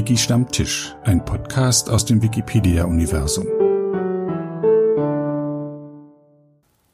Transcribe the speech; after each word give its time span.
Wiki-Stammtisch, 0.00 0.96
ein 1.04 1.22
Podcast 1.26 1.90
aus 1.90 2.06
dem 2.06 2.22
Wikipedia-Universum. 2.22 3.46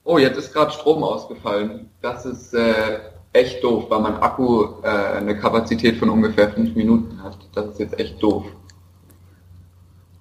Oh, 0.03 0.19
jetzt 0.19 0.37
ist 0.38 0.53
gerade 0.53 0.72
Strom 0.72 1.04
ausgefallen. 1.04 1.88
Das 2.03 2.27
ist 2.27 2.53
äh, 2.53 2.98
echt 3.32 3.62
doof, 3.62 3.84
weil 3.90 4.01
mein 4.01 4.16
Akku 4.16 4.83
äh, 4.83 4.88
eine 4.88 5.38
Kapazität 5.38 5.98
von 5.98 6.11
ungefähr 6.11 6.51
fünf 6.51 6.74
Minuten 6.74 7.22
hat. 7.22 7.38
Das 7.54 7.66
ist 7.66 7.79
jetzt 7.79 7.97
echt 8.01 8.21
doof. 8.21 8.44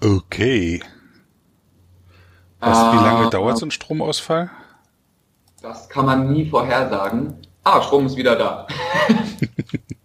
Okay. 0.03 0.79
Was, 2.59 2.93
wie 2.93 3.03
lange 3.03 3.25
äh, 3.25 3.29
dauert 3.31 3.57
so 3.57 3.65
ein 3.65 3.71
Stromausfall? 3.71 4.51
Das 5.59 5.89
kann 5.89 6.05
man 6.05 6.31
nie 6.31 6.47
vorhersagen. 6.47 7.33
Ah, 7.63 7.81
Strom 7.81 8.05
ist 8.05 8.15
wieder 8.15 8.35
da. 8.35 8.67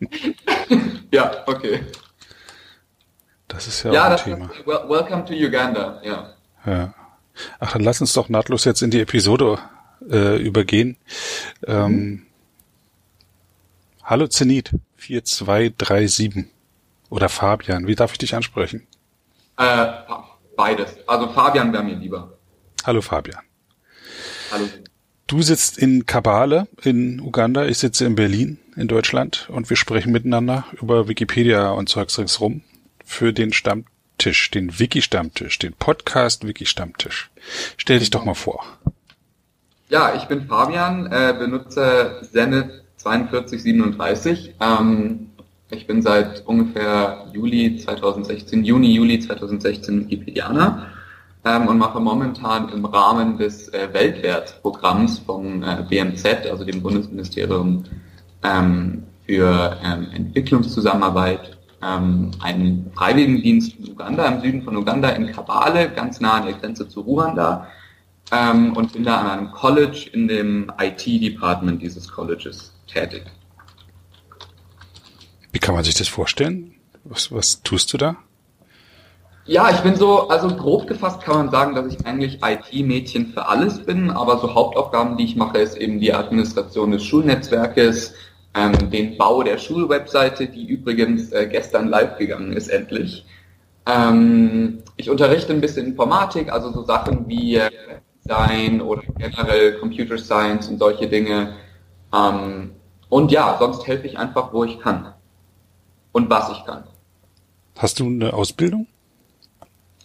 ja, 1.13 1.45
okay. 1.45 1.81
Das 3.61 3.67
ist 3.67 3.83
ja, 3.83 3.93
ja 3.93 4.07
auch 4.07 4.11
ein 4.13 4.17
Thema. 4.17 4.47
Ist, 4.47 4.67
welcome 4.67 5.23
to 5.27 5.35
Uganda, 5.35 6.01
ja. 6.03 6.33
Ja. 6.65 6.95
Ach, 7.59 7.73
dann 7.73 7.83
lass 7.83 8.01
uns 8.01 8.15
doch 8.15 8.31
nahtlos 8.31 8.65
jetzt 8.65 8.81
in 8.81 8.91
die 8.91 9.01
Episode 9.01 9.59
äh, 10.11 10.41
übergehen. 10.43 10.97
Ähm, 11.67 11.93
mhm. 11.93 12.27
Hallo 14.03 14.29
Zenit, 14.29 14.71
4237. 14.97 16.47
Oder 17.11 17.29
Fabian, 17.29 17.87
wie 17.87 17.95
darf 17.95 18.13
ich 18.13 18.19
dich 18.19 18.35
ansprechen? 18.35 18.87
Äh, 19.59 19.89
beides. 20.57 20.97
Also 21.07 21.29
Fabian 21.29 21.71
wäre 21.75 21.85
mir 21.85 21.97
lieber. 21.97 22.39
Hallo 22.87 23.03
Fabian. 23.03 23.43
Hallo. 24.53 24.65
Du 25.27 25.43
sitzt 25.43 25.77
in 25.77 26.07
Kabale 26.07 26.67
in 26.83 27.21
Uganda, 27.21 27.67
ich 27.67 27.77
sitze 27.77 28.07
in 28.07 28.15
Berlin 28.15 28.59
in 28.75 28.89
Deutschland 28.89 29.51
und 29.51 29.69
wir 29.69 29.77
sprechen 29.77 30.13
miteinander 30.13 30.65
über 30.81 31.09
Wikipedia 31.09 31.73
und 31.73 31.91
Zeugs 31.91 32.19
ringsrum 32.19 32.63
für 33.11 33.33
den 33.33 33.53
Stammtisch, 33.53 34.51
den 34.53 34.79
Wiki-Stammtisch, 34.79 35.59
den 35.59 35.73
Podcast 35.73 36.47
Wiki-Stammtisch. 36.47 37.31
Stell 37.77 37.99
dich 37.99 38.11
doch 38.11 38.25
mal 38.25 38.35
vor. 38.35 38.65
Ja, 39.89 40.15
ich 40.15 40.25
bin 40.27 40.47
Fabian, 40.47 41.07
äh, 41.07 41.35
benutze 41.37 42.21
Zenit 42.33 42.85
4237. 42.99 44.55
Ähm, 44.61 45.31
ich 45.71 45.89
bin 45.89 46.03
seit 46.03 46.47
ungefähr 46.47 47.27
Juli 47.33 47.79
2016, 47.79 48.65
Juni, 48.65 48.95
Juli 48.95 49.19
2016 49.19 50.09
Wikipedianer 50.09 50.87
ähm, 51.45 51.67
und 51.67 51.79
mache 51.79 51.99
momentan 51.99 52.69
im 52.69 52.85
Rahmen 52.85 53.39
des 53.39 53.69
äh, 53.71 53.89
Weltwertprogramms 53.93 55.19
vom 55.19 55.65
äh, 55.65 55.83
BMZ, 55.89 56.47
also 56.49 56.65
dem 56.65 56.81
Bundesministerium 56.81 57.85
ähm, 58.45 59.03
für 59.27 59.77
ähm, 59.83 60.07
Entwicklungszusammenarbeit 60.15 61.60
ähm, 61.83 62.31
einen 62.41 62.91
Freiwilligendienst 62.95 63.77
in 63.79 63.93
Uganda, 63.93 64.27
im 64.27 64.41
Süden 64.41 64.63
von 64.63 64.77
Uganda, 64.77 65.11
in 65.11 65.33
Kabale, 65.33 65.91
ganz 65.91 66.21
nah 66.21 66.35
an 66.35 66.47
der 66.47 66.55
Grenze 66.55 66.89
zu 66.89 67.01
Ruanda 67.01 67.69
ähm, 68.33 68.77
und 68.77 68.93
bin 68.93 69.05
da 69.05 69.19
an 69.19 69.27
einem 69.31 69.51
College 69.51 70.11
in 70.13 70.29
dem 70.29 70.73
IT-Department 70.79 71.83
dieses 71.83 72.09
Colleges 72.09 72.73
tätig. 72.87 73.25
Wie 75.53 75.59
kann 75.59 75.75
man 75.75 75.85
sich 75.85 75.95
das 75.95 76.09
vorstellen? 76.09 76.75
Was, 77.05 77.33
was 77.33 77.63
tust 77.63 77.93
du 77.93 77.99
da? 77.99 78.17
Ja, 79.47 79.71
ich 79.71 79.81
bin 79.81 79.97
so, 79.97 80.29
also 80.29 80.55
grob 80.55 80.87
gefasst 80.87 81.23
kann 81.23 81.37
man 81.37 81.51
sagen, 81.51 81.75
dass 81.75 81.93
ich 81.93 82.07
eigentlich 82.07 82.41
IT-Mädchen 82.43 83.33
für 83.33 83.49
alles 83.49 83.85
bin, 83.85 84.11
aber 84.11 84.39
so 84.39 84.55
Hauptaufgaben, 84.55 85.17
die 85.17 85.25
ich 85.25 85.35
mache, 85.35 85.59
ist 85.59 85.77
eben 85.77 85.99
die 85.99 86.13
Administration 86.13 86.93
des 86.93 87.03
Schulnetzwerkes, 87.03 88.15
ähm, 88.55 88.91
den 88.91 89.17
Bau 89.17 89.43
der 89.43 89.59
Schulwebseite, 89.59 90.49
die 90.49 90.67
übrigens 90.67 91.33
äh, 91.33 91.47
gestern 91.47 91.89
live 91.89 92.19
gegangen 92.19 92.53
ist, 92.53 92.69
endlich. 92.69 93.25
Ähm, 93.87 94.83
ich 94.97 95.09
unterrichte 95.09 95.53
ein 95.53 95.61
bisschen 95.61 95.87
Informatik, 95.87 96.53
also 96.53 96.73
so 96.73 96.85
Sachen 96.85 97.29
wie 97.29 97.57
äh, 97.57 97.71
Design 98.25 98.81
oder 98.81 99.03
generell 99.17 99.79
Computer 99.79 100.19
Science 100.19 100.69
und 100.69 100.79
solche 100.79 101.09
Dinge. 101.09 101.55
Ähm, 102.13 102.73
und 103.09 103.33
ja, 103.33 103.57
sonst 103.59 103.87
helfe 103.87 104.07
ich 104.07 104.19
einfach, 104.19 104.53
wo 104.53 104.65
ich 104.65 104.79
kann. 104.81 105.15
Und 106.13 106.29
was 106.29 106.51
ich 106.51 106.65
kann. 106.65 106.85
Hast 107.79 108.01
du 108.01 108.07
eine 108.07 108.33
Ausbildung? 108.35 108.87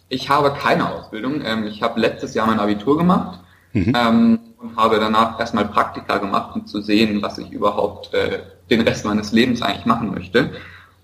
Ich 0.08 0.28
habe 0.28 0.52
keine 0.52 0.92
Ausbildung. 0.92 1.42
Ähm, 1.44 1.66
ich 1.66 1.82
habe 1.82 2.00
letztes 2.00 2.34
Jahr 2.34 2.46
mein 2.46 2.60
Abitur 2.60 2.96
gemacht. 2.96 3.40
Mhm. 3.76 3.92
Ähm, 3.94 4.38
und 4.58 4.74
habe 4.74 4.98
danach 4.98 5.38
erstmal 5.38 5.66
Praktika 5.66 6.16
gemacht, 6.16 6.56
um 6.56 6.64
zu 6.64 6.80
sehen, 6.80 7.20
was 7.20 7.36
ich 7.36 7.50
überhaupt 7.52 8.12
äh, 8.14 8.38
den 8.70 8.80
Rest 8.80 9.04
meines 9.04 9.32
Lebens 9.32 9.60
eigentlich 9.60 9.84
machen 9.84 10.12
möchte. 10.14 10.50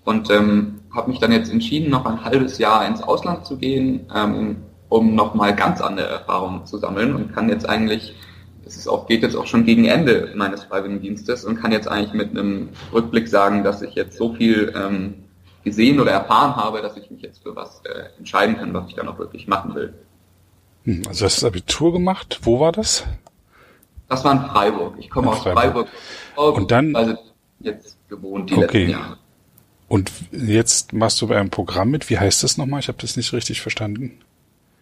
Und 0.05 0.31
ähm, 0.31 0.79
habe 0.91 1.11
mich 1.11 1.19
dann 1.19 1.31
jetzt 1.31 1.51
entschieden, 1.51 1.91
noch 1.91 2.07
ein 2.07 2.25
halbes 2.25 2.57
Jahr 2.57 2.87
ins 2.87 3.03
Ausland 3.03 3.45
zu 3.45 3.57
gehen, 3.57 4.07
ähm, 4.13 4.55
um 4.89 5.13
nochmal 5.13 5.55
ganz 5.55 5.81
andere 5.81 6.07
Erfahrungen 6.07 6.65
zu 6.65 6.79
sammeln 6.79 7.13
und 7.13 7.31
kann 7.31 7.47
jetzt 7.47 7.69
eigentlich, 7.69 8.15
es 8.65 8.75
ist 8.75 8.87
auch, 8.87 9.05
geht 9.05 9.21
jetzt 9.21 9.35
auch 9.35 9.45
schon 9.45 9.65
gegen 9.65 9.85
Ende 9.85 10.33
meines 10.35 10.63
Freiwilligendienstes 10.63 11.45
und 11.45 11.61
kann 11.61 11.71
jetzt 11.71 11.87
eigentlich 11.87 12.13
mit 12.13 12.31
einem 12.31 12.69
Rückblick 12.91 13.27
sagen, 13.27 13.63
dass 13.63 13.83
ich 13.83 13.93
jetzt 13.93 14.17
so 14.17 14.33
viel 14.33 14.73
ähm, 14.75 15.13
gesehen 15.63 15.99
oder 15.99 16.11
erfahren 16.11 16.55
habe, 16.55 16.81
dass 16.81 16.97
ich 16.97 17.11
mich 17.11 17.21
jetzt 17.21 17.43
für 17.43 17.55
was 17.55 17.81
äh, 17.85 18.17
entscheiden 18.17 18.57
kann, 18.57 18.73
was 18.73 18.87
ich 18.87 18.95
dann 18.95 19.07
auch 19.07 19.19
wirklich 19.19 19.47
machen 19.47 19.75
will. 19.75 19.93
Hm, 20.85 21.03
also 21.07 21.25
hast 21.25 21.37
du 21.37 21.41
das 21.41 21.43
Abitur 21.45 21.93
gemacht. 21.93 22.39
Wo 22.43 22.59
war 22.59 22.71
das? 22.71 23.05
Das 24.09 24.23
war 24.23 24.33
in 24.33 24.49
Freiburg. 24.49 24.95
Ich 24.99 25.09
komme 25.09 25.31
aus 25.31 25.39
Freiburg. 25.39 25.87
Freiburg. 26.35 26.57
Und 26.57 26.71
dann 26.71 26.95
also 26.95 27.17
jetzt 27.59 27.97
gewohnt 28.09 28.49
die 28.49 28.55
okay. 28.55 28.85
letzten 28.85 28.89
Jahre. 28.91 29.17
Und 29.87 30.11
jetzt 30.31 30.93
machst 30.93 31.21
du 31.21 31.27
bei 31.27 31.37
einem 31.37 31.49
Programm 31.49 31.91
mit. 31.91 32.09
Wie 32.09 32.17
heißt 32.17 32.43
das 32.43 32.57
nochmal? 32.57 32.79
Ich 32.79 32.87
habe 32.87 32.97
das 32.99 33.15
nicht 33.15 33.31
richtig 33.33 33.61
verstanden. 33.61 34.19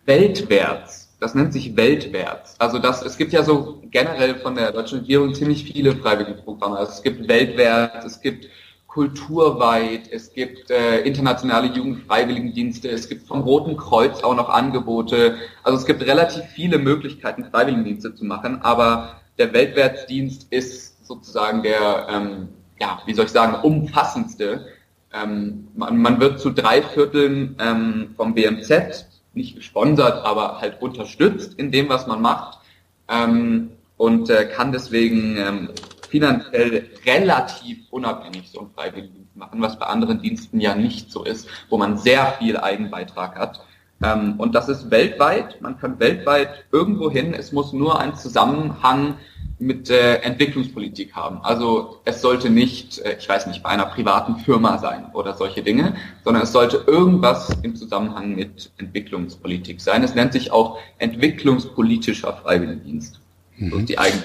Weltwärts. 0.06 1.10
Das 1.20 1.36
nennt 1.36 1.54
sich 1.54 1.76
Weltwärts. 1.76 2.56
Also 2.58 2.80
das, 2.80 3.04
es 3.04 3.18
gibt 3.18 3.32
ja 3.32 3.44
so 3.44 3.82
generell 3.92 4.40
von 4.40 4.56
der 4.56 4.72
deutschen 4.72 5.00
Regierung 5.00 5.36
ziemlich 5.36 5.64
viele 5.66 5.96
freiwillige 5.96 6.42
Programme. 6.42 6.78
Also 6.78 6.94
es 6.94 7.04
gibt 7.04 7.28
Weltwärts, 7.28 8.06
es 8.06 8.22
gibt 8.22 8.48
kulturweit, 8.92 10.12
es 10.12 10.34
gibt 10.34 10.70
äh, 10.70 11.00
internationale 11.02 11.68
Jugendfreiwilligendienste, 11.68 12.90
es 12.90 13.08
gibt 13.08 13.26
vom 13.26 13.42
Roten 13.42 13.78
Kreuz 13.78 14.22
auch 14.22 14.36
noch 14.36 14.50
Angebote. 14.50 15.38
Also 15.64 15.78
es 15.78 15.86
gibt 15.86 16.06
relativ 16.06 16.44
viele 16.54 16.78
Möglichkeiten, 16.78 17.46
Freiwilligendienste 17.46 18.14
zu 18.14 18.26
machen, 18.26 18.62
aber 18.62 19.22
der 19.38 19.54
Weltwärtsdienst 19.54 20.48
ist 20.50 21.08
sozusagen 21.08 21.64
der, 21.64 22.08
ähm, 22.10 22.50
ja, 22.82 23.02
wie 23.06 23.14
soll 23.14 23.26
ich 23.26 23.32
sagen, 23.32 23.56
umfassendste. 23.64 24.68
Ähm, 25.14 25.70
man, 25.74 25.98
man 25.98 26.20
wird 26.20 26.42
zu 26.42 26.50
drei 26.50 26.82
Vierteln 26.82 27.56
ähm, 27.60 28.14
vom 28.18 28.34
BMZ, 28.34 29.06
nicht 29.34 29.56
gesponsert, 29.56 30.26
aber 30.26 30.60
halt 30.60 30.82
unterstützt 30.82 31.54
in 31.54 31.72
dem, 31.72 31.88
was 31.88 32.08
man 32.08 32.22
macht 32.22 32.60
ähm, 33.08 33.72
und 33.96 34.30
äh, 34.30 34.46
kann 34.46 34.74
deswegen 34.74 35.38
ähm, 35.38 35.70
finanziell 36.12 36.90
relativ 37.06 37.80
unabhängig 37.90 38.52
so 38.52 38.60
ein 38.60 38.70
Freiwilligendienst 38.76 39.36
machen, 39.36 39.62
was 39.62 39.80
bei 39.80 39.86
anderen 39.88 40.22
Diensten 40.22 40.60
ja 40.60 40.76
nicht 40.76 41.10
so 41.10 41.24
ist, 41.24 41.48
wo 41.70 41.78
man 41.78 41.98
sehr 41.98 42.34
viel 42.34 42.58
Eigenbeitrag 42.58 43.40
hat. 43.40 43.62
Ähm, 44.04 44.36
und 44.38 44.54
das 44.54 44.68
ist 44.68 44.92
weltweit, 44.92 45.62
man 45.62 45.80
kann 45.80 46.00
weltweit 46.00 46.66
irgendwo 46.72 47.10
hin, 47.10 47.34
es 47.34 47.52
muss 47.52 47.72
nur 47.72 48.00
ein 48.00 48.16
Zusammenhang 48.16 49.16
mit 49.58 49.90
äh, 49.92 50.16
Entwicklungspolitik 50.18 51.14
haben. 51.14 51.40
Also 51.44 52.02
es 52.04 52.22
sollte 52.22 52.50
nicht, 52.50 53.00
äh, 53.00 53.16
ich 53.20 53.30
weiß 53.30 53.48
nicht, 53.48 53.64
bei 53.64 53.70
einer 53.70 53.86
privaten 53.86 54.38
Firma 54.38 54.80
sein 54.80 55.06
oder 55.14 55.36
solche 55.36 55.62
Dinge, 55.62 55.96
sondern 56.24 56.44
es 56.44 56.52
sollte 56.52 56.84
irgendwas 56.88 57.50
im 57.62 57.76
Zusammenhang 57.76 58.36
mit 58.36 58.72
Entwicklungspolitik 58.80 59.80
sein. 59.80 60.04
Es 60.04 60.16
nennt 60.16 60.34
sich 60.34 60.52
auch 60.52 60.80
entwicklungspolitischer 60.98 62.34
Freiwilligendienst. 62.34 63.22
Mhm. 63.58 63.70
So 63.70 63.78
ist 63.78 63.90
die 63.90 64.00
eigene 64.00 64.24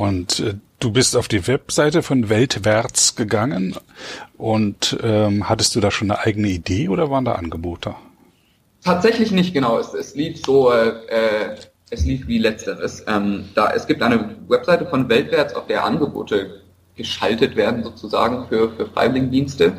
und 0.00 0.40
äh, 0.40 0.54
du 0.78 0.92
bist 0.92 1.14
auf 1.14 1.28
die 1.28 1.46
Webseite 1.46 2.02
von 2.02 2.30
Weltwärts 2.30 3.16
gegangen 3.16 3.76
und 4.38 4.96
ähm, 5.02 5.46
hattest 5.46 5.76
du 5.76 5.80
da 5.80 5.90
schon 5.90 6.10
eine 6.10 6.20
eigene 6.20 6.48
Idee 6.48 6.88
oder 6.88 7.10
waren 7.10 7.26
da 7.26 7.32
Angebote? 7.32 7.94
Tatsächlich 8.82 9.30
nicht 9.30 9.52
genau. 9.52 9.78
Es, 9.78 9.92
es 9.92 10.14
lief 10.14 10.42
so, 10.42 10.72
äh, 10.72 11.54
es 11.90 12.06
lief 12.06 12.26
wie 12.28 12.38
letzteres. 12.38 13.04
Ähm, 13.06 13.50
da 13.54 13.72
es 13.72 13.86
gibt 13.86 14.02
eine 14.02 14.36
Webseite 14.48 14.86
von 14.86 15.06
Weltwärts, 15.10 15.54
auf 15.54 15.66
der 15.66 15.84
Angebote 15.84 16.62
geschaltet 16.96 17.54
werden 17.54 17.84
sozusagen 17.84 18.48
für 18.48 18.70
für 18.70 18.86
Freiwilligendienste. 18.86 19.74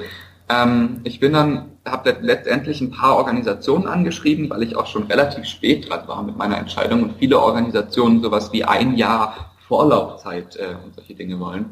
Ähm, 0.49 1.01
ich 1.03 1.19
bin 1.19 1.33
dann 1.33 1.71
habe 1.83 2.15
letztendlich 2.21 2.79
ein 2.79 2.91
paar 2.91 3.15
Organisationen 3.15 3.87
angeschrieben, 3.87 4.51
weil 4.51 4.61
ich 4.61 4.75
auch 4.75 4.85
schon 4.85 5.07
relativ 5.07 5.45
spät 5.45 5.89
dran 5.89 6.07
war 6.07 6.21
mit 6.21 6.37
meiner 6.37 6.59
Entscheidung 6.59 7.01
und 7.01 7.17
viele 7.17 7.39
Organisationen 7.39 8.21
sowas 8.21 8.53
wie 8.53 8.63
ein 8.63 8.95
Jahr 8.95 9.50
Vorlaufzeit 9.71 10.57
äh, 10.57 10.75
und 10.83 10.91
solche 10.95 11.15
Dinge 11.15 11.39
wollen. 11.39 11.65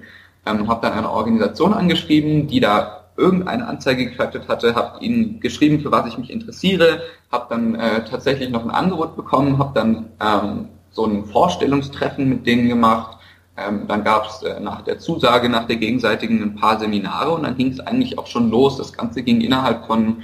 Ähm, 0.45 0.67
habe 0.69 0.81
dann 0.81 0.93
eine 0.97 1.11
Organisation 1.11 1.73
angeschrieben, 1.73 2.47
die 2.47 2.61
da 2.61 2.75
irgendeine 3.17 3.67
Anzeige 3.67 4.05
geschaltet 4.09 4.47
hatte, 4.47 4.73
habe 4.73 5.03
ihnen 5.03 5.41
geschrieben, 5.41 5.81
für 5.83 5.91
was 5.91 6.07
ich 6.07 6.17
mich 6.17 6.29
interessiere, 6.31 7.01
habe 7.33 7.47
dann 7.49 7.75
äh, 7.75 8.05
tatsächlich 8.05 8.49
noch 8.49 8.63
ein 8.63 8.71
Angebot 8.71 9.17
bekommen, 9.17 9.57
habe 9.59 9.73
dann 9.79 9.91
ähm, 10.21 10.69
so 10.91 11.03
ein 11.05 11.25
Vorstellungstreffen 11.25 12.23
mit 12.29 12.41
denen 12.47 12.69
gemacht, 12.69 13.17
Ähm, 13.59 13.87
dann 13.91 14.03
gab 14.05 14.23
es 14.29 14.41
äh, 14.43 14.59
nach 14.61 14.81
der 14.87 14.99
Zusage, 14.99 15.49
nach 15.49 15.67
der 15.67 15.75
gegenseitigen 15.75 16.41
ein 16.41 16.55
paar 16.55 16.79
Seminare 16.79 17.31
und 17.35 17.43
dann 17.43 17.57
ging 17.57 17.71
es 17.73 17.79
eigentlich 17.81 18.17
auch 18.17 18.27
schon 18.27 18.49
los. 18.49 18.77
Das 18.77 18.93
Ganze 18.93 19.21
ging 19.21 19.41
innerhalb 19.41 19.85
von 19.85 20.23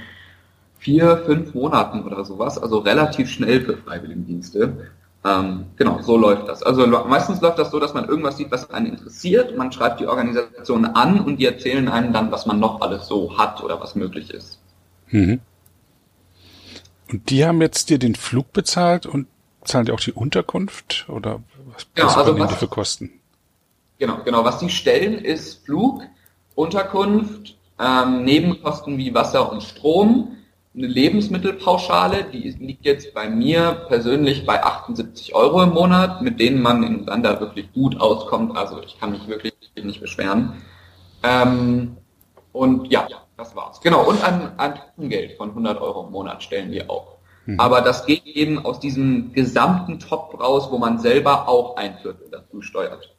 vier, 0.78 1.18
fünf 1.26 1.52
Monaten 1.52 1.98
oder 2.06 2.24
sowas, 2.24 2.56
also 2.56 2.78
relativ 2.78 3.28
schnell 3.28 3.60
für 3.60 3.76
Freiwilligendienste. 3.76 4.62
Ähm, 5.26 5.66
genau, 5.76 6.00
so 6.02 6.16
läuft 6.16 6.46
das. 6.46 6.62
Also 6.62 6.86
meistens 6.86 7.40
läuft 7.40 7.58
das 7.58 7.70
so, 7.70 7.80
dass 7.80 7.94
man 7.94 8.08
irgendwas 8.08 8.36
sieht, 8.36 8.50
was 8.52 8.70
einen 8.70 8.86
interessiert. 8.86 9.56
Man 9.56 9.72
schreibt 9.72 9.98
die 9.98 10.06
Organisation 10.06 10.84
an 10.84 11.20
und 11.20 11.38
die 11.38 11.46
erzählen 11.46 11.88
einem 11.88 12.12
dann, 12.12 12.30
was 12.30 12.46
man 12.46 12.60
noch 12.60 12.80
alles 12.80 13.08
so 13.08 13.36
hat 13.36 13.62
oder 13.62 13.80
was 13.80 13.96
möglich 13.96 14.30
ist. 14.30 14.60
Mhm. 15.08 15.40
Und 17.10 17.30
die 17.30 17.44
haben 17.44 17.60
jetzt 17.60 17.90
dir 17.90 17.98
den 17.98 18.14
Flug 18.14 18.52
bezahlt 18.52 19.06
und 19.06 19.26
zahlen 19.64 19.86
dir 19.86 19.94
auch 19.94 20.00
die 20.00 20.12
Unterkunft 20.12 21.06
oder 21.08 21.40
was, 21.72 21.86
genau, 21.94 22.08
was 22.08 22.16
also 22.16 22.38
was, 22.38 22.48
die 22.50 22.56
für 22.56 22.68
Kosten? 22.68 23.10
Genau, 23.98 24.18
genau. 24.24 24.44
Was 24.44 24.58
die 24.58 24.70
stellen, 24.70 25.18
ist 25.18 25.64
Flug, 25.64 26.02
Unterkunft, 26.54 27.56
ähm, 27.80 28.24
Nebenkosten 28.24 28.96
wie 28.98 29.12
Wasser 29.14 29.50
und 29.50 29.62
Strom, 29.62 30.36
eine 30.76 30.86
Lebensmittelpauschale, 30.86 32.24
die 32.24 32.50
liegt 32.50 32.84
jetzt 32.84 33.14
bei 33.14 33.30
mir 33.30 33.86
persönlich 33.88 34.44
bei 34.44 34.62
78 34.62 35.34
Euro 35.34 35.62
im 35.62 35.70
Monat, 35.70 36.20
mit 36.20 36.38
denen 36.38 36.60
man 36.60 36.82
in 36.82 37.00
Uganda 37.00 37.40
wirklich 37.40 37.72
gut 37.72 37.98
auskommt. 37.98 38.56
Also 38.56 38.82
ich 38.82 38.98
kann 38.98 39.12
mich 39.12 39.26
wirklich 39.26 39.54
nicht 39.82 40.00
beschweren. 40.00 40.62
Ähm, 41.22 41.96
und 42.52 42.90
ja, 42.90 43.08
das 43.36 43.56
war's. 43.56 43.80
Genau, 43.80 44.06
und 44.06 44.22
ein, 44.22 44.58
ein 44.58 45.08
Geld 45.08 45.36
von 45.36 45.50
100 45.50 45.80
Euro 45.80 46.06
im 46.06 46.12
Monat 46.12 46.42
stellen 46.42 46.70
wir 46.70 46.90
auch. 46.90 47.16
Mhm. 47.46 47.58
Aber 47.58 47.80
das 47.80 48.04
geht 48.04 48.26
eben 48.26 48.58
aus 48.58 48.78
diesem 48.78 49.32
gesamten 49.32 49.98
Topf 49.98 50.38
raus, 50.38 50.68
wo 50.70 50.78
man 50.78 50.98
selber 50.98 51.48
auch 51.48 51.76
ein 51.76 51.96
Viertel 51.98 52.28
dazu 52.30 52.60
steuert. 52.60 53.14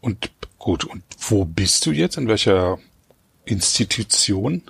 Und 0.00 0.30
gut, 0.58 0.84
und 0.84 1.02
wo 1.18 1.44
bist 1.44 1.84
du 1.86 1.90
jetzt? 1.90 2.16
In 2.16 2.28
welcher 2.28 2.78
Institution? 3.44 4.62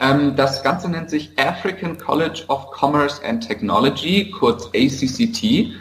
Ähm, 0.00 0.34
das 0.36 0.62
Ganze 0.62 0.88
nennt 0.90 1.10
sich 1.10 1.30
African 1.38 1.98
College 1.98 2.44
of 2.48 2.66
Commerce 2.72 3.22
and 3.24 3.46
Technology, 3.46 4.30
kurz 4.30 4.66
ACCT, 4.74 5.72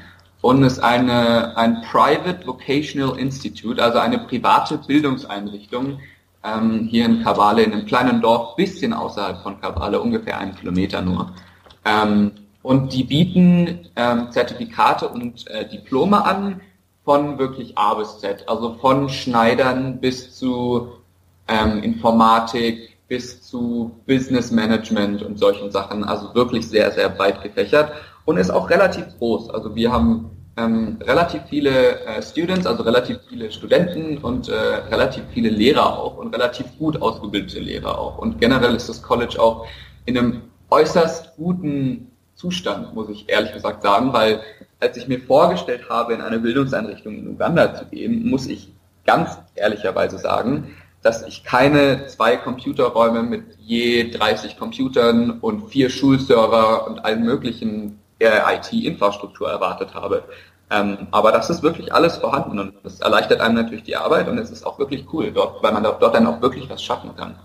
und 0.42 0.64
ist 0.64 0.80
eine, 0.80 1.56
ein 1.58 1.82
Private 1.84 2.46
Vocational 2.46 3.18
Institute, 3.18 3.82
also 3.82 4.00
eine 4.00 4.20
private 4.20 4.78
Bildungseinrichtung 4.78 6.00
ähm, 6.44 6.88
hier 6.92 7.06
in 7.06 7.24
Kabale, 7.24 7.64
in 7.64 7.72
einem 7.72 7.86
kleinen 7.86 8.22
Dorf, 8.22 8.56
bisschen 8.56 8.94
außerhalb 8.94 9.42
von 9.42 9.60
Kabale, 9.62 10.02
ungefähr 10.02 10.38
einen 10.38 10.56
Kilometer 10.56 11.02
nur. 11.02 11.34
Ähm, 11.86 12.32
und 12.62 12.94
die 12.94 13.04
bieten 13.04 13.90
ähm, 13.96 14.32
Zertifikate 14.32 15.08
und 15.08 15.48
äh, 15.48 15.68
Diplome 15.68 16.24
an 16.24 16.62
von 17.06 17.38
wirklich 17.38 17.78
A 17.78 17.94
bis 17.96 18.20
Z, 18.20 18.48
also 18.48 18.76
von 18.76 19.10
Schneidern 19.10 20.00
bis 20.00 20.36
zu 20.36 20.94
ähm, 21.48 21.84
Informatik, 21.84 22.93
bis 23.08 23.42
zu 23.42 24.00
Business 24.08 24.52
Management 24.52 25.22
und 25.24 25.38
solchen 25.38 25.72
Sachen. 25.72 26.04
Also 26.04 26.34
wirklich 26.34 26.68
sehr, 26.68 26.92
sehr 26.92 27.18
weit 27.20 27.42
gefächert 27.44 27.92
und 28.26 28.38
ist 28.38 28.52
auch 28.52 28.70
relativ 28.70 29.06
groß. 29.18 29.50
Also 29.50 29.76
wir 29.76 29.92
haben 29.92 30.32
ähm, 30.56 30.98
relativ 31.02 31.42
viele 31.50 32.00
äh, 32.06 32.22
Students, 32.22 32.68
also 32.68 32.84
relativ 32.84 33.18
viele 33.28 33.52
Studenten 33.52 34.20
und 34.20 34.50
äh, 34.50 34.54
relativ 34.54 35.24
viele 35.34 35.50
Lehrer 35.50 35.98
auch 35.98 36.18
und 36.18 36.34
relativ 36.34 36.66
gut 36.78 37.02
ausgebildete 37.02 37.60
Lehrer 37.60 37.98
auch. 37.98 38.20
Und 38.20 38.40
generell 38.40 38.76
ist 38.76 38.88
das 38.88 39.02
College 39.02 39.42
auch 39.42 39.68
in 40.06 40.18
einem 40.18 40.42
äußerst 40.70 41.36
guten 41.38 42.12
Zustand, 42.36 42.94
muss 42.94 43.10
ich 43.10 43.30
ehrlich 43.30 43.54
gesagt 43.54 43.84
sagen, 43.84 44.14
weil 44.14 44.42
als 44.80 44.98
ich 44.98 45.08
mir 45.08 45.20
vorgestellt 45.20 45.90
habe, 45.90 46.14
in 46.14 46.22
eine 46.22 46.40
Bildungseinrichtung 46.40 47.16
in 47.16 47.28
Uganda 47.28 47.74
zu 47.74 47.86
gehen, 47.86 48.30
muss 48.30 48.48
ich 48.48 48.74
ganz 49.06 49.38
ehrlicherweise 49.56 50.18
sagen, 50.18 50.76
dass 51.04 51.22
ich 51.28 51.44
keine 51.44 52.08
zwei 52.08 52.38
Computerräume 52.38 53.24
mit 53.24 53.44
je 53.60 54.10
30 54.10 54.58
Computern 54.58 55.40
und 55.40 55.70
vier 55.70 55.90
Schulserver 55.90 56.88
und 56.88 57.04
allen 57.06 57.24
möglichen 57.24 58.00
äh, 58.20 58.40
IT-Infrastruktur 58.56 59.50
erwartet 59.50 59.94
habe. 59.94 60.24
Ähm, 60.72 61.08
aber 61.12 61.32
das 61.32 61.50
ist 61.50 61.62
wirklich 61.62 61.94
alles 61.94 62.18
vorhanden 62.18 62.58
und 62.58 62.74
das 62.84 63.02
erleichtert 63.02 63.42
einem 63.42 63.56
natürlich 63.56 63.84
die 63.84 63.98
Arbeit 63.98 64.28
und 64.30 64.38
es 64.38 64.50
ist 64.50 64.66
auch 64.66 64.80
wirklich 64.80 65.06
cool 65.14 65.32
dort, 65.32 65.62
weil 65.62 65.74
man 65.74 65.84
dort 65.84 66.16
dann 66.16 66.26
auch 66.26 66.42
wirklich 66.42 66.70
was 66.70 66.82
schaffen 66.82 67.16
kann. 67.16 67.36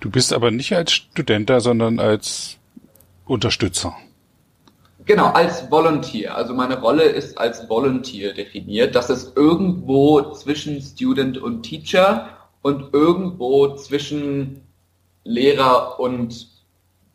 Du 0.00 0.10
bist 0.10 0.32
aber 0.32 0.50
nicht 0.50 0.74
als 0.74 0.92
Student 0.92 1.48
da, 1.48 1.60
sondern 1.60 2.00
als 2.00 2.58
Unterstützer. 3.24 3.94
Genau, 5.10 5.30
als 5.30 5.68
Volunteer. 5.72 6.36
Also 6.36 6.54
meine 6.54 6.80
Rolle 6.80 7.02
ist 7.02 7.36
als 7.36 7.68
Volunteer 7.68 8.32
definiert. 8.32 8.94
Das 8.94 9.10
ist 9.10 9.36
irgendwo 9.36 10.30
zwischen 10.34 10.80
Student 10.80 11.36
und 11.36 11.64
Teacher 11.64 12.28
und 12.62 12.94
irgendwo 12.94 13.74
zwischen 13.74 14.62
Lehrer 15.24 15.98
und 15.98 16.46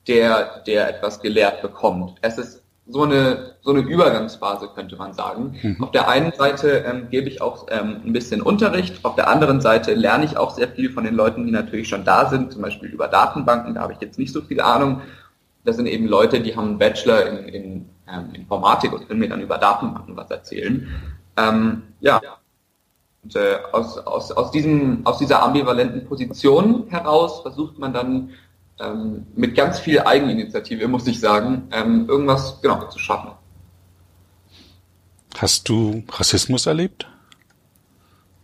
der, 0.10 0.62
der 0.68 0.90
etwas 0.90 1.22
gelehrt 1.22 1.62
bekommt. 1.62 2.18
Es 2.22 2.38
ist 2.38 2.64
so 2.86 3.04
eine, 3.04 3.54
so 3.62 3.72
eine 3.72 3.80
Übergangsphase, 3.80 4.72
könnte 4.76 4.98
man 4.98 5.14
sagen. 5.14 5.58
Mhm. 5.62 5.82
Auf 5.82 5.92
der 5.92 6.10
einen 6.10 6.34
Seite 6.34 6.84
ähm, 6.86 7.08
gebe 7.10 7.30
ich 7.30 7.42
auch 7.42 7.68
ähm, 7.70 8.02
ein 8.06 8.12
bisschen 8.12 8.42
Unterricht, 8.42 9.06
auf 9.06 9.16
der 9.16 9.30
anderen 9.30 9.62
Seite 9.62 9.94
lerne 9.94 10.26
ich 10.26 10.36
auch 10.36 10.52
sehr 10.52 10.68
viel 10.68 10.92
von 10.92 11.06
den 11.06 11.16
Leuten, 11.16 11.46
die 11.46 11.52
natürlich 11.54 11.88
schon 11.88 12.04
da 12.04 12.30
sind, 12.30 12.52
zum 12.52 12.62
Beispiel 12.62 12.90
über 12.90 13.08
Datenbanken, 13.08 13.76
da 13.76 13.84
habe 13.84 13.94
ich 13.94 14.02
jetzt 14.02 14.20
nicht 14.20 14.34
so 14.34 14.42
viel 14.42 14.60
Ahnung 14.60 15.02
das 15.66 15.76
sind 15.76 15.88
eben 15.88 16.08
Leute, 16.08 16.42
die 16.42 16.56
haben 16.56 16.70
einen 16.70 16.78
Bachelor 16.78 17.26
in, 17.26 17.48
in 17.50 17.90
ähm, 18.08 18.34
Informatik 18.34 18.94
und 18.94 19.08
können 19.08 19.20
mir 19.20 19.30
dann 19.30 19.42
über 19.42 19.58
Datenbanken 19.58 20.16
was 20.16 20.30
erzählen. 20.30 20.88
Ähm, 21.38 21.84
ja. 22.00 22.22
Und 23.24 23.36
äh, 23.36 23.58
aus, 23.72 23.98
aus, 23.98 24.32
aus, 24.32 24.52
diesem, 24.52 25.06
aus 25.06 25.18
dieser 25.18 25.42
ambivalenten 25.42 26.06
Position 26.06 26.86
heraus 26.90 27.42
versucht 27.42 27.80
man 27.80 27.94
dann 27.94 28.30
ähm, 28.80 29.26
mit 29.36 29.56
ganz 29.56 29.80
viel 29.80 30.02
Eigeninitiative, 30.02 30.88
muss 30.88 31.08
ich 31.08 31.20
sagen, 31.20 31.68
ähm, 31.72 32.06
irgendwas 32.08 32.62
genau 32.62 32.88
zu 32.88 33.00
schaffen. 33.00 33.32
Hast 35.38 35.68
du 35.68 36.04
Rassismus 36.10 36.66
erlebt? 36.66 37.08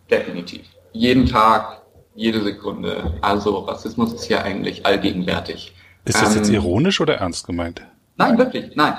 Definitiv. 0.09 0.65
Jeden 0.91 1.25
Tag, 1.25 1.83
jede 2.15 2.41
Sekunde. 2.41 3.13
Also 3.21 3.59
Rassismus 3.59 4.13
ist 4.13 4.27
ja 4.27 4.41
eigentlich 4.41 4.85
allgegenwärtig. 4.85 5.73
Ist 6.05 6.21
das 6.21 6.31
ähm, 6.31 6.37
jetzt 6.37 6.49
ironisch 6.49 7.01
oder 7.01 7.15
ernst 7.15 7.45
gemeint? 7.45 7.81
Nein, 8.17 8.37
wirklich, 8.37 8.75
nein. 8.75 8.93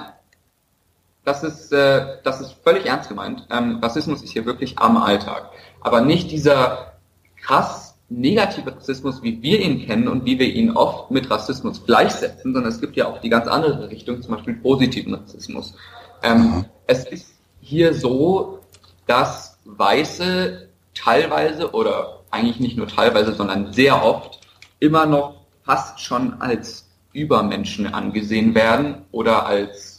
Das 1.25 1.45
ist, 1.45 1.73
äh, 1.73 2.19
das 2.25 2.41
ist 2.41 2.57
völlig 2.65 2.87
ernst 2.87 3.09
gemeint. 3.09 3.47
Ähm, 3.51 3.79
Rassismus 3.81 4.23
ist 4.23 4.33
hier 4.33 4.45
wirklich 4.45 4.79
am 4.79 4.97
Alltag. 4.97 5.51
Aber 5.81 6.01
nicht 6.01 6.31
dieser 6.31 6.95
krass 7.41 7.97
negative 8.09 8.77
Rassismus, 8.77 9.23
wie 9.23 9.41
wir 9.43 9.61
ihn 9.61 9.87
kennen 9.87 10.09
und 10.09 10.25
wie 10.25 10.39
wir 10.39 10.47
ihn 10.47 10.73
oft 10.73 11.11
mit 11.11 11.31
Rassismus 11.31 11.85
gleichsetzen, 11.87 12.53
sondern 12.53 12.71
es 12.71 12.81
gibt 12.81 12.97
ja 12.97 13.07
auch 13.07 13.21
die 13.21 13.29
ganz 13.29 13.47
andere 13.47 13.89
Richtung, 13.89 14.21
zum 14.23 14.35
Beispiel 14.35 14.55
positiven 14.55 15.15
Rassismus. 15.15 15.75
Ähm, 16.23 16.67
es 16.87 17.05
ist 17.05 17.35
hier 17.61 17.95
so, 17.95 18.61
dass 19.07 19.59
Weiße 19.65 20.69
teilweise 20.95 21.73
oder 21.73 22.21
eigentlich 22.31 22.61
nicht 22.61 22.77
nur 22.77 22.89
teilweise, 22.89 23.33
sondern 23.33 23.73
sehr 23.73 24.05
oft 24.05 24.41
immer 24.81 25.07
noch 25.07 25.43
fast 25.65 26.01
schon 26.01 26.41
als 26.41 26.89
Übermenschen 27.13 27.93
angesehen 27.93 28.55
werden 28.55 29.03
oder 29.13 29.47
als 29.47 29.93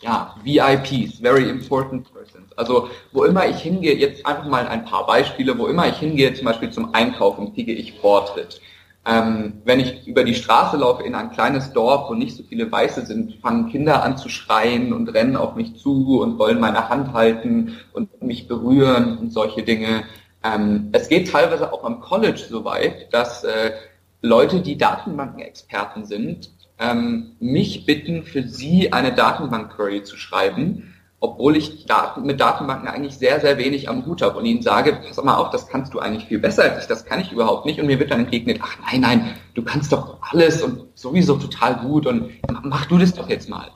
ja, 0.00 0.34
VIPs, 0.42 1.18
very 1.20 1.48
important 1.48 2.10
persons. 2.12 2.50
Also 2.56 2.88
wo 3.12 3.24
immer 3.24 3.46
ich 3.46 3.58
hingehe, 3.58 3.94
jetzt 3.94 4.24
einfach 4.24 4.46
mal 4.46 4.66
ein 4.66 4.84
paar 4.84 5.06
Beispiele, 5.06 5.58
wo 5.58 5.66
immer 5.66 5.88
ich 5.88 5.96
hingehe, 5.96 6.32
zum 6.34 6.46
Beispiel 6.46 6.70
zum 6.70 6.94
Einkaufen, 6.94 7.52
kriege 7.54 7.72
ich 7.72 8.00
Vortritt. 8.00 8.60
Ähm, 9.06 9.62
wenn 9.64 9.80
ich 9.80 10.06
über 10.06 10.24
die 10.24 10.34
Straße 10.34 10.76
laufe 10.76 11.02
in 11.04 11.14
ein 11.14 11.30
kleines 11.32 11.72
Dorf, 11.72 12.10
wo 12.10 12.14
nicht 12.14 12.36
so 12.36 12.42
viele 12.42 12.70
Weiße 12.70 13.06
sind, 13.06 13.34
fangen 13.40 13.70
Kinder 13.70 14.02
an 14.02 14.18
zu 14.18 14.28
schreien 14.28 14.92
und 14.92 15.08
rennen 15.08 15.36
auf 15.36 15.54
mich 15.54 15.76
zu 15.76 16.20
und 16.20 16.38
wollen 16.38 16.60
meine 16.60 16.88
Hand 16.88 17.14
halten 17.14 17.78
und 17.92 18.22
mich 18.22 18.46
berühren 18.46 19.16
und 19.18 19.32
solche 19.32 19.62
Dinge. 19.62 20.04
Ähm, 20.44 20.90
es 20.92 21.08
geht 21.08 21.30
teilweise 21.30 21.72
auch 21.72 21.84
am 21.84 22.00
College 22.00 22.44
so 22.48 22.64
weit, 22.64 23.12
dass 23.12 23.44
äh, 23.44 23.72
Leute, 24.22 24.60
die 24.60 24.76
Datenbankenexperten 24.76 26.04
sind, 26.04 26.50
ähm, 26.78 27.36
mich 27.40 27.86
bitten, 27.86 28.22
für 28.22 28.42
sie 28.42 28.92
eine 28.92 29.14
Datenbank-Query 29.14 30.02
zu 30.02 30.16
schreiben, 30.16 30.94
obwohl 31.20 31.56
ich 31.56 31.84
Daten, 31.84 32.22
mit 32.22 32.40
Datenbanken 32.40 32.88
eigentlich 32.88 33.18
sehr, 33.18 33.40
sehr 33.40 33.58
wenig 33.58 33.90
am 33.90 34.06
Hut 34.06 34.22
habe 34.22 34.38
und 34.38 34.46
ihnen 34.46 34.62
sage, 34.62 34.98
pass 35.06 35.22
mal 35.22 35.36
auf, 35.36 35.50
das 35.50 35.68
kannst 35.68 35.92
du 35.92 35.98
eigentlich 35.98 36.24
viel 36.24 36.38
besser 36.38 36.62
als 36.62 36.82
ich, 36.82 36.88
das 36.88 37.04
kann 37.04 37.20
ich 37.20 37.30
überhaupt 37.30 37.66
nicht. 37.66 37.78
Und 37.78 37.86
mir 37.86 37.98
wird 37.98 38.10
dann 38.10 38.20
entgegnet, 38.20 38.60
ach 38.62 38.76
nein, 38.90 39.02
nein, 39.02 39.34
du 39.54 39.62
kannst 39.62 39.92
doch 39.92 40.16
alles 40.30 40.62
und 40.62 40.86
sowieso 40.94 41.36
total 41.36 41.76
gut 41.76 42.06
und 42.06 42.30
mach 42.62 42.86
du 42.86 42.96
das 42.96 43.12
doch 43.12 43.28
jetzt 43.28 43.50
mal. 43.50 43.68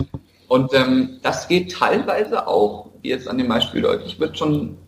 Und 0.49 0.73
ähm, 0.73 1.19
das 1.23 1.49
geht 1.49 1.73
teilweise 1.73 2.47
auch, 2.47 2.91
wie 3.03 3.11
jetzt 3.11 3.29
an 3.29 3.37
dem 3.37 3.49
Beispiel 3.49 3.83
deutlich 3.83 4.19
wird, 4.19 4.39
schon 4.39 4.55
ein 4.55 4.79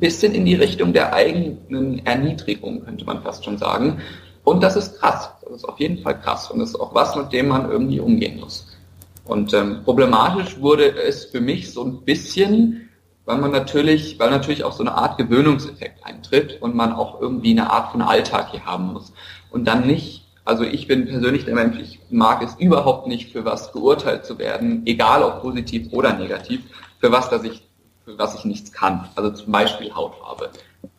bisschen 0.00 0.34
in 0.34 0.46
die 0.46 0.54
Richtung 0.54 0.94
der 0.94 1.12
eigenen 1.12 2.04
Erniedrigung, 2.06 2.84
könnte 2.84 3.04
man 3.04 3.22
fast 3.22 3.44
schon 3.44 3.58
sagen. 3.58 4.00
Und 4.46 4.62
das 4.62 4.76
ist 4.76 5.00
krass. 5.00 5.28
Das 5.42 5.56
ist 5.56 5.64
auf 5.64 5.80
jeden 5.80 5.98
Fall 5.98 6.20
krass. 6.20 6.52
Und 6.52 6.60
das 6.60 6.68
ist 6.68 6.76
auch 6.76 6.94
was, 6.94 7.16
mit 7.16 7.32
dem 7.32 7.48
man 7.48 7.68
irgendwie 7.68 7.98
umgehen 7.98 8.38
muss. 8.38 8.68
Und 9.24 9.52
ähm, 9.52 9.82
problematisch 9.84 10.60
wurde 10.60 10.96
es 10.96 11.24
für 11.24 11.40
mich 11.40 11.72
so 11.72 11.82
ein 11.82 12.04
bisschen, 12.04 12.88
weil 13.24 13.38
man 13.38 13.50
natürlich, 13.50 14.20
weil 14.20 14.30
natürlich 14.30 14.62
auch 14.62 14.70
so 14.70 14.84
eine 14.84 14.94
Art 14.94 15.18
Gewöhnungseffekt 15.18 16.06
eintritt 16.06 16.62
und 16.62 16.76
man 16.76 16.92
auch 16.92 17.20
irgendwie 17.20 17.50
eine 17.50 17.72
Art 17.72 17.90
von 17.90 18.02
Alltag 18.02 18.52
hier 18.52 18.64
haben 18.64 18.92
muss. 18.92 19.12
Und 19.50 19.66
dann 19.66 19.84
nicht, 19.84 20.28
also 20.44 20.62
ich 20.62 20.86
bin 20.86 21.08
persönlich 21.08 21.44
der 21.44 21.56
Mensch, 21.56 21.80
ich 21.80 21.98
mag 22.10 22.40
es 22.40 22.54
überhaupt 22.54 23.08
nicht, 23.08 23.32
für 23.32 23.44
was 23.44 23.72
geurteilt 23.72 24.26
zu 24.26 24.38
werden, 24.38 24.82
egal 24.86 25.24
ob 25.24 25.42
positiv 25.42 25.92
oder 25.92 26.12
negativ, 26.12 26.60
für 27.00 27.10
was, 27.10 27.28
dass 27.30 27.42
ich, 27.42 27.66
für 28.04 28.16
was 28.16 28.36
ich 28.36 28.44
nichts 28.44 28.70
kann. 28.70 29.08
Also 29.16 29.30
zum 29.30 29.50
Beispiel 29.50 29.92
Hautfarbe. 29.92 30.50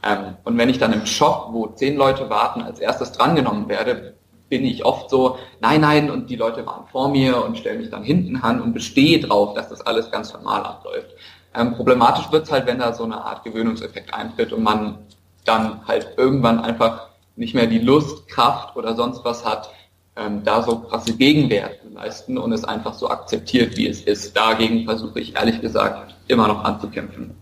Ähm, 0.04 0.36
und 0.44 0.58
wenn 0.58 0.70
ich 0.70 0.80
dann 0.80 0.94
im 0.94 1.06
Shop, 1.06 1.50
wo 1.52 1.68
zehn 1.68 1.98
Leute 1.98 2.30
warten, 2.30 2.62
als 2.62 2.80
erstes 2.80 3.12
drangenommen 3.12 3.68
werde, 3.68 4.16
bin 4.50 4.64
ich 4.64 4.86
oft 4.86 5.10
so, 5.10 5.38
nein, 5.60 5.82
nein, 5.82 6.10
und 6.10 6.30
die 6.30 6.36
Leute 6.36 6.66
waren 6.66 6.88
vor 6.88 7.10
mir 7.10 7.44
und 7.44 7.58
stellen 7.58 7.80
mich 7.80 7.90
dann 7.90 8.04
hinten 8.04 8.38
an 8.38 8.62
und 8.62 8.74
bestehe 8.74 9.20
drauf, 9.20 9.54
dass 9.56 9.70
das 9.70 9.82
alles 9.82 10.10
ganz 10.12 10.34
normal 10.34 10.64
abläuft. 10.64 11.10
Ähm, 11.54 11.74
problematisch 11.76 12.32
wird 12.32 12.46
es 12.46 12.52
halt, 12.52 12.66
wenn 12.66 12.80
da 12.80 12.94
so 12.94 13.04
eine 13.04 13.24
Art 13.24 13.44
Gewöhnungseffekt 13.44 14.14
eintritt 14.14 14.54
und 14.54 14.64
man 14.64 15.00
dann 15.44 15.86
halt 15.88 16.14
irgendwann 16.18 16.60
einfach 16.60 17.08
nicht 17.36 17.56
mehr 17.56 17.68
die 17.68 17.80
Lust, 17.80 18.28
Kraft 18.28 18.76
oder 18.76 18.96
sonst 18.96 19.24
was 19.24 19.46
hat, 19.46 19.70
ähm, 20.16 20.44
da 20.44 20.64
so 20.64 20.80
krasse 20.80 21.16
Gegenwehr 21.16 21.70
zu 21.82 21.90
leisten 21.94 22.38
und 22.38 22.52
es 22.52 22.64
einfach 22.64 22.94
so 22.94 23.10
akzeptiert, 23.10 23.78
wie 23.78 23.88
es 23.88 24.02
ist. 24.02 24.36
Dagegen 24.36 24.86
versuche 24.86 25.20
ich 25.20 25.36
ehrlich 25.36 25.62
gesagt 25.62 26.16
immer 26.28 26.48
noch 26.48 26.64
anzukämpfen. 26.64 27.36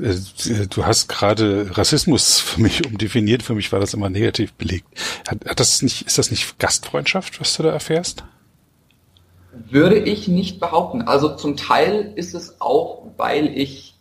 Äh, 0.00 0.66
du 0.68 0.84
hast 0.84 1.08
gerade 1.08 1.76
Rassismus 1.76 2.40
für 2.40 2.60
mich 2.60 2.86
umdefiniert. 2.86 3.42
Für 3.42 3.54
mich 3.54 3.72
war 3.72 3.80
das 3.80 3.94
immer 3.94 4.10
negativ 4.10 4.52
belegt. 4.54 4.86
Hat, 5.28 5.44
hat 5.46 5.60
das 5.60 5.82
nicht, 5.82 6.02
ist 6.02 6.18
das 6.18 6.30
nicht 6.30 6.58
Gastfreundschaft, 6.58 7.40
was 7.40 7.56
du 7.56 7.62
da 7.62 7.70
erfährst? 7.70 8.24
Würde 9.70 9.98
ich 9.98 10.28
nicht 10.28 10.60
behaupten. 10.60 11.02
Also 11.02 11.34
zum 11.36 11.56
Teil 11.56 12.12
ist 12.16 12.34
es 12.34 12.60
auch, 12.60 13.06
weil 13.16 13.48
ich 13.58 13.94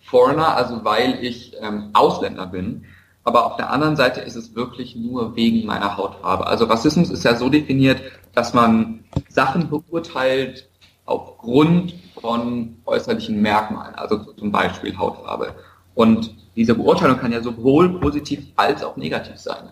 Foreigner, 0.00 0.56
also 0.56 0.84
weil 0.84 1.22
ich 1.22 1.54
ähm, 1.60 1.90
Ausländer 1.92 2.46
bin. 2.46 2.84
Aber 3.24 3.46
auf 3.46 3.56
der 3.56 3.70
anderen 3.70 3.96
Seite 3.96 4.20
ist 4.20 4.36
es 4.36 4.54
wirklich 4.54 4.96
nur 4.96 5.36
wegen 5.36 5.66
meiner 5.66 5.98
Hautfarbe. 5.98 6.46
Also 6.46 6.64
Rassismus 6.64 7.10
ist 7.10 7.24
ja 7.24 7.36
so 7.36 7.50
definiert, 7.50 8.00
dass 8.34 8.54
man 8.54 9.04
Sachen 9.28 9.68
beurteilt 9.68 10.68
aufgrund 11.08 11.94
von 12.20 12.76
äußerlichen 12.84 13.40
Merkmalen, 13.40 13.94
also 13.94 14.18
zum 14.34 14.52
Beispiel 14.52 14.96
Hautfarbe. 14.96 15.54
Und 15.94 16.34
diese 16.54 16.74
Beurteilung 16.74 17.18
kann 17.18 17.32
ja 17.32 17.42
sowohl 17.42 17.98
positiv 17.98 18.46
als 18.56 18.82
auch 18.82 18.96
negativ 18.96 19.38
sein. 19.38 19.70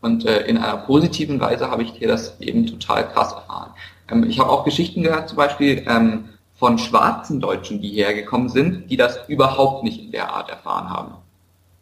Und 0.00 0.24
äh, 0.24 0.46
in 0.46 0.56
einer 0.56 0.78
positiven 0.78 1.40
Weise 1.40 1.70
habe 1.70 1.82
ich 1.82 1.90
hier 1.92 2.08
das 2.08 2.40
eben 2.40 2.66
total 2.66 3.08
krass 3.08 3.32
erfahren. 3.32 3.72
Ähm, 4.10 4.24
ich 4.24 4.38
habe 4.38 4.50
auch 4.50 4.64
Geschichten 4.64 5.02
gehört, 5.02 5.28
zum 5.28 5.36
Beispiel 5.36 5.84
ähm, 5.86 6.30
von 6.54 6.78
schwarzen 6.78 7.40
Deutschen, 7.40 7.80
die 7.80 7.88
hierher 7.88 8.14
gekommen 8.14 8.48
sind, 8.48 8.90
die 8.90 8.96
das 8.96 9.18
überhaupt 9.28 9.84
nicht 9.84 10.00
in 10.00 10.12
der 10.12 10.32
Art 10.32 10.48
erfahren 10.48 10.88
haben. 10.88 11.14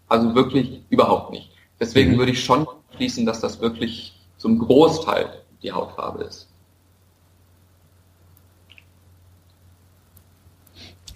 Also 0.09 0.35
wirklich 0.35 0.83
überhaupt 0.91 1.31
nicht. 1.31 1.51
Deswegen 1.79 2.13
mhm. 2.13 2.19
würde 2.19 2.33
ich 2.33 2.45
schon 2.45 2.67
schließen, 2.97 3.27
dass 3.27 3.41
das 3.41 3.61
wirklich 3.61 4.19
zum 4.39 4.59
Großteil 4.59 5.29
die 5.63 5.73
Hautfarbe 5.73 6.25
ist. 6.25 6.46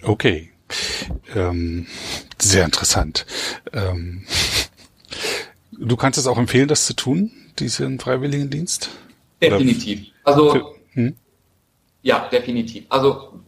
Okay. 0.03 0.51
Ähm, 1.35 1.87
sehr 2.39 2.65
interessant. 2.65 3.25
Ähm, 3.73 4.25
du 5.71 5.95
kannst 5.97 6.17
es 6.17 6.27
auch 6.27 6.37
empfehlen, 6.37 6.67
das 6.67 6.85
zu 6.85 6.93
tun, 6.93 7.31
diesen 7.59 7.99
Freiwilligendienst? 7.99 8.89
Definitiv. 9.41 10.07
Also 10.23 10.75
hm? 10.93 11.15
ja, 12.01 12.29
definitiv. 12.31 12.85
Also 12.89 13.41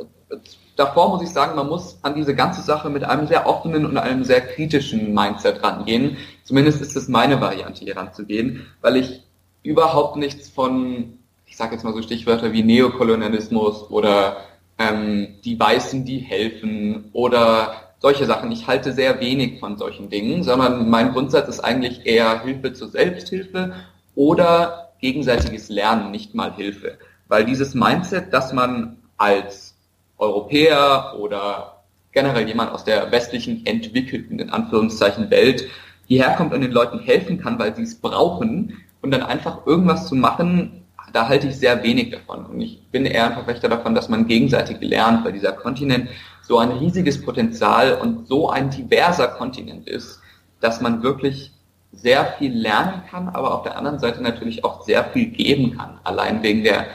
davor 0.76 1.10
muss 1.10 1.22
ich 1.22 1.30
sagen, 1.30 1.56
man 1.56 1.68
muss 1.68 2.00
an 2.02 2.16
diese 2.16 2.36
ganze 2.36 2.62
Sache 2.62 2.90
mit 2.90 3.04
einem 3.04 3.28
sehr 3.28 3.48
offenen 3.48 3.86
und 3.86 3.98
einem 3.98 4.24
sehr 4.24 4.42
kritischen 4.42 5.14
Mindset 5.14 5.64
rangehen. 5.64 6.18
Zumindest 6.44 6.82
ist 6.82 6.96
es 6.96 7.08
meine 7.08 7.40
Variante, 7.42 7.86
hier 7.86 7.96
ranzugehen, 7.96 8.66
weil 8.82 8.98
ich 8.98 9.24
überhaupt 9.62 10.18
nichts 10.18 10.50
von, 10.50 11.20
ich 11.46 11.56
sage 11.56 11.74
jetzt 11.74 11.84
mal 11.84 11.94
so 11.94 12.02
Stichwörter 12.02 12.52
wie 12.52 12.64
Neokolonialismus 12.64 13.90
oder 13.90 14.38
ähm, 14.78 15.36
die 15.44 15.60
Weißen, 15.60 16.06
die 16.06 16.20
helfen 16.20 17.10
oder 17.14 17.94
solche 18.00 18.26
Sachen. 18.26 18.52
Ich 18.52 18.68
halte 18.68 18.92
sehr 18.92 19.20
wenig 19.20 19.60
von 19.60 19.78
solchen 19.78 20.10
Dingen, 20.10 20.44
sondern 20.44 20.90
mein 20.90 21.14
Grundsatz 21.14 21.48
ist 21.48 21.62
eigentlich 21.62 22.06
eher 22.06 22.44
Hilfe 22.44 22.74
zur 22.74 22.90
Selbsthilfe 22.90 23.74
oder 24.16 24.92
gegenseitiges 25.00 25.70
Lernen, 25.70 26.12
nicht 26.12 26.36
mal 26.36 26.54
Hilfe. 26.54 26.98
Weil 27.28 27.46
dieses 27.46 27.74
Mindset, 27.74 28.34
dass 28.34 28.54
man 28.54 28.98
als 29.18 29.76
Europäer 30.18 31.16
oder 31.20 31.84
generell 32.12 32.48
jemand 32.48 32.72
aus 32.72 32.84
der 32.84 33.12
westlichen 33.12 33.66
entwickelten, 33.66 34.40
in 34.40 34.50
Anführungszeichen, 34.50 35.30
Welt 35.32 35.66
hierher 36.06 36.36
kommt 36.36 36.54
und 36.54 36.62
den 36.62 36.72
Leuten 36.72 37.00
helfen 37.00 37.40
kann, 37.40 37.58
weil 37.58 37.76
sie 37.76 37.84
es 37.84 37.96
brauchen 37.96 38.78
und 39.02 39.12
dann 39.12 39.24
einfach 39.24 39.66
irgendwas 39.66 40.08
zu 40.08 40.16
machen, 40.16 40.83
da 41.14 41.30
halte 41.30 41.48
ich 41.48 41.58
sehr 41.58 41.82
wenig 41.84 42.10
davon. 42.10 42.46
Und 42.48 42.60
ich 42.60 42.82
bin 42.92 43.06
eher 43.06 43.28
ein 43.28 43.34
Verfechter 43.34 43.70
davon, 43.70 43.96
dass 43.96 44.10
man 44.10 44.28
gegenseitig 44.28 44.78
lernt, 44.82 45.24
weil 45.24 45.32
dieser 45.32 45.54
Kontinent 45.54 46.10
so 46.42 46.58
ein 46.58 46.72
riesiges 46.72 47.22
Potenzial 47.22 47.94
und 47.94 48.28
so 48.28 48.50
ein 48.50 48.70
diverser 48.70 49.28
Kontinent 49.28 49.88
ist, 49.88 50.20
dass 50.60 50.82
man 50.82 51.04
wirklich 51.04 51.52
sehr 51.92 52.26
viel 52.38 52.52
lernen 52.52 53.04
kann, 53.10 53.30
aber 53.30 53.54
auf 53.54 53.64
der 53.64 53.78
anderen 53.78 54.00
Seite 54.00 54.22
natürlich 54.22 54.66
auch 54.66 54.84
sehr 54.84 55.04
viel 55.06 55.28
geben 55.28 55.78
kann. 55.78 56.00
Allein 56.04 56.42
wegen 56.42 56.64
der 56.64 56.88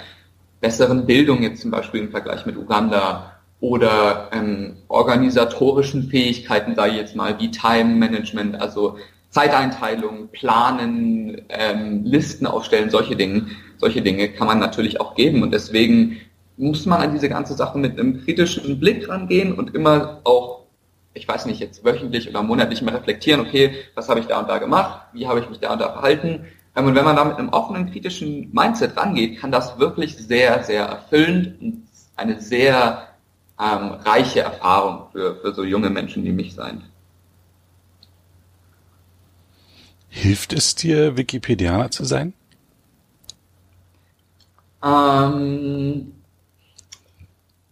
besseren 0.60 1.06
Bildung 1.06 1.42
jetzt 1.42 1.62
zum 1.62 1.70
Beispiel 1.70 2.00
im 2.00 2.10
Vergleich 2.10 2.44
mit 2.44 2.56
Uganda 2.56 3.32
oder 3.60 4.30
ähm, 4.32 4.76
organisatorischen 4.88 6.10
Fähigkeiten, 6.10 6.74
da 6.74 6.86
jetzt 6.86 7.14
mal 7.14 7.38
wie 7.38 7.50
Time 7.50 7.94
Management, 7.94 8.60
also 8.60 8.98
Zeiteinteilung, 9.30 10.28
Planen, 10.28 11.42
ähm, 11.48 12.02
Listen 12.04 12.46
aufstellen, 12.46 12.90
solche 12.90 13.14
Dinge, 13.14 13.46
solche 13.78 14.02
Dinge 14.02 14.28
kann 14.28 14.46
man 14.46 14.58
natürlich 14.58 15.00
auch 15.00 15.14
geben 15.14 15.42
und 15.42 15.52
deswegen 15.52 16.20
muss 16.56 16.86
man 16.86 17.00
an 17.00 17.12
diese 17.12 17.28
ganze 17.28 17.54
Sache 17.54 17.78
mit 17.78 17.98
einem 17.98 18.22
kritischen 18.24 18.80
Blick 18.80 19.08
rangehen 19.08 19.52
und 19.54 19.74
immer 19.74 20.20
auch, 20.24 20.64
ich 21.14 21.26
weiß 21.26 21.46
nicht, 21.46 21.60
jetzt 21.60 21.84
wöchentlich 21.84 22.28
oder 22.28 22.42
monatlich 22.42 22.82
mal 22.82 22.94
reflektieren, 22.94 23.40
okay, 23.40 23.74
was 23.94 24.08
habe 24.08 24.20
ich 24.20 24.26
da 24.26 24.40
und 24.40 24.48
da 24.48 24.58
gemacht, 24.58 25.06
wie 25.12 25.26
habe 25.26 25.40
ich 25.40 25.48
mich 25.48 25.60
da 25.60 25.72
und 25.72 25.80
da 25.80 25.92
verhalten. 25.92 26.46
Ähm, 26.76 26.86
und 26.86 26.94
wenn 26.94 27.04
man 27.04 27.16
da 27.16 27.24
mit 27.24 27.36
einem 27.36 27.50
offenen, 27.50 27.90
kritischen 27.90 28.50
Mindset 28.52 28.96
rangeht, 28.96 29.38
kann 29.38 29.52
das 29.52 29.78
wirklich 29.78 30.16
sehr, 30.16 30.64
sehr 30.64 30.84
erfüllend 30.84 31.60
und 31.60 31.82
eine 32.16 32.40
sehr 32.40 33.08
ähm, 33.60 33.92
reiche 34.04 34.40
Erfahrung 34.40 35.10
für, 35.12 35.36
für 35.36 35.54
so 35.54 35.64
junge 35.64 35.90
Menschen 35.90 36.24
wie 36.24 36.32
mich 36.32 36.54
sein. 36.54 36.82
Hilft 40.08 40.52
es 40.52 40.74
dir, 40.74 41.16
Wikipedianer 41.16 41.90
zu 41.90 42.04
sein? 42.04 42.32
Ähm, 44.84 46.12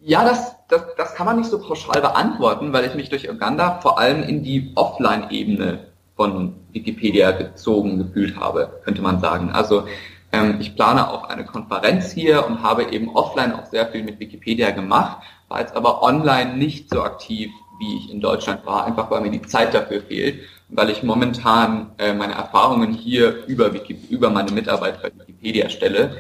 ja, 0.00 0.24
das, 0.24 0.56
das, 0.68 0.82
das 0.96 1.14
kann 1.14 1.26
man 1.26 1.38
nicht 1.38 1.50
so 1.50 1.60
pauschal 1.60 2.00
beantworten, 2.00 2.72
weil 2.72 2.84
ich 2.84 2.94
mich 2.94 3.08
durch 3.08 3.28
Uganda 3.28 3.80
vor 3.80 3.98
allem 3.98 4.22
in 4.22 4.42
die 4.42 4.72
Offline-Ebene 4.74 5.86
von 6.16 6.54
Wikipedia 6.72 7.32
gezogen 7.32 7.98
gefühlt 7.98 8.36
habe, 8.36 8.80
könnte 8.84 9.02
man 9.02 9.20
sagen. 9.20 9.50
Also 9.50 9.84
ähm, 10.32 10.56
ich 10.60 10.74
plane 10.74 11.10
auch 11.10 11.24
eine 11.24 11.44
Konferenz 11.44 12.12
hier 12.12 12.46
und 12.46 12.62
habe 12.62 12.84
eben 12.84 13.14
offline 13.14 13.52
auch 13.52 13.66
sehr 13.66 13.86
viel 13.88 14.02
mit 14.02 14.18
Wikipedia 14.18 14.70
gemacht, 14.70 15.18
war 15.48 15.60
jetzt 15.60 15.76
aber 15.76 16.02
online 16.02 16.56
nicht 16.56 16.90
so 16.90 17.02
aktiv, 17.02 17.50
wie 17.78 17.98
ich 17.98 18.10
in 18.10 18.20
Deutschland 18.20 18.64
war, 18.64 18.86
einfach 18.86 19.10
weil 19.10 19.20
mir 19.20 19.30
die 19.30 19.42
Zeit 19.42 19.74
dafür 19.74 20.00
fehlt 20.00 20.40
weil 20.68 20.90
ich 20.90 21.02
momentan 21.02 21.92
äh, 21.98 22.12
meine 22.12 22.34
Erfahrungen 22.34 22.92
hier 22.92 23.46
über, 23.46 23.72
Wiki, 23.72 23.98
über 24.10 24.30
meine 24.30 24.50
Mitarbeit 24.50 25.00
bei 25.00 25.10
Wikipedia 25.14 25.68
stelle. 25.68 26.16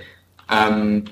Ähm, 0.50 1.04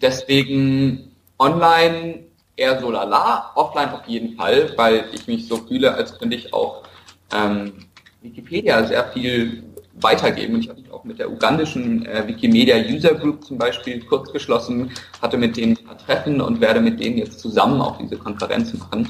deswegen 0.00 1.12
online 1.38 2.24
eher 2.56 2.80
so 2.80 2.90
lala, 2.90 3.52
offline 3.54 3.90
auf 3.90 4.06
jeden 4.06 4.36
Fall, 4.36 4.72
weil 4.76 5.04
ich 5.12 5.26
mich 5.26 5.46
so 5.46 5.58
fühle, 5.58 5.94
als 5.94 6.18
könnte 6.18 6.36
ich 6.36 6.52
auch 6.52 6.82
ähm, 7.34 7.72
Wikipedia 8.22 8.84
sehr 8.84 9.04
viel 9.12 9.62
weitergeben. 10.00 10.54
Und 10.54 10.60
ich 10.60 10.68
habe 10.68 10.80
mich 10.80 10.90
auch 10.90 11.04
mit 11.04 11.18
der 11.18 11.30
ugandischen 11.30 12.06
äh, 12.06 12.26
Wikimedia 12.26 12.76
User 12.76 13.14
Group 13.14 13.44
zum 13.44 13.58
Beispiel 13.58 14.04
kurz 14.04 14.32
geschlossen, 14.32 14.90
hatte 15.20 15.36
mit 15.36 15.56
denen 15.56 15.76
ein 15.76 15.84
paar 15.84 15.98
Treffen 15.98 16.40
und 16.40 16.60
werde 16.60 16.80
mit 16.80 17.00
denen 17.00 17.18
jetzt 17.18 17.40
zusammen 17.40 17.80
auch 17.80 17.98
diese 17.98 18.16
Konferenz 18.16 18.72
machen. 18.74 19.08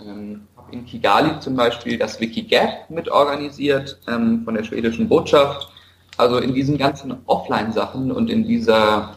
Ähm, 0.00 0.42
in 0.72 0.84
Kigali 0.84 1.38
zum 1.40 1.54
Beispiel 1.54 1.96
das 1.96 2.20
Wikigap 2.20 2.90
mitorganisiert 2.90 4.00
ähm, 4.08 4.42
von 4.44 4.54
der 4.54 4.64
schwedischen 4.64 5.08
Botschaft. 5.08 5.68
Also 6.16 6.38
in 6.38 6.54
diesen 6.54 6.78
ganzen 6.78 7.16
Offline-Sachen 7.26 8.10
und 8.10 8.30
in 8.30 8.46
dieser 8.46 9.16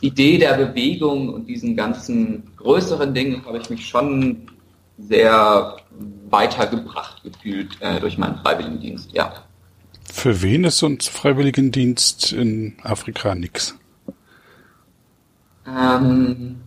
Idee 0.00 0.38
der 0.38 0.54
Bewegung 0.54 1.28
und 1.28 1.46
diesen 1.46 1.76
ganzen 1.76 2.50
größeren 2.56 3.12
Dingen 3.12 3.44
habe 3.44 3.58
ich 3.58 3.68
mich 3.70 3.86
schon 3.86 4.46
sehr 4.98 5.76
weitergebracht 6.30 7.22
gefühlt 7.22 7.76
äh, 7.80 8.00
durch 8.00 8.18
meinen 8.18 8.38
Freiwilligendienst, 8.38 9.12
ja. 9.12 9.32
Für 10.12 10.42
wen 10.42 10.64
ist 10.64 10.78
so 10.78 10.86
ein 10.86 11.00
Freiwilligendienst 11.00 12.32
in 12.32 12.76
Afrika 12.82 13.34
nix? 13.34 13.76
Ähm, 15.66 16.60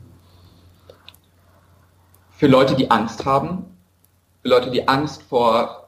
für 2.38 2.48
Leute, 2.48 2.76
die 2.76 2.90
Angst 2.90 3.26
haben, 3.26 3.66
für 4.42 4.50
Leute, 4.50 4.72
die 4.72 4.88
Angst 4.88 5.24
vor 5.24 5.83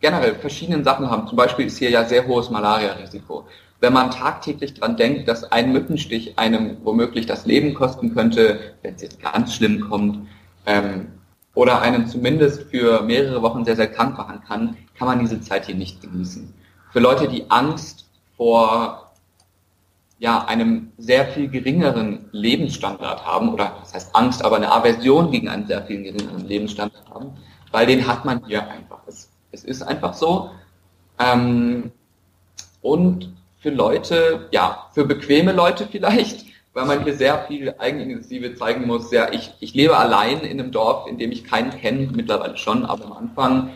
generell 0.00 0.34
verschiedenen 0.34 0.84
Sachen 0.84 1.10
haben. 1.10 1.26
Zum 1.26 1.36
Beispiel 1.36 1.66
ist 1.66 1.78
hier 1.78 1.90
ja 1.90 2.04
sehr 2.04 2.26
hohes 2.26 2.50
Malaria-Risiko. 2.50 3.46
Wenn 3.80 3.92
man 3.92 4.10
tagtäglich 4.10 4.74
dran 4.74 4.96
denkt, 4.96 5.28
dass 5.28 5.44
ein 5.44 5.72
Mückenstich 5.72 6.38
einem 6.38 6.78
womöglich 6.82 7.26
das 7.26 7.46
Leben 7.46 7.74
kosten 7.74 8.14
könnte, 8.14 8.74
wenn 8.82 8.94
es 8.94 9.02
jetzt 9.02 9.20
ganz 9.20 9.54
schlimm 9.54 9.88
kommt, 9.88 10.26
ähm, 10.64 11.08
oder 11.54 11.80
einen 11.80 12.06
zumindest 12.06 12.64
für 12.64 13.02
mehrere 13.02 13.42
Wochen 13.42 13.64
sehr, 13.64 13.76
sehr 13.76 13.88
krank 13.88 14.18
machen 14.18 14.42
kann, 14.46 14.76
kann 14.98 15.08
man 15.08 15.18
diese 15.20 15.40
Zeit 15.40 15.66
hier 15.66 15.74
nicht 15.74 16.02
genießen. 16.02 16.52
Für 16.92 17.00
Leute, 17.00 17.28
die 17.28 17.50
Angst 17.50 18.06
vor 18.36 19.12
ja, 20.18 20.44
einem 20.44 20.92
sehr 20.98 21.26
viel 21.26 21.48
geringeren 21.48 22.28
Lebensstandard 22.32 23.24
haben, 23.26 23.52
oder 23.52 23.76
das 23.80 23.94
heißt 23.94 24.16
Angst, 24.16 24.44
aber 24.44 24.56
eine 24.56 24.72
Aversion 24.72 25.30
gegen 25.30 25.48
einen 25.48 25.66
sehr 25.66 25.82
viel 25.82 26.02
geringeren 26.02 26.46
Lebensstandard 26.46 27.10
haben, 27.10 27.32
weil 27.72 27.86
den 27.86 28.06
hat 28.06 28.24
man 28.24 28.44
hier 28.46 28.68
einfach. 28.68 29.00
Es, 29.06 29.30
es 29.56 29.64
ist 29.64 29.82
einfach 29.82 30.14
so. 30.14 30.50
Ähm, 31.18 31.90
und 32.82 33.34
für 33.60 33.70
Leute, 33.70 34.48
ja, 34.52 34.86
für 34.92 35.04
bequeme 35.04 35.52
Leute 35.52 35.88
vielleicht, 35.90 36.44
weil 36.74 36.84
man 36.84 37.04
hier 37.04 37.16
sehr 37.16 37.44
viel 37.46 37.74
Eigeninitiative 37.78 38.54
zeigen 38.54 38.86
muss. 38.86 39.10
Ja, 39.10 39.32
ich, 39.32 39.54
ich 39.60 39.74
lebe 39.74 39.96
allein 39.96 40.40
in 40.40 40.60
einem 40.60 40.72
Dorf, 40.72 41.08
in 41.08 41.18
dem 41.18 41.32
ich 41.32 41.44
keinen 41.44 41.70
kenne, 41.70 42.10
mittlerweile 42.14 42.56
schon, 42.58 42.84
aber 42.84 43.06
am 43.06 43.12
Anfang, 43.14 43.70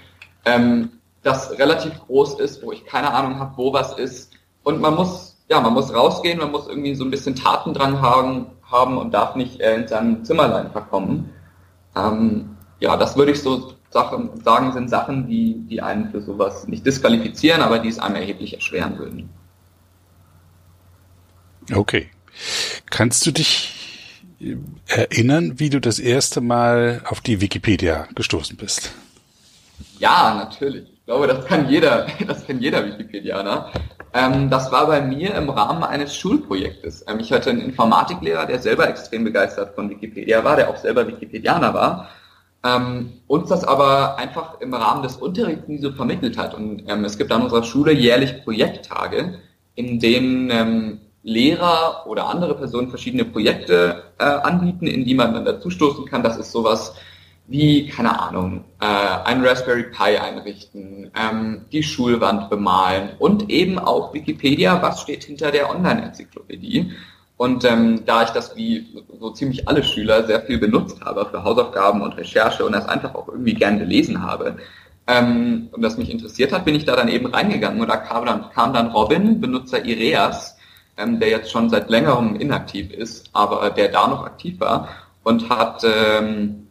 ähm, 0.45 0.91
das 1.23 1.59
relativ 1.59 1.99
groß 2.07 2.39
ist, 2.41 2.63
wo 2.63 2.73
ich 2.73 2.85
keine 2.85 3.13
Ahnung 3.13 3.39
habe, 3.39 3.57
wo 3.57 3.73
was 3.73 3.99
ist. 3.99 4.33
Und 4.63 4.81
man 4.81 4.95
muss, 4.95 5.39
ja, 5.49 5.61
man 5.61 5.73
muss 5.73 5.95
rausgehen, 5.95 6.39
man 6.39 6.51
muss 6.51 6.69
irgendwie 6.69 6.95
so 6.95 7.05
ein 7.05 7.11
bisschen 7.11 7.35
Tatendrang 7.35 8.01
haben, 8.01 8.47
haben 8.71 8.99
und 8.99 9.13
darf 9.13 9.35
nicht 9.35 9.61
äh, 9.61 9.75
in 9.77 9.89
seinem 9.89 10.25
Zimmerlein 10.25 10.71
verkommen. 10.71 11.31
Ähm, 11.97 12.57
ja, 12.81 12.97
das 12.97 13.17
würde 13.17 13.33
ich 13.33 13.43
so 13.43 13.73
Sachen, 13.91 14.41
sagen, 14.43 14.73
sind 14.73 14.89
Sachen, 14.89 15.27
die, 15.29 15.67
die 15.69 15.83
einen 15.83 16.11
für 16.11 16.23
sowas 16.23 16.69
nicht 16.69 16.87
disqualifizieren, 16.87 17.61
aber 17.61 17.81
die 17.81 17.89
es 17.89 17.99
einem 17.99 18.17
erheblich 18.17 18.55
erschweren 18.55 18.99
würden. 18.99 19.31
Okay. 21.75 22.09
Kannst 22.89 23.27
du 23.27 23.33
dich 23.33 23.75
erinnern, 24.87 25.59
wie 25.59 25.71
du 25.71 25.81
das 25.81 25.99
erste 25.99 26.41
Mal 26.41 27.03
auf 27.05 27.21
die 27.21 27.41
Wikipedia 27.41 28.09
gestoßen 28.15 28.57
bist? 28.57 28.93
Ja, 29.99 30.35
natürlich. 30.35 30.89
Ich 30.91 31.05
glaube, 31.05 31.27
das 31.27 31.45
kann 31.45 31.69
jeder, 31.69 32.07
das 32.27 32.47
kann 32.47 32.61
jeder 32.61 32.85
Wikipedianer. 32.87 33.73
Ähm, 34.13 34.51
das 34.51 34.73
war 34.73 34.87
bei 34.87 35.01
mir 35.01 35.35
im 35.35 35.51
Rahmen 35.51 35.85
eines 35.85 36.17
Schulprojektes. 36.17 37.05
Ähm, 37.09 37.21
ich 37.21 37.33
hatte 37.33 37.51
einen 37.51 37.61
Informatiklehrer, 37.61 38.47
der 38.47 38.61
selber 38.61 38.89
extrem 38.89 39.25
begeistert 39.25 39.75
von 39.75 39.91
Wikipedia 39.91 40.43
war, 40.43 40.57
der 40.57 40.71
auch 40.71 40.77
selber 40.77 41.07
Wikipedianer 41.07 41.75
war. 41.75 42.09
Ähm, 42.63 43.13
uns 43.27 43.49
das 43.49 43.65
aber 43.65 44.19
einfach 44.19 44.61
im 44.61 44.75
Rahmen 44.75 45.03
des 45.03 45.17
Unterrichts 45.17 45.67
nie 45.67 45.79
so 45.79 45.93
vermittelt 45.93 46.37
hat. 46.37 46.55
Und 46.55 46.85
ähm, 46.89 47.05
es 47.05 47.17
gibt 47.17 47.33
an 47.33 47.43
unserer 47.43 47.63
Schule 47.63 47.93
jährlich 47.93 48.45
Projekttage, 48.45 49.39
in 49.75 49.99
denen 49.99 50.51
ähm, 50.51 51.01
Lehrer 51.23 52.07
oder 52.07 52.29
andere 52.29 52.55
Personen 52.55 52.89
verschiedene 52.89 53.25
Projekte 53.25 54.05
äh, 54.19 54.25
anbieten, 54.25 54.87
in 54.87 55.05
die 55.05 55.15
man 55.15 55.35
dann 55.35 55.45
dazustoßen 55.45 56.05
kann. 56.07 56.23
Das 56.23 56.37
ist 56.37 56.53
sowas 56.53 56.95
wie, 57.47 57.89
keine 57.89 58.19
Ahnung, 58.21 58.65
äh, 58.81 58.87
ein 58.87 59.45
Raspberry 59.45 59.85
Pi 59.85 60.17
einrichten, 60.19 61.11
ähm, 61.19 61.63
die 61.73 61.83
Schulwand 61.83 62.49
bemalen 62.49 63.11
und 63.19 63.51
eben 63.51 63.79
auch 63.79 64.15
Wikipedia, 64.15 64.81
was 64.83 65.01
steht 65.01 65.25
hinter 65.25 65.51
der 65.51 65.69
Online-Enzyklopädie. 65.69 66.93
Und 67.41 67.65
ähm, 67.65 68.03
da 68.05 68.23
ich 68.23 68.29
das 68.31 68.55
wie 68.55 68.87
so 69.19 69.31
ziemlich 69.31 69.67
alle 69.67 69.83
Schüler 69.83 70.27
sehr 70.27 70.43
viel 70.43 70.59
benutzt 70.59 71.01
habe 71.03 71.25
für 71.25 71.43
Hausaufgaben 71.43 72.03
und 72.03 72.15
Recherche 72.19 72.67
und 72.67 72.73
das 72.73 72.87
einfach 72.87 73.15
auch 73.15 73.29
irgendwie 73.29 73.55
gern 73.55 73.79
gelesen 73.79 74.23
habe, 74.23 74.59
ähm, 75.07 75.71
und 75.73 75.81
das 75.81 75.97
mich 75.97 76.11
interessiert 76.11 76.53
hat, 76.53 76.67
bin 76.67 76.75
ich 76.75 76.85
da 76.85 76.95
dann 76.97 77.09
eben 77.09 77.25
reingegangen. 77.25 77.81
Und 77.81 77.89
da 77.89 77.97
kam 77.97 78.27
dann, 78.27 78.51
kam 78.51 78.75
dann 78.75 78.89
Robin, 78.89 79.41
Benutzer 79.41 79.83
Ireas, 79.83 80.59
ähm, 80.99 81.19
der 81.19 81.31
jetzt 81.31 81.51
schon 81.51 81.71
seit 81.71 81.89
längerem 81.89 82.37
inaktiv 82.37 82.93
ist, 82.93 83.31
aber 83.33 83.71
der 83.71 83.89
da 83.89 84.07
noch 84.07 84.27
aktiv 84.27 84.61
war 84.61 84.91
und 85.23 85.49
hat 85.49 85.83
ähm, 85.83 86.67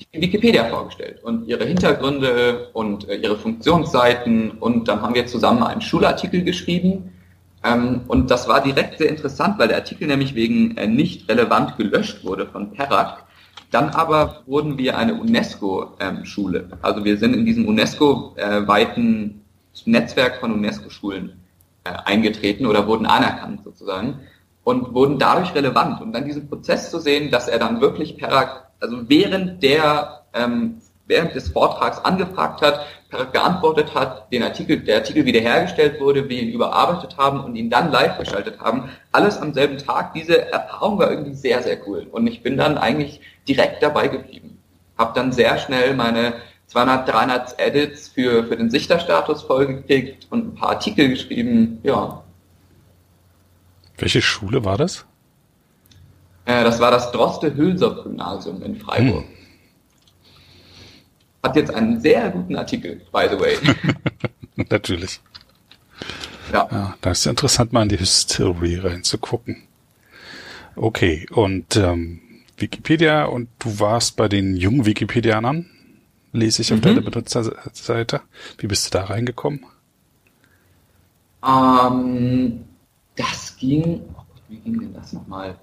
die 0.00 0.18
Wikipedia 0.18 0.64
vorgestellt 0.64 1.22
und 1.22 1.46
ihre 1.46 1.66
Hintergründe 1.66 2.70
und 2.72 3.06
äh, 3.06 3.16
ihre 3.16 3.36
Funktionsseiten. 3.36 4.52
Und 4.52 4.88
dann 4.88 5.02
haben 5.02 5.14
wir 5.14 5.26
zusammen 5.26 5.62
einen 5.62 5.82
Schulartikel 5.82 6.42
geschrieben 6.42 7.10
und 8.08 8.30
das 8.30 8.46
war 8.46 8.62
direkt 8.62 8.98
sehr 8.98 9.08
interessant, 9.08 9.58
weil 9.58 9.68
der 9.68 9.78
Artikel 9.78 10.06
nämlich 10.06 10.34
wegen 10.34 10.76
äh, 10.76 10.86
nicht 10.86 11.28
relevant 11.30 11.78
gelöscht 11.78 12.24
wurde 12.24 12.46
von 12.46 12.72
Perak. 12.72 13.24
Dann 13.70 13.88
aber 13.90 14.42
wurden 14.46 14.76
wir 14.76 14.98
eine 14.98 15.14
UNESCO-Schule. 15.14 16.58
Ähm, 16.58 16.78
also 16.82 17.04
wir 17.04 17.16
sind 17.16 17.34
in 17.34 17.46
diesem 17.46 17.66
UNESCO-weiten 17.66 19.40
äh, 19.86 19.90
Netzwerk 19.90 20.40
von 20.40 20.52
UNESCO-Schulen 20.52 21.40
äh, 21.84 21.90
eingetreten 22.04 22.66
oder 22.66 22.86
wurden 22.86 23.06
anerkannt 23.06 23.64
sozusagen 23.64 24.20
und 24.62 24.94
wurden 24.94 25.18
dadurch 25.18 25.54
relevant. 25.54 26.02
Und 26.02 26.12
dann 26.12 26.26
diesen 26.26 26.48
Prozess 26.48 26.90
zu 26.90 27.00
sehen, 27.00 27.30
dass 27.30 27.48
er 27.48 27.58
dann 27.58 27.80
wirklich 27.80 28.18
per, 28.18 28.68
also 28.78 29.08
während 29.08 29.62
der 29.62 30.24
ähm, 30.34 30.82
während 31.06 31.34
des 31.34 31.48
Vortrags 31.48 31.98
angefragt 31.98 32.62
hat, 32.62 32.80
geantwortet 33.32 33.94
hat, 33.94 34.32
den 34.32 34.42
Artikel, 34.42 34.80
der 34.80 34.96
Artikel 34.96 35.24
wiederhergestellt 35.24 36.00
wurde, 36.00 36.28
wir 36.28 36.42
ihn 36.42 36.50
überarbeitet 36.50 37.16
haben 37.16 37.40
und 37.40 37.56
ihn 37.56 37.70
dann 37.70 37.90
live 37.90 38.18
geschaltet 38.18 38.60
haben. 38.60 38.90
Alles 39.12 39.38
am 39.38 39.54
selben 39.54 39.78
Tag. 39.78 40.14
Diese 40.14 40.50
Erfahrung 40.50 40.98
war 40.98 41.10
irgendwie 41.10 41.34
sehr, 41.34 41.62
sehr 41.62 41.78
cool. 41.86 42.06
Und 42.10 42.26
ich 42.26 42.42
bin 42.42 42.56
dann 42.56 42.78
eigentlich 42.78 43.20
direkt 43.48 43.82
dabei 43.82 44.08
geblieben. 44.08 44.58
Hab 44.98 45.14
dann 45.14 45.32
sehr 45.32 45.58
schnell 45.58 45.94
meine 45.94 46.34
200, 46.66 47.08
300 47.08 47.60
Edits 47.60 48.08
für, 48.08 48.44
für 48.44 48.56
den 48.56 48.70
Sichterstatus 48.70 49.42
vollgekriegt 49.42 50.26
und 50.30 50.48
ein 50.48 50.54
paar 50.54 50.70
Artikel 50.70 51.08
geschrieben, 51.08 51.78
ja. 51.82 52.22
Welche 53.96 54.22
Schule 54.22 54.64
war 54.64 54.76
das? 54.76 55.04
Äh, 56.46 56.64
das 56.64 56.80
war 56.80 56.90
das 56.90 57.12
Droste-Hülser-Gymnasium 57.12 58.62
in 58.62 58.76
Freiburg. 58.76 59.24
Hm. 59.24 59.33
Hat 61.44 61.56
jetzt 61.56 61.72
einen 61.74 62.00
sehr 62.00 62.30
guten 62.30 62.56
Artikel, 62.56 63.02
by 63.12 63.28
the 63.30 63.38
way. 63.38 63.56
Natürlich. 64.70 65.20
Ja. 66.52 66.68
ja. 66.70 66.96
Da 67.00 67.10
ist 67.10 67.26
interessant, 67.26 67.72
mal 67.72 67.82
in 67.82 67.90
die 67.90 67.96
History 67.96 68.78
reinzugucken. 68.78 69.62
Okay, 70.74 71.26
und 71.30 71.76
ähm, 71.76 72.20
Wikipedia 72.56 73.26
und 73.26 73.48
du 73.60 73.78
warst 73.78 74.16
bei 74.16 74.28
den 74.28 74.56
jungen 74.56 74.86
Wikipedianern? 74.86 75.70
lese 76.34 76.62
ich 76.62 76.72
auf 76.72 76.80
mhm. 76.80 76.82
deiner 76.82 77.00
Benutzerseite. 77.00 78.20
Wie 78.58 78.66
bist 78.66 78.86
du 78.86 78.98
da 78.98 79.04
reingekommen? 79.04 79.64
Ähm, 81.46 82.64
das 83.16 83.56
ging, 83.56 84.02
oh 84.14 84.22
wie 84.48 84.58
ging 84.58 84.80
denn 84.80 84.94
das 84.94 85.12
nochmal? 85.12 85.56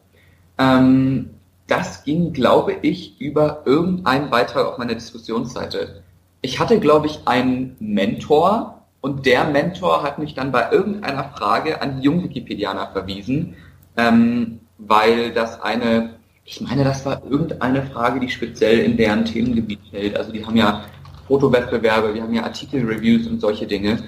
Ähm, 0.58 1.30
das 1.72 2.04
ging, 2.04 2.34
glaube 2.34 2.74
ich, 2.82 3.20
über 3.20 3.64
irgendeinen 3.66 4.30
Beitrag 4.30 4.66
auf 4.68 4.78
meiner 4.78 4.94
Diskussionsseite. 4.94 6.04
Ich 6.42 6.60
hatte, 6.60 6.80
glaube 6.80 7.08
ich, 7.08 7.22
einen 7.26 7.78
Mentor 7.80 8.84
und 9.00 9.26
der 9.26 9.46
Mentor 9.46 10.04
hat 10.04 10.20
mich 10.20 10.36
dann 10.36 10.52
bei 10.52 10.72
irgendeiner 10.72 11.24
Frage 11.36 11.82
an 11.82 11.98
die 11.98 12.04
Jungwikipedianer 12.04 12.92
verwiesen, 12.92 13.56
ähm, 13.98 14.60
weil 14.78 15.32
das 15.32 15.62
eine 15.62 16.22
ich 16.44 16.60
meine, 16.60 16.84
das 16.84 17.06
war 17.06 17.22
irgendeine 17.30 17.84
Frage, 17.84 18.20
die 18.20 18.30
speziell 18.30 18.80
in 18.80 18.98
deren 18.98 19.24
Themengebiet 19.26 19.80
fällt. 19.90 20.18
Also 20.18 20.32
die 20.32 20.46
haben 20.46 20.58
ja 20.58 20.84
Fotowettbewerbe, 21.28 22.14
wir 22.14 22.24
haben 22.24 22.34
ja 22.34 22.44
Artikelreviews 22.44 23.28
und 23.28 23.40
solche 23.40 23.68
Dinge. 23.68 24.04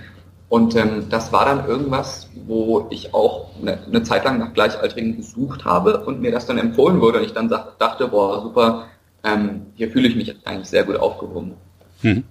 Und 0.54 0.76
ähm, 0.76 1.10
das 1.10 1.34
war 1.34 1.46
dann 1.46 1.68
irgendwas, 1.68 2.30
wo 2.46 2.86
ich 2.92 3.12
auch 3.12 3.50
eine, 3.60 3.84
eine, 3.88 4.04
Zeit 4.04 4.24
lang 4.24 4.38
nach 4.38 4.54
Gleichaltrigen 4.54 5.18
gesucht 5.18 5.66
habe 5.66 6.06
und 6.06 6.22
mir 6.22 6.32
das 6.32 6.46
dann 6.46 6.60
empfohlen 6.60 7.02
wurde 7.02 7.18
und 7.18 7.26
ich 7.26 7.34
dann 7.34 7.50
dachte, 7.50 8.08
boah, 8.08 8.39
super, 8.39 8.86
ähm, 9.24 9.66
hier 9.74 9.89
fühle 9.89 10.08
ich 10.08 10.16
mich 10.16 10.46
eigentlich 10.46 10.70
sehr 10.70 10.84
gut 10.84 10.98
aufgehoben. 10.98 11.56
Mhm. 12.04 12.24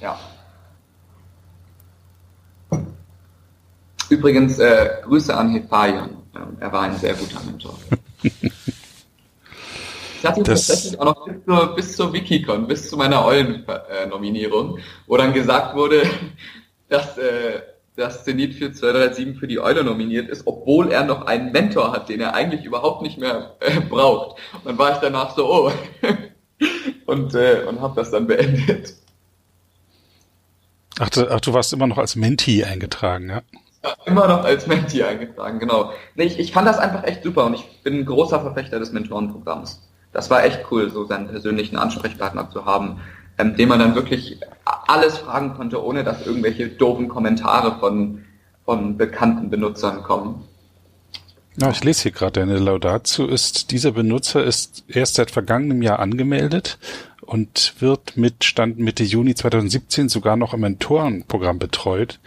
Ja. 0.00 0.18
Übrigens, 4.08 4.58
äh, 4.58 4.96
Grüße 5.04 5.36
an 5.36 5.52
Hepaion. 5.52 6.08
Ähm, 6.34 6.56
er 6.58 6.72
war 6.72 6.82
ein 6.82 6.96
sehr 6.96 7.14
guter 7.14 7.38
Mentor. 7.44 7.78
Ich 10.20 10.26
hatte 10.26 10.42
das 10.42 10.66
tatsächlich 10.66 11.00
auch 11.00 11.04
noch 11.04 11.26
bis 11.28 11.44
zur, 11.44 11.74
bis 11.76 11.96
zur 11.96 12.12
Wikicon, 12.12 12.66
bis 12.66 12.90
zu 12.90 12.96
meiner 12.96 13.24
Eulen-Nominierung, 13.24 14.80
wo 15.06 15.16
dann 15.16 15.32
gesagt 15.32 15.76
wurde, 15.76 16.02
dass 16.88 17.18
äh, 17.18 17.60
das 17.96 18.24
Zenit 18.24 18.54
für 18.54 18.72
237 18.72 19.38
für 19.38 19.48
die 19.48 19.58
Eule 19.58 19.84
nominiert 19.84 20.28
ist, 20.28 20.46
obwohl 20.46 20.92
er 20.92 21.04
noch 21.04 21.26
einen 21.26 21.52
Mentor 21.52 21.92
hat, 21.92 22.08
den 22.08 22.20
er 22.20 22.34
eigentlich 22.34 22.64
überhaupt 22.64 23.02
nicht 23.02 23.18
mehr 23.18 23.56
äh, 23.60 23.80
braucht. 23.80 24.38
Und 24.54 24.66
dann 24.66 24.78
war 24.78 24.92
ich 24.92 24.98
danach 24.98 25.34
so, 25.34 25.50
oh, 25.50 25.72
und, 27.06 27.34
äh, 27.34 27.64
und 27.68 27.80
habe 27.80 27.96
das 27.96 28.10
dann 28.10 28.26
beendet. 28.26 28.94
Ach 31.00 31.10
du, 31.10 31.28
ach, 31.30 31.40
du 31.40 31.52
warst 31.52 31.72
immer 31.72 31.86
noch 31.86 31.98
als 31.98 32.16
Mentee 32.16 32.64
eingetragen, 32.64 33.30
ja? 33.30 33.42
Immer 34.06 34.26
noch 34.26 34.44
als 34.44 34.66
Mentee 34.66 35.04
eingetragen, 35.04 35.60
genau. 35.60 35.92
Nee, 36.16 36.24
ich, 36.24 36.38
ich 36.38 36.52
fand 36.52 36.66
das 36.66 36.78
einfach 36.78 37.04
echt 37.04 37.22
super 37.22 37.46
und 37.46 37.54
ich 37.54 37.82
bin 37.82 38.00
ein 38.00 38.04
großer 38.04 38.40
Verfechter 38.40 38.78
des 38.78 38.92
Mentorenprogramms. 38.92 39.88
Das 40.12 40.30
war 40.30 40.44
echt 40.44 40.64
cool, 40.70 40.90
so 40.90 41.04
seinen 41.04 41.28
persönlichen 41.28 41.76
Ansprechpartner 41.76 42.50
zu 42.50 42.64
haben, 42.64 43.00
ähm, 43.38 43.56
dem 43.56 43.68
man 43.68 43.78
dann 43.78 43.94
wirklich 43.94 44.40
alles 44.88 45.18
fragen 45.18 45.54
konnte, 45.54 45.84
ohne 45.84 46.04
dass 46.04 46.26
irgendwelche 46.26 46.68
doofen 46.68 47.08
Kommentare 47.08 47.78
von, 47.78 48.24
von 48.64 48.96
bekannten 48.96 49.50
Benutzern 49.50 50.02
kommen. 50.02 50.44
Ja, 51.60 51.70
ich 51.70 51.82
lese 51.82 52.04
hier 52.04 52.12
gerade 52.12 52.40
eine 52.42 52.58
Laudatio 52.58 53.26
ist, 53.26 53.72
dieser 53.72 53.92
Benutzer 53.92 54.44
ist 54.44 54.84
erst 54.86 55.14
seit 55.16 55.30
vergangenem 55.30 55.82
Jahr 55.82 55.98
angemeldet 55.98 56.78
und 57.28 57.74
wird 57.80 58.16
mit 58.16 58.42
Stand 58.42 58.78
Mitte 58.78 59.04
Juni 59.04 59.34
2017 59.34 60.08
sogar 60.08 60.38
noch 60.38 60.54
im 60.54 60.60
Mentorenprogramm 60.60 61.58
betreut, 61.58 62.20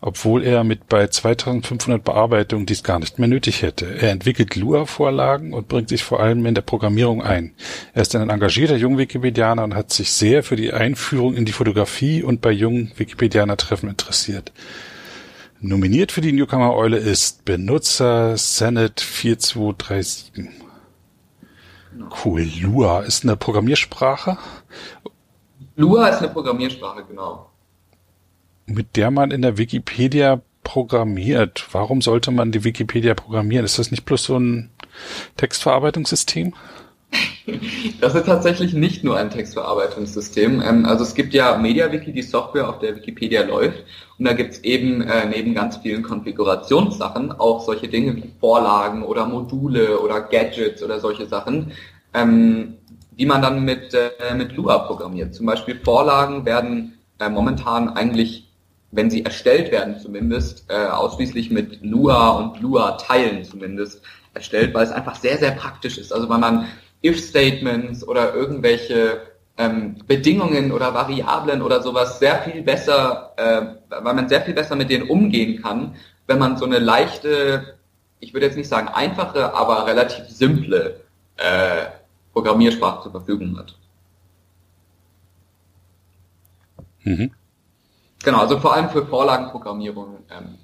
obwohl 0.00 0.42
er 0.42 0.64
mit 0.64 0.88
bei 0.88 1.06
2500 1.06 2.02
Bearbeitungen 2.02 2.66
dies 2.66 2.82
gar 2.82 2.98
nicht 2.98 3.20
mehr 3.20 3.28
nötig 3.28 3.62
hätte. 3.62 3.86
Er 3.86 4.10
entwickelt 4.10 4.56
Lua-Vorlagen 4.56 5.52
und 5.52 5.68
bringt 5.68 5.90
sich 5.90 6.02
vor 6.02 6.18
allem 6.18 6.44
in 6.44 6.56
der 6.56 6.62
Programmierung 6.62 7.22
ein. 7.22 7.52
Er 7.94 8.02
ist 8.02 8.16
ein 8.16 8.30
engagierter 8.30 8.74
Jungwikipedianer 8.74 9.62
und 9.62 9.76
hat 9.76 9.92
sich 9.92 10.10
sehr 10.10 10.42
für 10.42 10.56
die 10.56 10.72
Einführung 10.72 11.36
in 11.36 11.44
die 11.44 11.52
Fotografie 11.52 12.24
und 12.24 12.40
bei 12.40 12.50
jungen 12.50 12.90
Wikipedianer-Treffen 12.96 13.88
interessiert. 13.88 14.52
Nominiert 15.60 16.10
für 16.10 16.20
die 16.20 16.32
Newcomer-Eule 16.32 16.96
ist 16.96 17.44
Benutzer 17.44 18.36
Senate 18.36 19.04
4237. 19.04 20.67
Cool. 22.24 22.42
Lua 22.60 23.00
ist 23.00 23.24
eine 23.24 23.36
Programmiersprache? 23.36 24.38
Lua 25.76 26.08
ist 26.08 26.18
eine 26.18 26.28
Programmiersprache, 26.28 27.04
genau. 27.04 27.50
Mit 28.66 28.96
der 28.96 29.10
man 29.10 29.30
in 29.30 29.42
der 29.42 29.58
Wikipedia 29.58 30.40
programmiert. 30.62 31.66
Warum 31.72 32.02
sollte 32.02 32.30
man 32.30 32.52
die 32.52 32.64
Wikipedia 32.64 33.14
programmieren? 33.14 33.64
Ist 33.64 33.78
das 33.78 33.90
nicht 33.90 34.04
bloß 34.04 34.24
so 34.24 34.38
ein 34.38 34.70
Textverarbeitungssystem? 35.36 36.54
Das 38.00 38.14
ist 38.14 38.26
tatsächlich 38.26 38.74
nicht 38.74 39.04
nur 39.04 39.16
ein 39.16 39.30
Textverarbeitungssystem. 39.30 40.62
Ähm, 40.62 40.86
also 40.86 41.04
es 41.04 41.14
gibt 41.14 41.34
ja 41.34 41.56
MediaWiki, 41.56 42.12
die 42.12 42.22
Software, 42.22 42.68
auf 42.68 42.78
der 42.78 42.96
Wikipedia 42.96 43.42
läuft. 43.42 43.84
Und 44.18 44.26
da 44.26 44.32
gibt 44.32 44.54
es 44.54 44.64
eben 44.64 45.02
äh, 45.02 45.26
neben 45.26 45.54
ganz 45.54 45.78
vielen 45.78 46.02
Konfigurationssachen 46.02 47.32
auch 47.32 47.64
solche 47.64 47.88
Dinge 47.88 48.16
wie 48.16 48.32
Vorlagen 48.40 49.02
oder 49.02 49.26
Module 49.26 50.00
oder 50.00 50.20
Gadgets 50.20 50.82
oder 50.82 51.00
solche 51.00 51.26
Sachen, 51.26 51.72
ähm, 52.14 52.76
die 53.18 53.26
man 53.26 53.42
dann 53.42 53.64
mit, 53.64 53.94
äh, 53.94 54.34
mit 54.34 54.52
Lua 54.52 54.78
programmiert. 54.78 55.34
Zum 55.34 55.46
Beispiel 55.46 55.80
Vorlagen 55.82 56.44
werden 56.44 56.98
äh, 57.18 57.28
momentan 57.28 57.90
eigentlich 57.90 58.44
wenn 58.90 59.10
sie 59.10 59.22
erstellt 59.22 59.70
werden 59.70 60.00
zumindest, 60.00 60.70
ausschließlich 60.70 61.50
mit 61.50 61.82
Lua 61.82 62.30
und 62.30 62.62
Lua-Teilen 62.62 63.44
zumindest 63.44 64.00
erstellt, 64.32 64.72
weil 64.72 64.84
es 64.84 64.92
einfach 64.92 65.16
sehr, 65.16 65.36
sehr 65.36 65.50
praktisch 65.50 65.98
ist. 65.98 66.10
Also 66.10 66.26
weil 66.30 66.38
man 66.38 66.68
If-Statements 67.02 68.06
oder 68.06 68.34
irgendwelche 68.34 69.22
ähm, 69.56 69.96
Bedingungen 70.06 70.72
oder 70.72 70.94
Variablen 70.94 71.62
oder 71.62 71.82
sowas 71.82 72.18
sehr 72.18 72.42
viel 72.42 72.62
besser, 72.62 73.32
äh, 73.36 73.62
weil 74.02 74.14
man 74.14 74.28
sehr 74.28 74.42
viel 74.42 74.54
besser 74.54 74.76
mit 74.76 74.90
denen 74.90 75.08
umgehen 75.08 75.62
kann, 75.62 75.96
wenn 76.26 76.38
man 76.38 76.56
so 76.56 76.64
eine 76.64 76.78
leichte, 76.78 77.78
ich 78.20 78.32
würde 78.32 78.46
jetzt 78.46 78.56
nicht 78.56 78.68
sagen 78.68 78.88
einfache, 78.88 79.54
aber 79.54 79.86
relativ 79.86 80.28
simple 80.28 81.00
äh, 81.36 81.86
Programmiersprache 82.32 83.02
zur 83.02 83.12
Verfügung 83.12 83.58
hat. 83.58 83.74
Mhm. 87.02 87.32
Genau, 88.22 88.38
also 88.38 88.58
vor 88.58 88.74
allem 88.74 88.90
für 88.90 89.06
Vorlagenprogrammierung 89.06 90.18
ähm, 90.30 90.58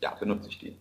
ja, 0.00 0.10
benutze 0.18 0.48
ich 0.48 0.58
die. 0.58 0.68
Äh, 0.68 0.76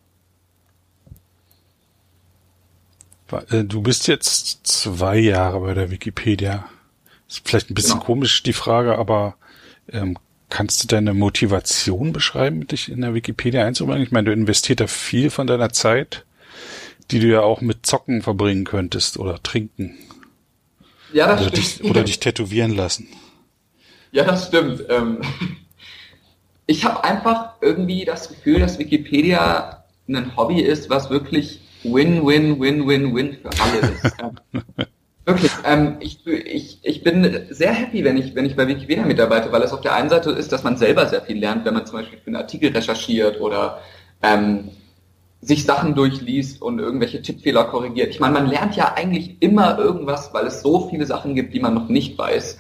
du 3.52 3.82
bist 3.82 4.08
jetzt 4.08 4.68
zwei 4.68 5.18
Jahre 5.18 5.60
bei 5.60 5.74
der 5.74 5.92
Wikipedia. 5.92 6.66
Ist 7.28 7.48
vielleicht 7.48 7.70
ein 7.70 7.76
bisschen 7.76 7.94
genau. 7.94 8.06
komisch 8.06 8.44
die 8.44 8.54
Frage, 8.54 8.98
aber 8.98 9.36
ähm, 9.92 10.18
kannst 10.50 10.84
du 10.84 10.88
deine 10.88 11.14
Motivation 11.14 12.12
beschreiben, 12.12 12.66
dich 12.68 12.90
in 12.90 13.02
der 13.02 13.14
Wikipedia 13.14 13.66
einzubringen? 13.66 14.04
Ich 14.04 14.12
meine, 14.12 14.26
du 14.26 14.34
investierst 14.34 14.80
da 14.80 14.88
viel 14.88 15.30
von 15.30 15.48
deiner 15.48 15.72
Zeit, 15.72 16.26
die 17.12 17.20
du 17.20 17.28
ja 17.28 17.42
auch 17.42 17.62
mit 17.62 17.86
Zocken 17.86 18.22
verbringen 18.22 18.66
könntest 18.66 19.18
oder 19.18 19.42
trinken. 19.42 19.96
Ja, 21.14 21.36
das 21.36 21.42
oder 21.42 21.50
stimmt. 21.50 21.58
Dich, 21.58 21.90
oder 21.90 22.04
dich 22.04 22.20
tätowieren 22.20 22.76
lassen. 22.76 23.08
Ja, 24.12 24.24
das 24.24 24.48
stimmt. 24.48 24.84
Ähm, 24.90 25.22
ich 26.66 26.86
habe 26.86 27.04
einfach 27.04 27.54
irgendwie 27.62 28.06
das 28.06 28.30
Gefühl, 28.30 28.60
dass 28.60 28.80
Wikipedia 28.80 29.86
ein 30.08 30.36
Hobby 30.36 30.62
ist, 30.62 30.90
was 30.90 31.10
wirklich 31.10 31.62
Win, 31.84 32.26
Win, 32.26 32.60
Win, 32.60 32.88
Win, 32.88 33.16
Win 33.16 33.38
für 33.42 33.50
alle 33.62 33.80
ist. 34.04 34.18
Wirklich, 35.26 35.52
ähm, 35.64 35.98
ich, 36.00 36.26
ich, 36.26 36.80
ich 36.82 37.04
bin 37.04 37.46
sehr 37.52 37.72
happy, 37.72 38.04
wenn 38.04 38.18
ich, 38.18 38.34
wenn 38.34 38.46
ich 38.46 38.56
bei 38.56 38.68
Wikipedia 38.68 39.06
mitarbeite, 39.06 39.52
weil 39.52 39.62
es 39.62 39.72
auf 39.72 39.82
der 39.82 39.94
einen 39.94 40.10
Seite 40.10 40.32
ist, 40.32 40.52
dass 40.52 40.64
man 40.64 40.76
selber 40.76 41.08
sehr 41.08 41.22
viel 41.22 41.38
lernt, 41.38 41.66
wenn 41.66 41.76
man 41.76 41.86
zum 41.86 42.00
Beispiel 42.00 42.18
für 42.18 42.28
einen 42.28 42.38
Artikel 42.38 42.72
recherchiert 42.72 43.40
oder 43.40 43.80
ähm, 44.24 44.70
sich 45.42 45.66
Sachen 45.66 45.96
durchliest 45.96 46.62
und 46.62 46.80
irgendwelche 46.80 47.22
Tippfehler 47.22 47.66
korrigiert. 47.66 48.10
Ich 48.10 48.20
meine, 48.20 48.34
man 48.34 48.48
lernt 48.48 48.76
ja 48.76 48.94
eigentlich 48.96 49.38
immer 49.40 49.78
irgendwas, 49.78 50.34
weil 50.34 50.48
es 50.48 50.62
so 50.62 50.90
viele 50.90 51.06
Sachen 51.06 51.36
gibt, 51.36 51.54
die 51.54 51.60
man 51.60 51.76
noch 51.76 51.90
nicht 51.90 52.18
weiß. 52.18 52.58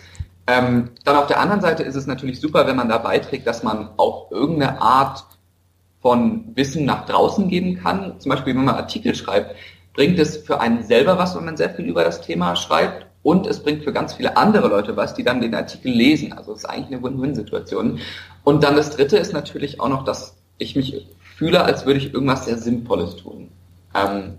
Ähm, 0.47 0.91
dann 1.03 1.15
auf 1.15 1.27
der 1.27 1.39
anderen 1.39 1.61
Seite 1.61 1.83
ist 1.83 1.95
es 1.95 2.07
natürlich 2.07 2.39
super, 2.39 2.67
wenn 2.67 2.75
man 2.75 2.89
da 2.89 2.99
beiträgt, 2.99 3.47
dass 3.47 3.63
man 3.63 3.89
auch 3.97 4.31
irgendeine 4.31 4.81
Art 4.81 5.25
von 6.01 6.55
Wissen 6.55 6.85
nach 6.85 7.05
draußen 7.05 7.47
geben 7.49 7.75
kann. 7.75 8.19
Zum 8.19 8.29
Beispiel, 8.29 8.55
wenn 8.55 8.65
man 8.65 8.75
Artikel 8.75 9.15
schreibt, 9.15 9.55
bringt 9.93 10.17
es 10.19 10.37
für 10.37 10.61
einen 10.61 10.83
selber 10.83 11.17
was, 11.17 11.35
wenn 11.35 11.45
man 11.45 11.57
sehr 11.57 11.69
viel 11.71 11.85
über 11.85 12.03
das 12.03 12.21
Thema 12.21 12.55
schreibt. 12.55 13.07
Und 13.21 13.47
es 13.47 13.61
bringt 13.61 13.83
für 13.83 13.91
ganz 13.91 14.13
viele 14.13 14.37
andere 14.37 14.69
Leute 14.69 14.95
was, 14.95 15.13
die 15.13 15.23
dann 15.23 15.41
den 15.41 15.53
Artikel 15.53 15.91
lesen. 15.91 16.31
Also 16.31 16.53
es 16.53 16.59
ist 16.59 16.65
eigentlich 16.65 16.97
eine 16.97 17.03
Win-Win-Situation. 17.03 17.99
Und 18.45 18.63
dann 18.63 18.77
das 18.77 18.91
Dritte 18.91 19.17
ist 19.17 19.33
natürlich 19.33 19.81
auch 19.81 19.89
noch, 19.89 20.05
dass 20.05 20.37
ich 20.57 20.75
mich 20.75 21.05
fühle, 21.35 21.63
als 21.63 21.85
würde 21.85 21.99
ich 21.99 22.13
irgendwas 22.13 22.45
sehr 22.45 22.57
Sinnvolles 22.57 23.17
tun. 23.17 23.49
Ähm, 23.93 24.37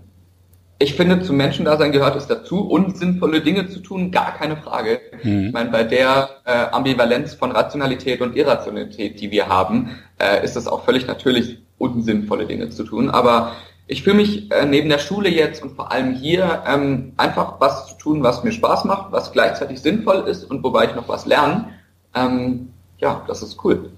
ich 0.81 0.95
finde, 0.95 1.21
zum 1.21 1.37
Menschendasein 1.37 1.91
gehört 1.91 2.15
es 2.15 2.27
dazu, 2.27 2.67
unsinnvolle 2.67 3.41
Dinge 3.41 3.69
zu 3.69 3.79
tun, 3.79 4.11
gar 4.11 4.33
keine 4.35 4.57
Frage. 4.57 4.99
Mhm. 5.23 5.47
Ich 5.47 5.53
meine, 5.53 5.69
bei 5.69 5.83
der 5.83 6.29
äh, 6.45 6.51
Ambivalenz 6.71 7.35
von 7.35 7.51
Rationalität 7.51 8.21
und 8.21 8.35
Irrationalität, 8.35 9.21
die 9.21 9.31
wir 9.31 9.47
haben, 9.47 9.91
äh, 10.19 10.43
ist 10.43 10.57
es 10.57 10.67
auch 10.67 10.83
völlig 10.83 11.07
natürlich, 11.07 11.59
unsinnvolle 11.77 12.45
Dinge 12.45 12.69
zu 12.69 12.83
tun. 12.83 13.09
Aber 13.09 13.53
ich 13.87 14.03
fühle 14.03 14.17
mich 14.17 14.51
äh, 14.51 14.65
neben 14.65 14.89
der 14.89 14.99
Schule 14.99 15.29
jetzt 15.29 15.61
und 15.61 15.75
vor 15.75 15.91
allem 15.91 16.13
hier 16.15 16.63
ähm, 16.65 17.13
einfach 17.17 17.59
was 17.59 17.87
zu 17.87 17.97
tun, 17.97 18.23
was 18.23 18.43
mir 18.43 18.51
Spaß 18.51 18.85
macht, 18.85 19.11
was 19.11 19.31
gleichzeitig 19.31 19.81
sinnvoll 19.81 20.27
ist 20.27 20.43
und 20.43 20.63
wobei 20.63 20.85
ich 20.85 20.95
noch 20.95 21.07
was 21.07 21.25
lerne. 21.25 21.73
Ähm, 22.15 22.69
ja, 22.97 23.23
das 23.27 23.43
ist 23.43 23.63
cool. 23.63 23.91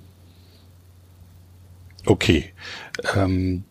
Okay. 2.06 2.54
Ähm, 3.16 3.64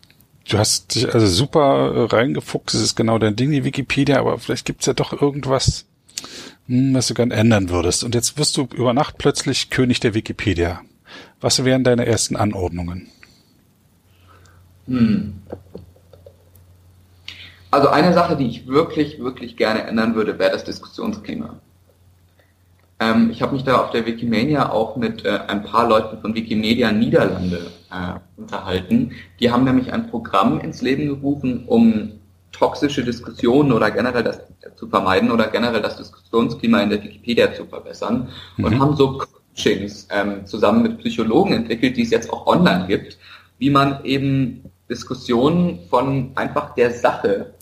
du 0.47 0.57
hast 0.57 0.95
dich 0.95 1.13
also 1.13 1.27
super 1.27 1.93
äh, 1.93 2.15
reingefuchst, 2.15 2.75
es 2.75 2.81
ist 2.81 2.95
genau 2.95 3.17
dein 3.19 3.35
Ding, 3.35 3.51
die 3.51 3.63
Wikipedia, 3.63 4.19
aber 4.19 4.37
vielleicht 4.39 4.65
gibt's 4.65 4.85
ja 4.85 4.93
doch 4.93 5.19
irgendwas, 5.19 5.85
hm, 6.67 6.93
was 6.93 7.07
du 7.07 7.13
gern 7.13 7.31
ändern 7.31 7.69
würdest. 7.69 8.03
Und 8.03 8.15
jetzt 8.15 8.37
wirst 8.37 8.57
du 8.57 8.67
über 8.73 8.93
Nacht 8.93 9.17
plötzlich 9.17 9.69
König 9.69 9.99
der 9.99 10.13
Wikipedia. 10.13 10.81
Was 11.41 11.63
wären 11.63 11.83
deine 11.83 12.05
ersten 12.05 12.35
Anordnungen? 12.35 13.09
Hm. 14.87 15.33
Also 17.71 17.89
eine 17.89 18.13
Sache, 18.13 18.37
die 18.37 18.47
ich 18.47 18.67
wirklich, 18.67 19.19
wirklich 19.19 19.57
gerne 19.57 19.83
ändern 19.83 20.15
würde, 20.15 20.37
wäre 20.37 20.51
das 20.51 20.63
Diskussionsklima. 20.63 21.59
Ähm, 23.03 23.29
ich 23.31 23.41
habe 23.41 23.53
mich 23.53 23.63
da 23.63 23.77
auf 23.77 23.91
der 23.91 24.05
Wikimania 24.05 24.71
auch 24.71 24.95
mit 24.95 25.25
äh, 25.25 25.39
ein 25.47 25.63
paar 25.63 25.87
Leuten 25.87 26.19
von 26.19 26.33
Wikimedia 26.35 26.91
Niederlande 26.91 27.71
äh, 27.91 28.19
unterhalten. 28.37 29.11
Die 29.39 29.51
haben 29.51 29.63
nämlich 29.63 29.91
ein 29.91 30.09
Programm 30.09 30.59
ins 30.59 30.81
Leben 30.81 31.07
gerufen, 31.07 31.65
um 31.67 32.13
toxische 32.51 33.03
Diskussionen 33.03 33.71
oder 33.71 33.91
generell 33.91 34.23
das 34.23 34.39
zu 34.75 34.87
vermeiden 34.87 35.31
oder 35.31 35.47
generell 35.47 35.81
das 35.81 35.97
Diskussionsklima 35.97 36.81
in 36.81 36.89
der 36.89 37.03
Wikipedia 37.03 37.53
zu 37.53 37.65
verbessern 37.65 38.29
mhm. 38.57 38.65
und 38.65 38.79
haben 38.79 38.95
so 38.95 39.17
Coachings 39.17 40.07
ähm, 40.11 40.45
zusammen 40.45 40.83
mit 40.83 40.99
Psychologen 40.99 41.53
entwickelt, 41.53 41.97
die 41.97 42.03
es 42.03 42.11
jetzt 42.11 42.31
auch 42.31 42.45
online 42.47 42.85
gibt, 42.87 43.17
wie 43.57 43.69
man 43.69 44.03
eben 44.05 44.63
Diskussionen 44.89 45.79
von 45.89 46.31
einfach 46.35 46.75
der 46.75 46.91
Sache 46.91 47.53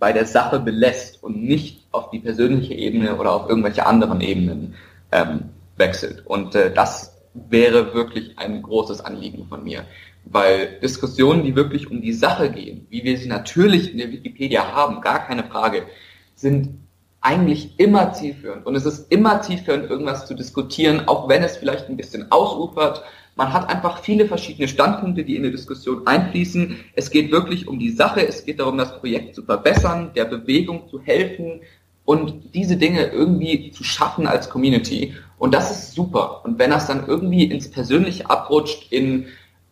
bei 0.00 0.12
der 0.12 0.26
Sache 0.26 0.58
belässt 0.58 1.22
und 1.22 1.42
nicht 1.42 1.86
auf 1.92 2.10
die 2.10 2.18
persönliche 2.18 2.74
Ebene 2.74 3.16
oder 3.16 3.32
auf 3.32 3.48
irgendwelche 3.48 3.86
anderen 3.86 4.20
Ebenen 4.20 4.74
ähm, 5.12 5.50
wechselt. 5.76 6.26
Und 6.26 6.54
äh, 6.56 6.72
das 6.72 7.16
wäre 7.34 7.94
wirklich 7.94 8.38
ein 8.38 8.62
großes 8.62 9.02
Anliegen 9.02 9.46
von 9.46 9.62
mir. 9.62 9.84
Weil 10.24 10.80
Diskussionen, 10.82 11.44
die 11.44 11.54
wirklich 11.54 11.90
um 11.90 12.00
die 12.00 12.12
Sache 12.12 12.50
gehen, 12.50 12.86
wie 12.90 13.04
wir 13.04 13.16
sie 13.16 13.28
natürlich 13.28 13.92
in 13.92 13.98
der 13.98 14.10
Wikipedia 14.10 14.72
haben, 14.72 15.00
gar 15.00 15.26
keine 15.26 15.44
Frage, 15.44 15.86
sind 16.34 16.80
eigentlich 17.20 17.78
immer 17.78 18.12
zielführend. 18.12 18.66
Und 18.66 18.74
es 18.74 18.86
ist 18.86 19.12
immer 19.12 19.42
zielführend, 19.42 19.90
irgendwas 19.90 20.26
zu 20.26 20.34
diskutieren, 20.34 21.06
auch 21.06 21.28
wenn 21.28 21.42
es 21.42 21.58
vielleicht 21.58 21.88
ein 21.88 21.96
bisschen 21.96 22.32
ausufert, 22.32 23.02
Man 23.40 23.54
hat 23.54 23.70
einfach 23.70 24.02
viele 24.02 24.26
verschiedene 24.26 24.68
Standpunkte, 24.68 25.24
die 25.24 25.34
in 25.34 25.44
die 25.44 25.50
Diskussion 25.50 26.06
einfließen. 26.06 26.76
Es 26.94 27.10
geht 27.10 27.32
wirklich 27.32 27.66
um 27.66 27.78
die 27.78 27.88
Sache, 27.88 28.28
es 28.28 28.44
geht 28.44 28.60
darum, 28.60 28.76
das 28.76 29.00
Projekt 29.00 29.34
zu 29.34 29.42
verbessern, 29.42 30.10
der 30.14 30.26
Bewegung 30.26 30.90
zu 30.90 31.00
helfen 31.00 31.62
und 32.04 32.54
diese 32.54 32.76
Dinge 32.76 33.06
irgendwie 33.06 33.70
zu 33.70 33.82
schaffen 33.82 34.26
als 34.26 34.50
Community. 34.50 35.14
Und 35.38 35.54
das 35.54 35.70
ist 35.70 35.94
super. 35.94 36.44
Und 36.44 36.58
wenn 36.58 36.68
das 36.68 36.86
dann 36.86 37.06
irgendwie 37.06 37.44
ins 37.44 37.70
Persönliche 37.70 38.28
abrutscht, 38.28 38.92
in 38.92 39.28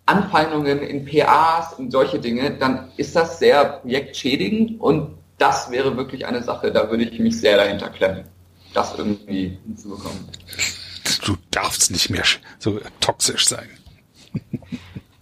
Anfeindungen, 0.06 0.78
in 0.78 1.04
PAs, 1.04 1.78
in 1.78 1.90
solche 1.90 2.20
Dinge, 2.20 2.52
dann 2.52 2.88
ist 2.96 3.14
das 3.16 3.38
sehr 3.38 3.64
projektschädigend 3.82 4.80
und 4.80 5.10
das 5.36 5.70
wäre 5.70 5.94
wirklich 5.94 6.24
eine 6.24 6.42
Sache, 6.42 6.72
da 6.72 6.88
würde 6.88 7.04
ich 7.04 7.18
mich 7.18 7.38
sehr 7.38 7.58
dahinter 7.58 7.90
klemmen, 7.90 8.24
das 8.72 8.96
irgendwie 8.96 9.58
hinzubekommen. 9.66 10.26
Du 11.24 11.36
darfst 11.50 11.90
nicht 11.90 12.10
mehr 12.10 12.24
so 12.58 12.80
toxisch 13.00 13.46
sein. 13.48 13.68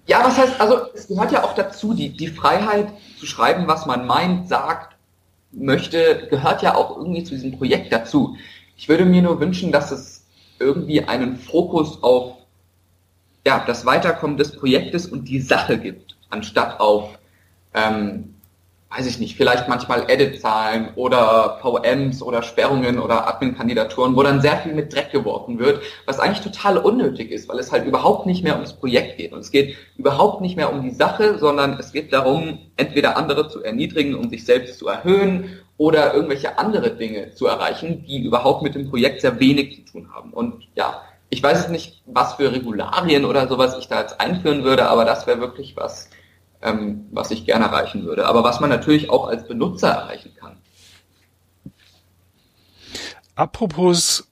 Ja, 0.09 0.25
was 0.25 0.39
heißt, 0.39 0.61
also 0.61 0.93
es 0.95 1.09
gehört 1.09 1.33
ja 1.33 1.43
auch 1.43 1.55
dazu, 1.57 1.93
die, 1.93 2.11
die 2.11 2.29
Freiheit 2.29 2.93
zu 3.19 3.27
schreiben, 3.27 3.67
was 3.67 3.87
man 3.87 4.07
meint, 4.07 4.49
sagt, 4.49 4.97
möchte, 5.51 6.29
gehört 6.31 6.63
ja 6.63 6.77
auch 6.77 6.97
irgendwie 6.97 7.25
zu 7.25 7.35
diesem 7.35 7.59
Projekt 7.59 7.93
dazu. 7.93 8.37
Ich 8.77 8.89
würde 8.89 9.05
mir 9.05 9.23
nur 9.23 9.41
wünschen, 9.41 9.73
dass 9.73 9.91
es 9.91 10.25
irgendwie 10.61 11.03
einen 11.03 11.37
Fokus 11.37 12.05
auf 12.05 12.37
ja, 13.45 13.65
das 13.67 13.85
Weiterkommen 13.85 14.37
des 14.37 14.53
Projektes 14.57 15.07
und 15.07 15.25
die 15.25 15.41
Sache 15.41 15.77
gibt, 15.77 16.17
anstatt 16.31 16.79
auf 16.79 17.19
ähm, 17.75 18.36
weiß 18.91 19.07
ich 19.07 19.19
nicht, 19.19 19.37
vielleicht 19.37 19.69
manchmal 19.69 20.09
Edit-Zahlen 20.09 20.91
oder 20.95 21.59
VMs 21.61 22.23
oder 22.23 22.43
Sperrungen 22.43 23.01
oder 23.01 23.27
Admin-Kandidaturen, 23.27 24.15
wo 24.15 24.23
dann 24.23 24.41
sehr 24.41 24.59
viel 24.59 24.75
mit 24.75 24.95
Dreck 24.95 25.11
geworfen 25.11 25.59
wird, 25.59 25.83
was 26.07 26.21
eigentlich 26.21 26.45
total 26.45 26.79
unnötig 26.79 27.33
ist, 27.33 27.49
weil 27.49 27.59
es 27.59 27.73
halt 27.73 27.85
überhaupt 27.85 28.27
nicht 28.27 28.45
mehr 28.45 28.55
ums 28.55 28.75
Projekt 28.75 29.19
geht. 29.19 29.33
Und 29.33 29.41
es 29.41 29.51
geht 29.51 29.77
überhaupt 29.97 30.41
nicht 30.41 30.57
mehr 30.57 30.73
um 30.73 30.83
die 30.83 30.93
Sache, 30.93 31.39
sondern 31.39 31.79
es 31.81 31.93
geht 31.93 32.13
darum, 32.13 32.59
entweder 32.77 33.17
andere 33.17 33.49
zu 33.49 33.63
erniedrigen, 33.63 34.15
um 34.15 34.31
sich 34.31 34.45
selbst 34.45 34.79
zu 34.79 34.87
erhöhen 34.87 35.59
oder 35.79 36.15
irgendwelche 36.15 36.59
andere 36.59 36.91
Dinge 36.93 37.33
zu 37.33 37.47
erreichen, 37.47 38.05
die 38.07 38.25
überhaupt 38.25 38.63
mit 38.63 38.77
dem 38.77 38.89
Projekt 38.89 39.21
sehr 39.21 39.41
wenig 39.41 39.85
zu 39.85 39.93
tun 39.93 40.11
haben. 40.15 40.33
Und 40.33 40.69
ja, 40.75 41.03
ich 41.29 41.43
weiß 41.43 41.69
nicht, 41.71 42.03
was 42.07 42.35
für 42.35 42.53
Regularien 42.53 43.25
oder 43.25 43.49
sowas 43.49 43.77
ich 43.79 43.89
da 43.89 44.01
jetzt 44.01 44.21
einführen 44.21 44.63
würde, 44.63 44.89
aber 44.89 45.05
das 45.05 45.27
wäre 45.27 45.41
wirklich 45.41 45.77
was, 45.77 46.09
ähm, 46.67 47.07
was 47.13 47.31
ich 47.31 47.47
gerne 47.47 47.67
erreichen 47.67 48.05
würde, 48.05 48.27
aber 48.27 48.43
was 48.45 48.61
man 48.61 48.69
natürlich 48.69 49.09
auch 49.09 49.29
als 49.29 49.47
Benutzer 49.47 49.89
erreichen 49.89 50.33
kann. 50.39 50.57
Apropos 53.37 54.27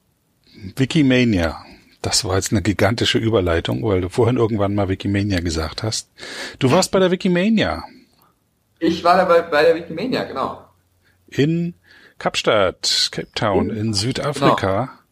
Wikimania. 0.77 1.65
Das 2.03 2.25
war 2.25 2.37
jetzt 2.37 2.53
eine 2.53 2.61
gigantische 2.61 3.19
Überleitung, 3.19 3.83
weil 3.83 4.03
du 4.03 4.11
vorhin 4.11 4.37
irgendwann 4.37 4.75
mal 4.75 4.89
Wikimania 4.89 5.41
gesagt 5.41 5.83
hast. 5.83 6.11
Du 6.59 6.71
warst 6.71 6.91
bei 6.91 6.99
der 6.99 7.11
Wikimania. 7.11 7.85
Ich 8.79 9.03
war 9.05 9.17
dabei 9.17 9.41
bei 9.43 9.63
der 9.63 9.75
Wikimania, 9.77 10.25
genau. 10.25 10.69
In 11.29 11.75
Kapstadt, 12.19 13.09
Cape 13.11 13.33
Town, 13.35 13.71
in, 13.71 13.77
in 13.77 13.95
Südafrika. 13.95 14.81
Genau. 14.81 15.05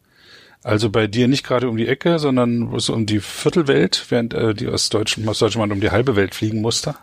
Also 0.63 0.89
bei 0.89 1.07
dir 1.07 1.27
nicht 1.27 1.45
gerade 1.45 1.67
um 1.67 1.75
die 1.75 1.87
Ecke, 1.87 2.19
sondern 2.19 2.79
so 2.79 2.93
um 2.93 3.05
die 3.05 3.19
Viertelwelt, 3.19 4.05
während 4.09 4.33
äh, 4.33 4.53
die 4.53 4.67
aus 4.67 4.89
Deutschland, 4.89 5.27
aus 5.27 5.39
Deutschland 5.39 5.73
um 5.73 5.81
die 5.81 5.91
halbe 5.91 6.15
Welt 6.15 6.33
fliegen 6.33 6.61
musste. 6.61 6.95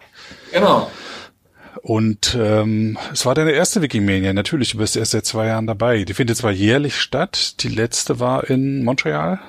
Genau. 0.52 0.90
Und 1.82 2.36
ähm, 2.38 2.98
es 3.12 3.24
war 3.24 3.34
deine 3.34 3.52
erste 3.52 3.80
Wikimania, 3.80 4.32
natürlich, 4.32 4.72
du 4.72 4.78
bist 4.78 4.96
erst 4.96 5.12
seit 5.12 5.24
zwei 5.24 5.46
Jahren 5.46 5.66
dabei. 5.66 6.04
Die 6.04 6.14
findet 6.14 6.36
zwar 6.36 6.50
jährlich 6.50 7.00
statt, 7.00 7.62
die 7.62 7.68
letzte 7.68 8.20
war 8.20 8.50
in 8.50 8.84
Montreal. 8.84 9.40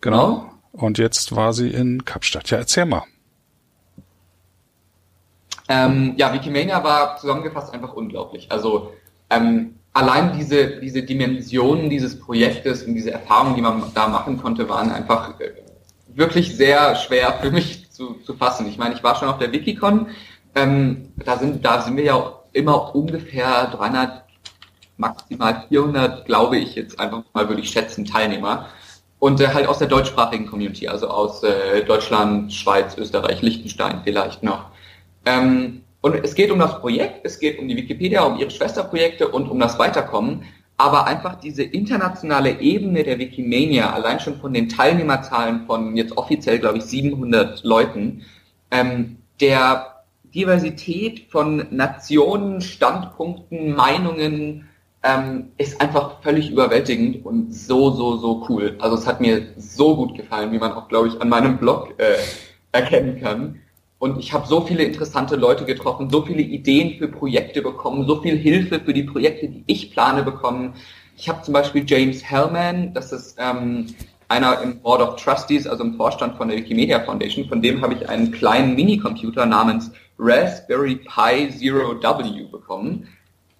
Genau. 0.00 0.26
genau. 0.26 0.50
Und 0.72 0.98
jetzt 0.98 1.36
war 1.36 1.52
sie 1.52 1.70
in 1.70 2.04
Kapstadt. 2.04 2.50
Ja, 2.50 2.58
erzähl 2.58 2.86
mal. 2.86 3.04
Ähm, 5.68 6.14
ja, 6.16 6.32
Wikimania 6.32 6.82
war 6.82 7.16
zusammengefasst 7.16 7.72
einfach 7.72 7.94
unglaublich. 7.94 8.50
Also 8.50 8.92
ähm, 9.30 9.76
allein 9.92 10.36
diese, 10.36 10.80
diese 10.80 11.02
Dimensionen 11.02 11.88
dieses 11.88 12.18
Projektes 12.18 12.82
und 12.82 12.94
diese 12.94 13.12
Erfahrungen, 13.12 13.54
die 13.54 13.62
man 13.62 13.82
da 13.94 14.08
machen 14.08 14.36
konnte, 14.36 14.68
waren 14.68 14.90
einfach 14.90 15.40
äh, 15.40 15.52
wirklich 16.08 16.56
sehr 16.56 16.96
schwer 16.96 17.38
für 17.40 17.50
mich 17.50 17.83
zu, 17.94 18.14
zu 18.24 18.34
fassen. 18.34 18.66
Ich 18.66 18.76
meine, 18.76 18.94
ich 18.94 19.02
war 19.02 19.14
schon 19.14 19.28
auf 19.28 19.38
der 19.38 19.52
Wikicon, 19.52 20.08
ähm, 20.54 21.12
da, 21.16 21.38
sind, 21.38 21.64
da 21.64 21.80
sind 21.80 21.96
wir 21.96 22.04
ja 22.04 22.32
immer 22.52 22.94
ungefähr 22.94 23.68
300, 23.68 24.24
maximal 24.96 25.64
400, 25.68 26.26
glaube 26.26 26.58
ich 26.58 26.74
jetzt 26.74 26.98
einfach 27.00 27.22
mal, 27.32 27.48
würde 27.48 27.62
ich 27.62 27.70
schätzen, 27.70 28.04
Teilnehmer. 28.04 28.66
Und 29.18 29.40
äh, 29.40 29.48
halt 29.48 29.66
aus 29.66 29.78
der 29.78 29.88
deutschsprachigen 29.88 30.46
Community, 30.46 30.86
also 30.86 31.08
aus 31.08 31.42
äh, 31.42 31.82
Deutschland, 31.84 32.52
Schweiz, 32.52 32.96
Österreich, 32.98 33.40
Liechtenstein 33.42 34.02
vielleicht 34.04 34.42
noch. 34.42 34.66
Ähm, 35.24 35.82
und 36.02 36.14
es 36.16 36.34
geht 36.34 36.50
um 36.50 36.58
das 36.58 36.80
Projekt, 36.80 37.24
es 37.24 37.38
geht 37.38 37.58
um 37.58 37.66
die 37.66 37.76
Wikipedia, 37.76 38.22
um 38.24 38.38
ihre 38.38 38.50
Schwesterprojekte 38.50 39.28
und 39.28 39.48
um 39.48 39.58
das 39.58 39.78
Weiterkommen. 39.78 40.44
Aber 40.76 41.06
einfach 41.06 41.36
diese 41.36 41.62
internationale 41.62 42.60
Ebene 42.60 43.04
der 43.04 43.18
Wikimania, 43.18 43.92
allein 43.92 44.18
schon 44.18 44.40
von 44.40 44.52
den 44.52 44.68
Teilnehmerzahlen 44.68 45.66
von 45.66 45.96
jetzt 45.96 46.16
offiziell, 46.16 46.58
glaube 46.58 46.78
ich, 46.78 46.84
700 46.84 47.62
Leuten, 47.62 48.22
ähm, 48.70 49.18
der 49.40 50.02
Diversität 50.34 51.26
von 51.30 51.68
Nationen, 51.70 52.60
Standpunkten, 52.60 53.74
Meinungen, 53.74 54.68
ähm, 55.04 55.52
ist 55.58 55.80
einfach 55.80 56.22
völlig 56.22 56.50
überwältigend 56.50 57.24
und 57.24 57.54
so, 57.54 57.90
so, 57.90 58.16
so 58.16 58.46
cool. 58.48 58.76
Also 58.80 58.96
es 58.96 59.06
hat 59.06 59.20
mir 59.20 59.52
so 59.56 59.94
gut 59.96 60.16
gefallen, 60.16 60.50
wie 60.50 60.58
man 60.58 60.72
auch, 60.72 60.88
glaube 60.88 61.08
ich, 61.08 61.20
an 61.20 61.28
meinem 61.28 61.58
Blog 61.58 61.94
äh, 61.98 62.16
erkennen 62.72 63.20
kann. 63.20 63.60
Und 64.04 64.18
ich 64.18 64.34
habe 64.34 64.46
so 64.46 64.60
viele 64.60 64.84
interessante 64.84 65.34
Leute 65.34 65.64
getroffen, 65.64 66.10
so 66.10 66.20
viele 66.20 66.42
Ideen 66.42 66.98
für 66.98 67.08
Projekte 67.08 67.62
bekommen, 67.62 68.06
so 68.06 68.20
viel 68.20 68.36
Hilfe 68.36 68.78
für 68.78 68.92
die 68.92 69.04
Projekte, 69.04 69.48
die 69.48 69.64
ich 69.66 69.92
plane, 69.92 70.22
bekommen. 70.22 70.74
Ich 71.16 71.26
habe 71.26 71.40
zum 71.40 71.54
Beispiel 71.54 71.84
James 71.86 72.22
Hellman, 72.22 72.92
das 72.92 73.12
ist 73.12 73.38
ähm, 73.38 73.86
einer 74.28 74.60
im 74.60 74.78
Board 74.80 75.00
of 75.00 75.16
Trustees, 75.16 75.66
also 75.66 75.84
im 75.84 75.94
Vorstand 75.94 76.36
von 76.36 76.48
der 76.48 76.58
Wikimedia 76.58 77.00
Foundation. 77.00 77.48
Von 77.48 77.62
dem 77.62 77.80
habe 77.80 77.94
ich 77.94 78.06
einen 78.06 78.30
kleinen 78.30 78.74
Minicomputer 78.74 79.46
namens 79.46 79.90
Raspberry 80.18 80.96
Pi 80.96 81.48
Zero 81.56 81.94
W 81.98 82.44
bekommen, 82.52 83.08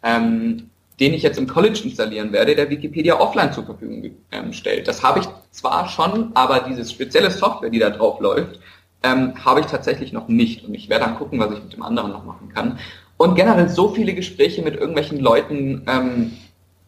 ähm, 0.02 0.68
den 1.00 1.14
ich 1.14 1.22
jetzt 1.22 1.38
im 1.38 1.46
College 1.46 1.80
installieren 1.84 2.32
werde, 2.32 2.54
der 2.54 2.68
Wikipedia 2.68 3.18
offline 3.18 3.50
zur 3.50 3.64
Verfügung 3.64 4.10
ähm, 4.30 4.52
stellt. 4.52 4.88
Das 4.88 5.02
habe 5.02 5.20
ich 5.20 5.26
zwar 5.52 5.88
schon, 5.88 6.32
aber 6.34 6.66
diese 6.68 6.84
spezielle 6.84 7.30
Software, 7.30 7.70
die 7.70 7.78
da 7.78 7.88
drauf 7.88 8.20
läuft, 8.20 8.60
ähm, 9.04 9.44
habe 9.44 9.60
ich 9.60 9.66
tatsächlich 9.66 10.12
noch 10.12 10.28
nicht. 10.28 10.64
Und 10.64 10.74
ich 10.74 10.88
werde 10.88 11.04
dann 11.04 11.16
gucken, 11.16 11.38
was 11.38 11.52
ich 11.52 11.62
mit 11.62 11.74
dem 11.74 11.82
anderen 11.82 12.10
noch 12.10 12.24
machen 12.24 12.48
kann. 12.48 12.78
Und 13.16 13.36
generell 13.36 13.68
so 13.68 13.90
viele 13.90 14.14
Gespräche 14.14 14.62
mit 14.62 14.74
irgendwelchen 14.74 15.20
Leuten. 15.20 15.82
Ähm, 15.86 16.32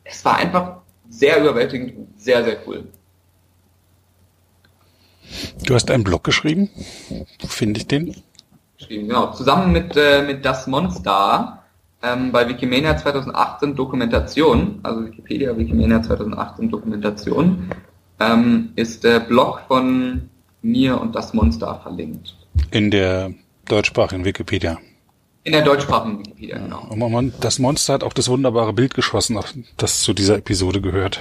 es 0.03 0.25
war 0.25 0.37
einfach 0.37 0.79
sehr 1.09 1.41
überwältigend 1.41 1.97
und 1.97 2.21
sehr, 2.21 2.43
sehr 2.43 2.57
cool. 2.67 2.85
Du 5.65 5.75
hast 5.75 5.91
einen 5.91 6.05
Blog 6.05 6.25
geschrieben. 6.25 6.71
Wo 7.41 7.47
finde 7.47 7.81
ich 7.81 7.87
den? 7.87 8.17
Geschrieben, 8.79 9.09
genau. 9.09 9.33
Zusammen 9.33 9.73
mit, 9.73 9.97
äh, 9.97 10.23
mit 10.23 10.45
Das 10.45 10.67
Monster 10.67 11.63
ähm, 12.03 12.33
bei 12.33 12.49
Wikimania 12.49 12.97
2018 12.97 13.75
Dokumentation, 13.75 14.81
also 14.83 15.05
Wikipedia 15.05 15.57
Wikimania 15.57 16.03
2018 16.03 16.71
Dokumentation, 16.71 17.71
ähm, 18.21 18.73
ist 18.77 19.05
der 19.05 19.21
Blog 19.21 19.63
von 19.69 20.31
mir 20.63 21.01
und 21.01 21.15
das 21.15 21.35
Monster 21.35 21.81
verlinkt. 21.83 22.37
In 22.71 22.91
der 22.91 23.33
deutschsprachigen 23.67 24.25
Wikipedia. 24.25 24.79
In 25.45 25.53
der 25.53 25.63
deutschsprachigen 25.63 26.19
Wikipedia, 26.19 26.59
genau. 26.59 26.89
Und 26.91 27.35
das 27.41 27.59
Monster 27.59 27.95
hat 27.95 28.03
auch 28.03 28.13
das 28.13 28.29
wunderbare 28.29 28.73
Bild 28.73 28.95
geschossen, 28.95 29.39
das 29.77 30.03
zu 30.03 30.13
dieser 30.13 30.39
Episode 30.39 30.81
gehört. 30.81 31.21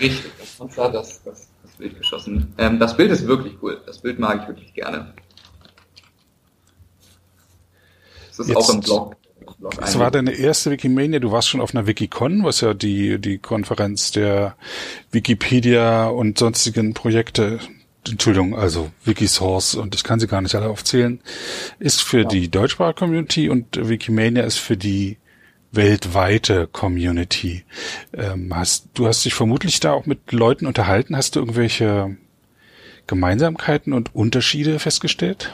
Richtig, 0.00 0.24
das 0.40 0.58
Monster 0.58 0.84
hat 0.84 0.94
das, 0.94 1.22
das, 1.22 1.48
das 1.62 1.72
Bild 1.72 1.98
geschossen. 1.98 2.52
Ähm, 2.58 2.80
das 2.80 2.96
Bild 2.96 3.10
ist 3.12 3.26
wirklich 3.26 3.54
cool. 3.62 3.80
Das 3.86 3.98
Bild 3.98 4.18
mag 4.18 4.42
ich 4.42 4.48
wirklich 4.48 4.74
gerne. 4.74 5.14
Das 8.28 8.40
ist 8.40 8.48
Jetzt, 8.48 8.56
auch 8.56 8.74
im 8.74 8.80
Blog. 8.80 9.16
Es 9.80 9.98
war 9.98 10.10
deine 10.10 10.32
erste 10.32 10.70
Wikimania, 10.70 11.20
du 11.20 11.30
warst 11.30 11.48
schon 11.48 11.60
auf 11.60 11.74
einer 11.74 11.86
Wikicon, 11.86 12.44
was 12.44 12.60
ja 12.60 12.74
die, 12.74 13.20
die 13.20 13.38
Konferenz 13.38 14.10
der 14.10 14.56
Wikipedia 15.12 16.06
und 16.08 16.38
sonstigen 16.38 16.94
Projekte 16.94 17.60
Entschuldigung, 18.08 18.56
also 18.56 18.90
Wikisource 19.04 19.74
und 19.74 19.94
ich 19.94 20.04
kann 20.04 20.20
sie 20.20 20.26
gar 20.26 20.42
nicht 20.42 20.54
alle 20.54 20.68
aufzählen, 20.68 21.20
ist 21.78 22.02
für 22.02 22.22
ja. 22.22 22.28
die 22.28 22.50
deutschsprachige 22.50 22.98
Community 22.98 23.48
und 23.48 23.88
Wikimania 23.88 24.44
ist 24.44 24.58
für 24.58 24.76
die 24.76 25.18
weltweite 25.72 26.68
Community. 26.68 27.64
Ähm, 28.12 28.54
hast, 28.54 28.88
du 28.94 29.06
hast 29.06 29.24
dich 29.24 29.34
vermutlich 29.34 29.80
da 29.80 29.92
auch 29.92 30.06
mit 30.06 30.32
Leuten 30.32 30.66
unterhalten. 30.66 31.16
Hast 31.16 31.36
du 31.36 31.40
irgendwelche 31.40 32.16
Gemeinsamkeiten 33.06 33.92
und 33.92 34.14
Unterschiede 34.14 34.78
festgestellt? 34.78 35.52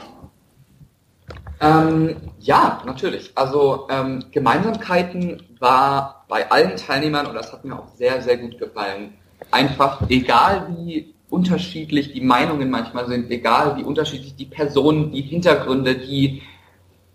Ähm, 1.59 2.15
ja, 2.39 2.81
natürlich. 2.85 3.31
Also 3.35 3.87
ähm, 3.89 4.25
Gemeinsamkeiten 4.31 5.43
war 5.59 6.25
bei 6.27 6.49
allen 6.49 6.75
Teilnehmern, 6.75 7.27
und 7.27 7.35
das 7.35 7.51
hat 7.51 7.63
mir 7.65 7.77
auch 7.77 7.95
sehr, 7.95 8.21
sehr 8.21 8.37
gut 8.37 8.57
gefallen, 8.57 9.13
einfach 9.51 10.09
egal 10.09 10.67
wie 10.77 11.13
unterschiedlich 11.31 12.13
die 12.13 12.21
Meinungen 12.21 12.69
manchmal 12.69 13.07
sind, 13.07 13.31
egal 13.31 13.77
wie 13.77 13.83
unterschiedlich 13.83 14.35
die 14.35 14.45
Personen, 14.45 15.11
die 15.11 15.21
Hintergründe, 15.21 15.95
die 15.95 16.41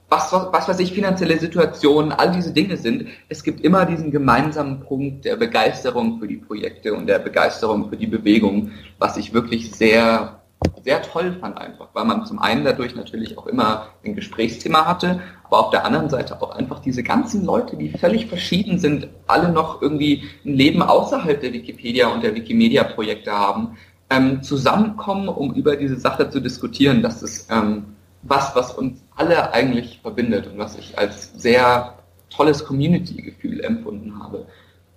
was, 0.08 0.32
was, 0.32 0.52
was 0.52 0.68
weiß 0.68 0.78
ich, 0.80 0.92
finanzielle 0.92 1.38
Situationen, 1.38 2.12
all 2.12 2.30
diese 2.30 2.52
Dinge 2.52 2.76
sind. 2.76 3.08
Es 3.28 3.42
gibt 3.42 3.60
immer 3.60 3.84
diesen 3.86 4.10
gemeinsamen 4.10 4.80
Punkt 4.80 5.24
der 5.24 5.36
Begeisterung 5.36 6.20
für 6.20 6.28
die 6.28 6.36
Projekte 6.36 6.94
und 6.94 7.06
der 7.06 7.18
Begeisterung 7.18 7.88
für 7.88 7.96
die 7.96 8.06
Bewegung, 8.06 8.70
was 8.98 9.16
ich 9.16 9.34
wirklich 9.34 9.72
sehr, 9.72 10.40
sehr 10.84 11.02
toll 11.02 11.36
fand 11.40 11.58
einfach, 11.58 11.88
weil 11.92 12.04
man 12.04 12.24
zum 12.24 12.38
einen 12.38 12.64
dadurch 12.64 12.94
natürlich 12.94 13.36
auch 13.36 13.46
immer 13.46 13.88
ein 14.04 14.14
Gesprächsthema 14.14 14.86
hatte, 14.86 15.20
aber 15.44 15.58
auf 15.58 15.70
der 15.70 15.84
anderen 15.84 16.08
Seite 16.08 16.40
auch 16.40 16.50
einfach 16.50 16.78
diese 16.78 17.02
ganzen 17.02 17.44
Leute, 17.44 17.76
die 17.76 17.90
völlig 17.90 18.26
verschieden 18.26 18.78
sind, 18.78 19.08
alle 19.26 19.50
noch 19.50 19.82
irgendwie 19.82 20.22
ein 20.44 20.54
Leben 20.54 20.82
außerhalb 20.82 21.40
der 21.40 21.52
Wikipedia 21.52 22.08
und 22.08 22.22
der 22.22 22.34
Wikimedia-Projekte 22.34 23.32
haben, 23.32 23.76
ähm, 24.10 24.42
zusammenkommen, 24.42 25.28
um 25.28 25.54
über 25.54 25.76
diese 25.76 25.98
Sache 25.98 26.30
zu 26.30 26.40
diskutieren. 26.40 27.02
Das 27.02 27.22
ist 27.22 27.50
ähm, 27.50 27.96
was, 28.22 28.54
was 28.54 28.72
uns 28.72 29.00
alle 29.16 29.52
eigentlich 29.52 30.00
verbindet 30.02 30.46
und 30.46 30.58
was 30.58 30.76
ich 30.78 30.98
als 30.98 31.32
sehr 31.34 31.94
tolles 32.30 32.64
Community-Gefühl 32.64 33.60
empfunden 33.60 34.18
habe. 34.22 34.46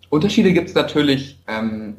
Unterschiede 0.10 0.54
gibt 0.54 0.70
es 0.70 0.76
natürlich 0.76 1.40
ähm, 1.48 1.98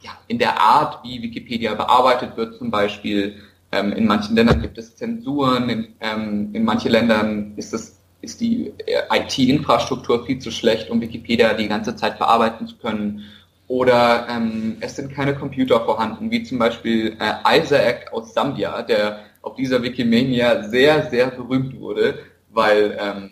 ja, 0.00 0.12
in 0.28 0.38
der 0.38 0.60
Art, 0.60 1.04
wie 1.04 1.22
Wikipedia 1.22 1.74
bearbeitet 1.74 2.36
wird 2.36 2.56
zum 2.56 2.70
Beispiel. 2.70 3.36
Ähm, 3.70 3.92
in 3.92 4.06
manchen 4.06 4.36
Ländern 4.36 4.60
gibt 4.60 4.78
es 4.78 4.96
Zensuren, 4.96 5.68
in, 5.68 5.88
ähm, 6.00 6.50
in 6.52 6.64
manchen 6.64 6.90
Ländern 6.92 7.52
ist, 7.56 7.72
es, 7.72 8.00
ist 8.20 8.40
die 8.40 8.72
äh, 8.86 9.02
IT-Infrastruktur 9.10 10.24
viel 10.26 10.38
zu 10.38 10.50
schlecht, 10.50 10.90
um 10.90 11.00
Wikipedia 11.00 11.54
die 11.54 11.68
ganze 11.68 11.96
Zeit 11.96 12.18
bearbeiten 12.18 12.66
zu 12.66 12.76
können. 12.76 13.24
Oder 13.68 14.26
ähm, 14.28 14.76
es 14.80 14.96
sind 14.96 15.14
keine 15.14 15.34
Computer 15.34 15.84
vorhanden, 15.84 16.30
wie 16.30 16.42
zum 16.42 16.58
Beispiel 16.58 17.16
äh, 17.20 17.60
Isaac 17.60 18.12
aus 18.12 18.34
Sambia, 18.34 18.82
der 18.82 19.20
auf 19.40 19.56
dieser 19.56 19.82
Wikimania 19.82 20.64
sehr, 20.64 21.10
sehr 21.10 21.30
berühmt 21.30 21.78
wurde, 21.80 22.18
weil 22.50 22.96
ähm, 23.00 23.30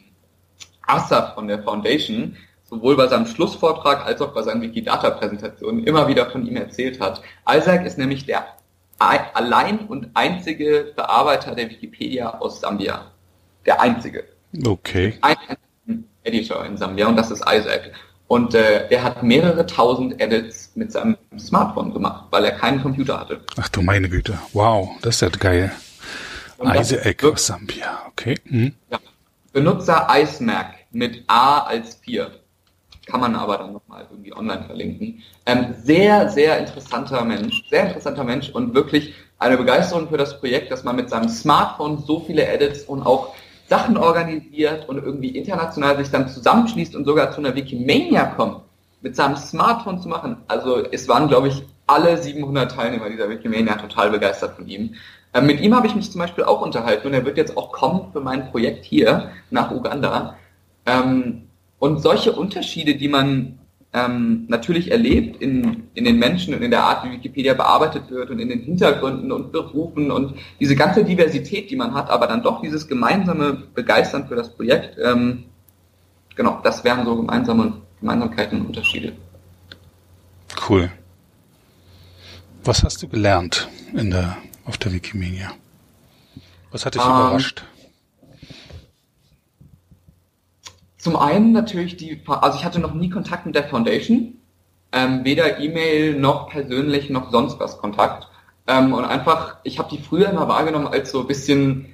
Asaf 0.87 1.35
von 1.35 1.47
der 1.49 1.63
Foundation 1.63 2.37
sowohl 2.65 2.97
bei 2.97 3.09
seinem 3.09 3.27
Schlussvortrag 3.27 4.07
als 4.07 4.21
auch 4.21 4.33
bei 4.33 4.43
seinen 4.43 4.63
Wikidata-Präsentationen 4.63 5.85
immer 5.85 6.09
wieder 6.09 6.31
von 6.31 6.47
ihm 6.47 6.57
erzählt 6.57 7.01
hat. 7.01 7.21
Isaac 7.49 7.85
ist 7.85 7.99
nämlich 7.99 8.27
der 8.27 8.47
allein 8.99 9.81
und 9.81 10.11
einzige 10.15 10.93
Bearbeiter 10.95 11.55
der 11.55 11.71
Wikipedia 11.71 12.39
aus 12.39 12.61
Sambia. 12.61 13.11
Der 13.67 13.81
einzige. 13.81 14.25
Okay. 14.65 15.19
Ein 15.23 16.05
Editor 16.23 16.65
in 16.67 16.77
Sambia 16.77 17.09
und 17.09 17.17
das 17.17 17.31
ist 17.31 17.43
Isaac. 17.43 17.93
Und 18.31 18.55
äh, 18.55 18.87
er 18.91 19.03
hat 19.03 19.25
mehrere 19.25 19.67
tausend 19.67 20.21
Edits 20.21 20.71
mit 20.77 20.93
seinem 20.93 21.17
Smartphone 21.37 21.93
gemacht, 21.93 22.27
weil 22.31 22.45
er 22.45 22.53
keinen 22.53 22.81
Computer 22.81 23.19
hatte. 23.19 23.41
Ach 23.61 23.69
du 23.69 23.83
meine 23.83 24.09
Güte. 24.09 24.39
Wow, 24.53 24.91
das 25.03 25.17
ist 25.17 25.23
ja 25.23 25.29
geil. 25.31 25.73
Isaac 26.63 27.25
aus 27.25 27.47
Sambia, 27.47 28.03
okay. 28.07 28.37
Mhm. 28.45 28.77
Ja. 28.89 29.01
Benutzer 29.53 30.07
iSmack 30.09 30.75
mit 30.93 31.25
A 31.27 31.63
als 31.63 31.97
4. 32.05 32.31
Kann 33.05 33.19
man 33.19 33.35
aber 33.35 33.59
dann 33.59 33.73
nochmal 33.73 34.07
irgendwie 34.09 34.33
online 34.33 34.63
verlinken. 34.65 35.25
Ähm, 35.45 35.75
sehr, 35.83 36.29
sehr 36.29 36.57
interessanter 36.59 37.25
Mensch. 37.25 37.69
Sehr 37.69 37.89
interessanter 37.89 38.23
Mensch 38.23 38.51
und 38.51 38.75
wirklich 38.75 39.13
eine 39.41 39.57
Begeisterung 39.57 40.09
für 40.09 40.19
das 40.19 40.39
Projekt, 40.39 40.71
dass 40.71 40.85
man 40.85 40.95
mit 40.95 41.11
seinem 41.11 41.29
Smartphone 41.29 41.99
so 42.07 42.21
viele 42.21 42.47
Edits 42.47 42.85
und 42.85 43.03
auch 43.03 43.35
Sachen 43.71 43.97
organisiert 43.97 44.89
und 44.89 44.99
irgendwie 44.99 45.29
international 45.29 45.97
sich 45.97 46.11
dann 46.11 46.29
zusammenschließt 46.29 46.97
und 46.97 47.05
sogar 47.05 47.31
zu 47.31 47.39
einer 47.39 47.55
Wikimania 47.55 48.25
kommt, 48.25 48.63
mit 49.01 49.15
seinem 49.15 49.37
Smartphone 49.37 50.03
zu 50.03 50.09
machen. 50.09 50.39
Also 50.49 50.85
es 50.91 51.07
waren, 51.07 51.29
glaube 51.29 51.49
ich, 51.49 51.63
alle 51.87 52.21
700 52.21 52.73
Teilnehmer 52.73 53.09
dieser 53.09 53.31
Wikimania 53.31 53.77
total 53.77 54.11
begeistert 54.11 54.57
von 54.57 54.67
ihm. 54.67 54.97
Ähm, 55.33 55.47
mit 55.47 55.61
ihm 55.61 55.77
habe 55.77 55.87
ich 55.87 55.95
mich 55.95 56.11
zum 56.11 56.21
Beispiel 56.21 56.43
auch 56.43 56.63
unterhalten 56.63 57.07
und 57.07 57.15
er 57.15 57.25
wird 57.25 57.37
jetzt 57.37 57.57
auch 57.57 57.71
kommen 57.71 58.11
für 58.13 58.21
mein 58.21 58.51
Projekt 58.51 58.85
hier 58.85 59.31
nach 59.51 59.71
Uganda. 59.71 60.37
Ähm, 60.85 61.43
und 61.79 62.03
solche 62.03 62.33
Unterschiede, 62.33 62.97
die 62.97 63.09
man 63.09 63.60
ähm, 63.93 64.45
natürlich 64.49 64.91
erlebt 64.91 65.43
in, 65.43 65.89
in 65.95 66.05
den 66.05 66.19
Menschen 66.19 66.55
und 66.55 66.63
in 66.63 66.71
der 66.71 66.85
Art, 66.85 67.05
wie 67.05 67.13
Wikipedia 67.13 67.55
bearbeitet 67.55 68.11
wird 68.11 68.31
und 68.31 68.39
in 68.39 68.49
den 68.49 68.61
Hintergründen 68.61 69.33
und 69.33 69.51
Berufen 69.51 70.11
und 70.11 70.35
diese 70.61 70.77
ganze 70.77 71.05
Diversität, 71.05 71.71
die 71.71 71.77
man 71.77 71.95
hat, 71.95 72.09
aber 72.09 72.27
dann 72.27 72.43
doch 72.43 72.63
dieses 72.63 72.87
gemeinsame 72.87 73.55
Begeistern 73.75 74.29
für 74.29 74.37
das 74.37 74.55
Projekt, 74.55 74.97
ähm, 75.03 75.45
genau, 76.37 76.61
das 76.63 76.85
wären 76.85 77.05
so 77.05 77.17
gemeinsame 77.17 77.81
Gemeinsamkeiten 78.01 78.61
und 78.61 78.67
Unterschiede. 78.69 79.13
Cool. 80.69 80.91
Was 82.65 82.83
hast 82.83 83.03
du 83.03 83.09
gelernt 83.09 83.69
in 83.95 84.11
der 84.11 84.37
auf 84.65 84.79
der 84.79 84.93
Wikimedia? 84.93 85.53
Was 86.71 86.87
hat 86.87 86.95
dich 86.95 87.03
um, 87.03 87.09
ähm, 87.09 87.17
überrascht? 87.17 87.65
Zum 91.01 91.17
einen 91.17 91.53
natürlich 91.53 91.97
die, 91.97 92.21
also 92.27 92.59
ich 92.59 92.65
hatte 92.65 92.79
noch 92.79 92.93
nie 92.93 93.09
Kontakt 93.09 93.47
mit 93.47 93.55
der 93.55 93.65
Foundation, 93.65 94.35
ähm, 94.93 95.25
weder 95.25 95.59
E-Mail 95.59 96.19
noch 96.19 96.51
persönlich 96.51 97.09
noch 97.09 97.31
sonst 97.31 97.59
was 97.59 97.79
Kontakt. 97.79 98.29
Ähm, 98.67 98.93
und 98.93 99.07
einfach, 99.07 99.57
ich 99.65 99.79
habe 99.79 99.89
die 99.91 100.03
früher 100.03 100.29
immer 100.29 100.47
wahrgenommen 100.47 100.89
als 100.89 101.11
so 101.11 101.21
ein 101.21 101.27
bisschen 101.27 101.87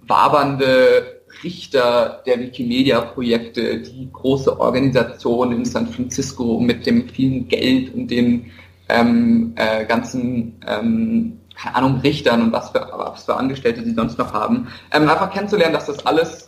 wabernde 0.00 1.20
Richter 1.44 2.22
der 2.24 2.40
Wikimedia-Projekte, 2.40 3.82
die 3.82 4.08
große 4.10 4.58
Organisation 4.58 5.52
in 5.52 5.66
San 5.66 5.88
Francisco 5.88 6.58
mit 6.58 6.86
dem 6.86 7.06
vielen 7.10 7.48
Geld 7.48 7.92
und 7.94 8.08
den 8.08 8.50
ähm, 8.88 9.52
äh, 9.56 9.84
ganzen 9.84 10.58
ähm, 10.66 11.38
keine 11.54 11.74
Ahnung, 11.74 12.00
Richtern 12.00 12.40
und 12.40 12.52
was 12.52 12.70
für, 12.70 12.88
was 12.96 13.24
für 13.24 13.36
Angestellte 13.36 13.84
sie 13.84 13.92
sonst 13.92 14.16
noch 14.16 14.32
haben, 14.32 14.68
ähm, 14.92 15.08
einfach 15.08 15.30
kennenzulernen, 15.30 15.74
dass 15.74 15.86
das 15.86 16.06
alles 16.06 16.47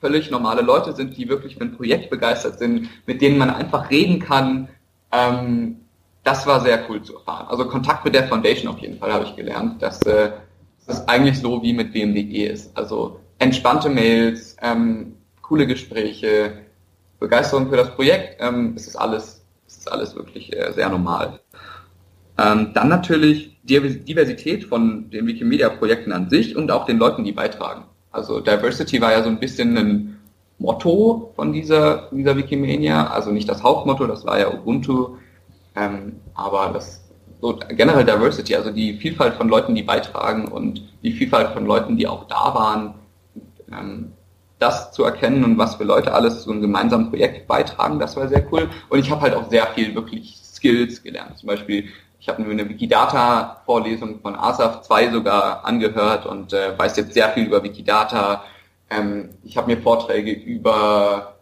völlig 0.00 0.30
normale 0.30 0.62
Leute 0.62 0.92
sind, 0.92 1.16
die 1.16 1.28
wirklich 1.28 1.56
für 1.56 1.64
ein 1.64 1.76
Projekt 1.76 2.10
begeistert 2.10 2.58
sind, 2.58 2.88
mit 3.06 3.20
denen 3.20 3.38
man 3.38 3.50
einfach 3.50 3.90
reden 3.90 4.20
kann. 4.20 4.68
Ähm, 5.12 5.76
das 6.24 6.46
war 6.46 6.60
sehr 6.60 6.88
cool 6.88 7.02
zu 7.02 7.16
erfahren. 7.16 7.46
Also 7.48 7.66
Kontakt 7.66 8.04
mit 8.04 8.14
der 8.14 8.28
Foundation 8.28 8.72
auf 8.72 8.78
jeden 8.78 8.98
Fall 8.98 9.12
habe 9.12 9.24
ich 9.24 9.34
gelernt, 9.34 9.82
dass 9.82 10.02
äh, 10.02 10.30
das 10.86 11.06
eigentlich 11.08 11.38
so 11.38 11.62
wie 11.62 11.72
mit 11.72 11.92
BMDG 11.92 12.46
ist. 12.46 12.76
Also 12.76 13.20
entspannte 13.38 13.88
Mails, 13.88 14.56
ähm, 14.62 15.16
coole 15.42 15.66
Gespräche, 15.66 16.64
Begeisterung 17.18 17.68
für 17.68 17.76
das 17.76 17.94
Projekt, 17.94 18.36
ähm, 18.40 18.74
es 18.76 18.86
ist 18.86 18.96
alles, 18.96 19.44
es 19.66 19.78
ist 19.78 19.92
alles 19.92 20.14
wirklich 20.14 20.54
äh, 20.54 20.72
sehr 20.72 20.88
normal. 20.88 21.40
Ähm, 22.38 22.70
dann 22.72 22.88
natürlich 22.88 23.58
Diversität 23.64 24.64
von 24.64 25.10
den 25.10 25.26
Wikimedia-Projekten 25.26 26.12
an 26.12 26.30
sich 26.30 26.56
und 26.56 26.70
auch 26.70 26.86
den 26.86 26.98
Leuten, 26.98 27.24
die 27.24 27.32
beitragen. 27.32 27.84
Also 28.10 28.40
Diversity 28.40 29.00
war 29.00 29.12
ja 29.12 29.22
so 29.22 29.28
ein 29.28 29.38
bisschen 29.38 29.76
ein 29.76 30.18
Motto 30.58 31.32
von 31.36 31.52
dieser, 31.52 32.08
dieser 32.10 32.36
Wikimania, 32.36 33.08
also 33.08 33.30
nicht 33.30 33.48
das 33.48 33.62
Hauptmotto, 33.62 34.06
das 34.06 34.24
war 34.24 34.38
ja 34.38 34.52
Ubuntu, 34.52 35.16
ähm, 35.76 36.16
aber 36.34 36.70
das 36.72 37.04
so 37.40 37.58
generell 37.68 38.04
Diversity, 38.04 38.56
also 38.56 38.70
die 38.70 38.94
Vielfalt 38.94 39.34
von 39.34 39.48
Leuten, 39.48 39.74
die 39.74 39.82
beitragen 39.82 40.48
und 40.48 40.82
die 41.02 41.12
Vielfalt 41.12 41.52
von 41.52 41.66
Leuten, 41.66 41.96
die 41.96 42.06
auch 42.08 42.26
da 42.26 42.52
waren, 42.54 42.94
ähm, 43.70 44.12
das 44.58 44.90
zu 44.90 45.04
erkennen 45.04 45.44
und 45.44 45.56
was 45.56 45.76
für 45.76 45.84
Leute 45.84 46.12
alles 46.12 46.42
zu 46.42 46.50
einem 46.50 46.60
gemeinsamen 46.60 47.10
Projekt 47.10 47.46
beitragen, 47.46 48.00
das 48.00 48.16
war 48.16 48.26
sehr 48.26 48.44
cool. 48.52 48.68
Und 48.88 48.98
ich 48.98 49.10
habe 49.10 49.20
halt 49.20 49.34
auch 49.34 49.48
sehr 49.48 49.66
viel 49.68 49.94
wirklich 49.94 50.36
Skills 50.42 51.00
gelernt. 51.00 51.38
Zum 51.38 51.46
Beispiel 51.46 51.84
ich 52.20 52.28
habe 52.28 52.42
mir 52.42 52.50
eine 52.50 52.68
Wikidata-Vorlesung 52.68 54.20
von 54.20 54.34
ASAF 54.34 54.82
2 54.82 55.10
sogar 55.10 55.64
angehört 55.64 56.26
und 56.26 56.52
äh, 56.52 56.78
weiß 56.78 56.96
jetzt 56.96 57.14
sehr 57.14 57.30
viel 57.30 57.46
über 57.46 57.62
Wikidata. 57.62 58.44
Ähm, 58.90 59.30
ich 59.44 59.56
habe 59.56 59.72
mir 59.72 59.80
Vorträge 59.80 60.32
über 60.32 61.36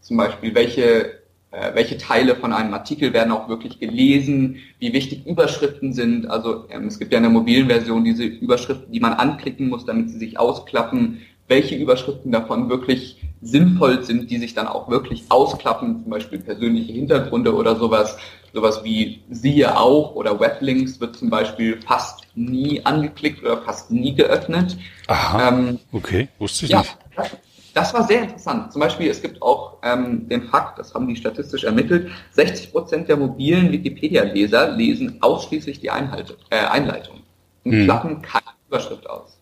zum 0.00 0.16
Beispiel, 0.16 0.54
welche, 0.54 1.22
äh, 1.50 1.74
welche 1.74 1.98
Teile 1.98 2.36
von 2.36 2.52
einem 2.52 2.72
Artikel 2.74 3.12
werden 3.12 3.32
auch 3.32 3.48
wirklich 3.48 3.80
gelesen, 3.80 4.58
wie 4.78 4.92
wichtig 4.92 5.26
Überschriften 5.26 5.92
sind. 5.92 6.30
Also 6.30 6.66
ähm, 6.70 6.86
es 6.86 6.98
gibt 6.98 7.12
ja 7.12 7.18
in 7.18 7.24
der 7.24 7.32
mobilen 7.32 7.68
Version 7.68 8.04
diese 8.04 8.24
Überschriften, 8.24 8.92
die 8.92 9.00
man 9.00 9.14
anklicken 9.14 9.68
muss, 9.68 9.86
damit 9.86 10.10
sie 10.10 10.18
sich 10.18 10.38
ausklappen 10.38 11.20
welche 11.52 11.74
Überschriften 11.74 12.32
davon 12.32 12.70
wirklich 12.70 13.20
sinnvoll 13.42 14.04
sind, 14.04 14.30
die 14.30 14.38
sich 14.38 14.54
dann 14.54 14.66
auch 14.66 14.88
wirklich 14.88 15.24
ausklappen, 15.28 16.02
zum 16.02 16.10
Beispiel 16.10 16.38
persönliche 16.38 16.92
Hintergründe 16.92 17.54
oder 17.54 17.76
sowas. 17.76 18.16
Sowas 18.52 18.84
wie 18.84 19.22
siehe 19.30 19.78
auch 19.78 20.14
oder 20.14 20.38
Weblinks 20.38 21.00
wird 21.00 21.16
zum 21.16 21.30
Beispiel 21.30 21.80
fast 21.80 22.20
nie 22.34 22.84
angeklickt 22.84 23.42
oder 23.42 23.62
fast 23.62 23.90
nie 23.90 24.14
geöffnet. 24.14 24.76
Aha, 25.06 25.48
ähm, 25.48 25.78
okay, 25.92 26.28
wusste 26.38 26.66
ich 26.66 26.72
ja, 26.72 26.80
nicht. 26.80 26.96
Das, 27.16 27.30
das 27.72 27.94
war 27.94 28.06
sehr 28.06 28.22
interessant. 28.22 28.72
Zum 28.72 28.80
Beispiel, 28.80 29.10
es 29.10 29.22
gibt 29.22 29.40
auch 29.40 29.78
ähm, 29.82 30.28
den 30.28 30.42
Fakt, 30.48 30.78
das 30.78 30.92
haben 30.94 31.08
die 31.08 31.16
statistisch 31.16 31.64
ermittelt, 31.64 32.10
60 32.32 32.72
Prozent 32.72 33.08
der 33.08 33.16
mobilen 33.16 33.72
Wikipedia-Leser 33.72 34.72
lesen 34.72 35.18
ausschließlich 35.22 35.80
die 35.80 35.90
Einhalte, 35.90 36.36
äh, 36.50 36.58
Einleitung 36.58 37.22
und 37.64 37.72
hm. 37.72 37.84
klappen 37.84 38.22
keine 38.22 38.44
Überschrift 38.68 39.08
aus. 39.08 39.38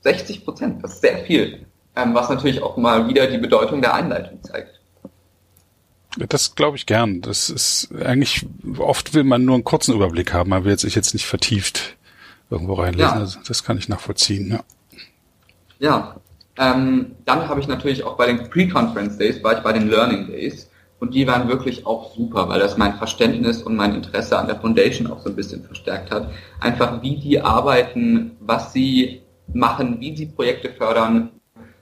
60 0.00 0.44
Prozent, 0.44 0.82
das 0.82 0.94
ist 0.94 1.02
sehr 1.02 1.18
viel. 1.18 1.66
Ähm, 1.94 2.14
was 2.14 2.28
natürlich 2.28 2.62
auch 2.62 2.76
mal 2.76 3.08
wieder 3.08 3.26
die 3.26 3.38
Bedeutung 3.38 3.80
der 3.80 3.94
Einleitung 3.94 4.42
zeigt. 4.42 4.77
Das 6.26 6.54
glaube 6.54 6.76
ich 6.76 6.86
gern. 6.86 7.20
Das 7.20 7.50
ist 7.50 7.88
eigentlich, 8.04 8.46
oft 8.78 9.14
will 9.14 9.24
man 9.24 9.44
nur 9.44 9.54
einen 9.54 9.64
kurzen 9.64 9.94
Überblick 9.94 10.32
haben, 10.32 10.50
man 10.50 10.64
will 10.64 10.78
sich 10.78 10.94
jetzt 10.94 11.14
nicht 11.14 11.26
vertieft 11.26 11.96
irgendwo 12.50 12.74
reinlesen. 12.74 13.14
Ja. 13.14 13.20
Also 13.20 13.38
das 13.46 13.64
kann 13.64 13.78
ich 13.78 13.88
nachvollziehen, 13.88 14.50
ja. 14.50 14.60
Ja. 15.78 16.16
Ähm, 16.56 17.12
dann 17.24 17.48
habe 17.48 17.60
ich 17.60 17.68
natürlich 17.68 18.02
auch 18.02 18.16
bei 18.16 18.26
den 18.26 18.50
Pre-Conference 18.50 19.16
Days, 19.16 19.44
war 19.44 19.56
ich 19.56 19.62
bei 19.62 19.72
den 19.72 19.88
Learning 19.88 20.26
Days 20.26 20.68
und 20.98 21.14
die 21.14 21.26
waren 21.26 21.48
wirklich 21.48 21.86
auch 21.86 22.12
super, 22.16 22.48
weil 22.48 22.58
das 22.58 22.76
mein 22.76 22.96
Verständnis 22.96 23.62
und 23.62 23.76
mein 23.76 23.94
Interesse 23.94 24.36
an 24.36 24.48
der 24.48 24.56
Foundation 24.56 25.06
auch 25.06 25.20
so 25.20 25.28
ein 25.28 25.36
bisschen 25.36 25.62
verstärkt 25.62 26.10
hat. 26.10 26.32
Einfach 26.58 27.00
wie 27.00 27.16
die 27.16 27.40
arbeiten, 27.40 28.32
was 28.40 28.72
sie 28.72 29.22
machen, 29.52 30.00
wie 30.00 30.16
sie 30.16 30.26
Projekte 30.26 30.70
fördern, 30.70 31.30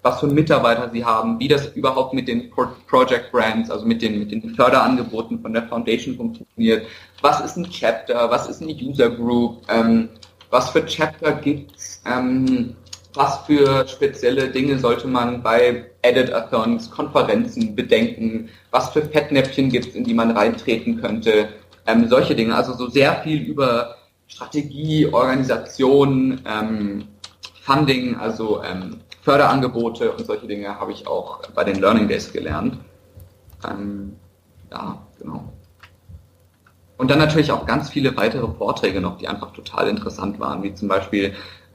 was 0.07 0.21
für 0.21 0.29
Mitarbeiter 0.29 0.89
sie 0.93 1.05
haben, 1.05 1.41
wie 1.41 1.49
das 1.49 1.67
überhaupt 1.75 2.15
mit 2.15 2.29
den 2.29 2.49
Project 2.51 3.33
Brands, 3.33 3.71
also 3.71 3.85
mit 3.85 4.01
den, 4.03 4.21
mit 4.21 4.31
den 4.31 4.55
Förderangeboten 4.55 5.41
von 5.41 5.53
der 5.53 5.65
Foundation 5.65 6.15
funktioniert. 6.17 6.87
Was 7.23 7.41
ist 7.41 7.57
ein 7.57 7.69
Chapter? 7.69 8.31
Was 8.31 8.49
ist 8.49 8.63
eine 8.63 8.73
User 8.73 9.11
Group? 9.11 9.63
Ähm, 9.69 10.11
was 10.51 10.71
für 10.71 10.87
Chapter 10.87 11.33
gibt's? 11.33 12.01
Ähm, 12.07 12.77
was 13.15 13.39
für 13.47 13.89
spezielle 13.89 14.49
Dinge 14.49 14.79
sollte 14.79 15.09
man 15.09 15.43
bei 15.43 15.87
Edit-Athons, 16.03 16.89
Konferenzen 16.89 17.75
bedenken? 17.75 18.49
Was 18.71 18.91
für 18.91 19.03
Fettnäpfchen 19.03 19.71
gibt's, 19.71 19.97
in 19.97 20.05
die 20.05 20.15
man 20.15 20.31
reintreten 20.31 21.01
könnte? 21.01 21.49
Ähm, 21.89 22.07
solche 22.09 22.37
Dinge. 22.37 22.55
Also 22.55 22.75
so 22.75 22.89
sehr 22.89 23.17
viel 23.25 23.43
über 23.43 23.97
Strategie, 24.29 25.09
Organisation, 25.13 26.41
ähm, 26.47 27.09
Funding, 27.63 28.15
also 28.15 28.63
ähm, 28.63 29.01
Förderangebote 29.27 30.13
und 30.13 30.25
solche 30.25 30.47
Dinge 30.47 30.79
habe 30.79 30.93
ich 30.93 31.09
auch 31.09 31.41
bei 31.53 31.65
den 31.65 31.81
Learning 31.81 32.07
Days 32.07 32.33
gelernt. 32.33 32.79
Ähm, 33.69 34.13
ja, 34.71 35.05
genau. 35.19 35.53
Und 36.97 37.11
dann 37.11 37.19
natürlich 37.19 37.51
auch 37.51 37.67
ganz 37.67 37.91
viele 37.91 38.17
weitere 38.17 38.47
Vorträge 38.47 39.01
noch, 39.01 39.19
die 39.19 39.27
einfach 39.27 39.53
total 39.53 39.89
interessant 39.89 40.39
waren, 40.39 40.63
wie 40.63 40.73
zum 40.75 40.87
Beispiel 40.87 41.35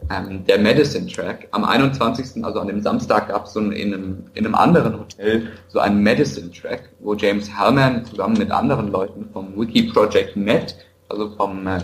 ähm, 0.09 0.45
der 0.45 0.59
Medicine 0.59 1.07
Track. 1.07 1.49
Am 1.51 1.65
21., 1.65 2.41
also 2.45 2.61
an 2.61 2.67
dem 2.67 2.81
Samstag, 2.81 3.27
gab 3.27 3.45
es 3.45 3.51
so 3.51 3.59
in, 3.59 3.93
einem, 3.93 4.23
in 4.33 4.45
einem 4.45 4.55
anderen 4.55 4.97
Hotel 4.97 5.49
so 5.67 5.79
einen 5.79 6.01
Medicine 6.01 6.51
Track, 6.51 6.87
wo 7.01 7.15
James 7.15 7.49
Hellman 7.49 8.05
zusammen 8.05 8.37
mit 8.37 8.49
anderen 8.49 8.93
Leuten 8.93 9.27
vom 9.33 9.59
Wiki 9.59 9.91
Project 9.91 10.37
Med, 10.37 10.77
also 11.09 11.29
vom 11.31 11.67
äh, 11.67 11.81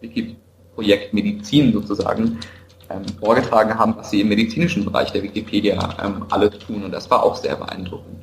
Wiki 0.00 0.36
Projekt 0.74 1.12
Medizin 1.12 1.74
sozusagen, 1.74 2.38
ähm, 2.90 3.02
vorgetragen 3.18 3.78
haben, 3.78 3.96
was 3.96 4.10
sie 4.10 4.20
im 4.20 4.28
medizinischen 4.28 4.84
Bereich 4.84 5.12
der 5.12 5.22
Wikipedia 5.22 5.78
ähm, 6.02 6.26
alles 6.30 6.58
tun. 6.58 6.84
Und 6.84 6.92
das 6.92 7.10
war 7.10 7.22
auch 7.22 7.36
sehr 7.36 7.56
beeindruckend. 7.56 8.20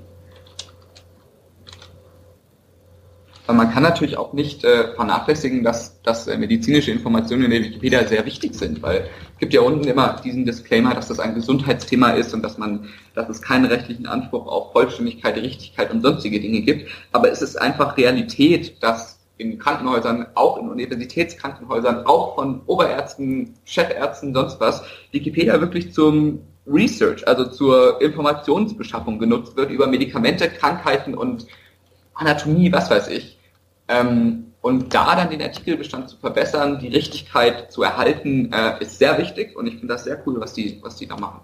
Aber 3.47 3.57
man 3.57 3.71
kann 3.71 3.83
natürlich 3.83 4.17
auch 4.17 4.33
nicht 4.33 4.65
äh, 4.65 4.93
vernachlässigen, 4.93 5.63
dass, 5.63 6.01
dass 6.01 6.27
äh, 6.27 6.37
medizinische 6.37 6.91
Informationen 6.91 7.45
in 7.45 7.51
der 7.51 7.61
Wikipedia 7.61 8.05
sehr 8.05 8.25
wichtig 8.25 8.53
sind, 8.53 8.83
weil 8.83 9.09
es 9.33 9.39
gibt 9.39 9.53
ja 9.53 9.61
unten 9.61 9.87
immer 9.87 10.19
diesen 10.21 10.45
Disclaimer, 10.45 10.93
dass 10.93 11.07
das 11.07 11.21
ein 11.21 11.33
Gesundheitsthema 11.33 12.09
ist 12.09 12.33
und 12.33 12.43
dass 12.43 12.57
man, 12.57 12.89
dass 13.15 13.29
es 13.29 13.41
keinen 13.41 13.65
rechtlichen 13.65 14.05
Anspruch 14.05 14.47
auf 14.47 14.73
Vollständigkeit, 14.73 15.37
Richtigkeit 15.37 15.91
und 15.91 16.01
sonstige 16.01 16.41
Dinge 16.41 16.61
gibt. 16.61 16.89
Aber 17.13 17.31
es 17.31 17.41
ist 17.41 17.55
einfach 17.55 17.95
Realität, 17.95 18.83
dass 18.83 19.16
in 19.37 19.59
Krankenhäusern, 19.59 20.27
auch 20.35 20.57
in 20.57 20.69
Universitätskrankenhäusern, 20.69 22.05
auch 22.05 22.35
von 22.35 22.61
Oberärzten, 22.65 23.53
Chefärzten, 23.65 24.33
sonst 24.33 24.59
was, 24.59 24.83
Wikipedia 25.11 25.59
wirklich 25.61 25.93
zum 25.93 26.39
Research, 26.65 27.27
also 27.27 27.45
zur 27.45 28.01
Informationsbeschaffung 28.01 29.19
genutzt 29.19 29.55
wird 29.55 29.71
über 29.71 29.87
Medikamente, 29.87 30.49
Krankheiten 30.49 31.13
und 31.13 31.47
Anatomie, 32.13 32.71
was 32.71 32.89
weiß 32.89 33.07
ich. 33.09 33.37
Ähm, 33.87 34.53
und 34.61 34.93
da 34.93 35.15
dann 35.15 35.29
den 35.29 35.41
Artikelbestand 35.41 36.09
zu 36.09 36.17
verbessern, 36.17 36.79
die 36.79 36.89
Richtigkeit 36.89 37.71
zu 37.71 37.83
erhalten, 37.83 38.51
äh, 38.51 38.83
ist 38.83 38.99
sehr 38.99 39.17
wichtig 39.17 39.55
und 39.55 39.67
ich 39.67 39.75
finde 39.75 39.93
das 39.93 40.03
sehr 40.03 40.21
cool, 40.25 40.39
was 40.41 40.53
die, 40.53 40.79
was 40.81 40.97
die 40.97 41.07
da 41.07 41.15
machen. 41.15 41.41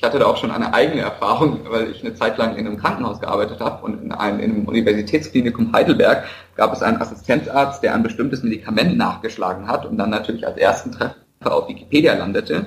Ich 0.00 0.06
hatte 0.06 0.18
da 0.18 0.24
auch 0.24 0.38
schon 0.38 0.50
eine 0.50 0.72
eigene 0.72 1.02
Erfahrung, 1.02 1.60
weil 1.68 1.90
ich 1.90 2.02
eine 2.02 2.14
Zeit 2.14 2.38
lang 2.38 2.56
in 2.56 2.66
einem 2.66 2.78
Krankenhaus 2.78 3.20
gearbeitet 3.20 3.60
habe 3.60 3.84
und 3.84 4.02
in 4.02 4.12
einem, 4.12 4.40
in 4.40 4.50
einem 4.50 4.64
Universitätsklinikum 4.64 5.74
Heidelberg 5.74 6.24
gab 6.56 6.72
es 6.72 6.80
einen 6.80 7.02
Assistenzarzt, 7.02 7.82
der 7.82 7.94
ein 7.94 8.02
bestimmtes 8.02 8.42
Medikament 8.42 8.96
nachgeschlagen 8.96 9.68
hat 9.68 9.84
und 9.84 9.98
dann 9.98 10.08
natürlich 10.08 10.46
als 10.46 10.56
ersten 10.56 10.92
Treffer 10.92 11.14
auf 11.44 11.68
Wikipedia 11.68 12.14
landete. 12.14 12.64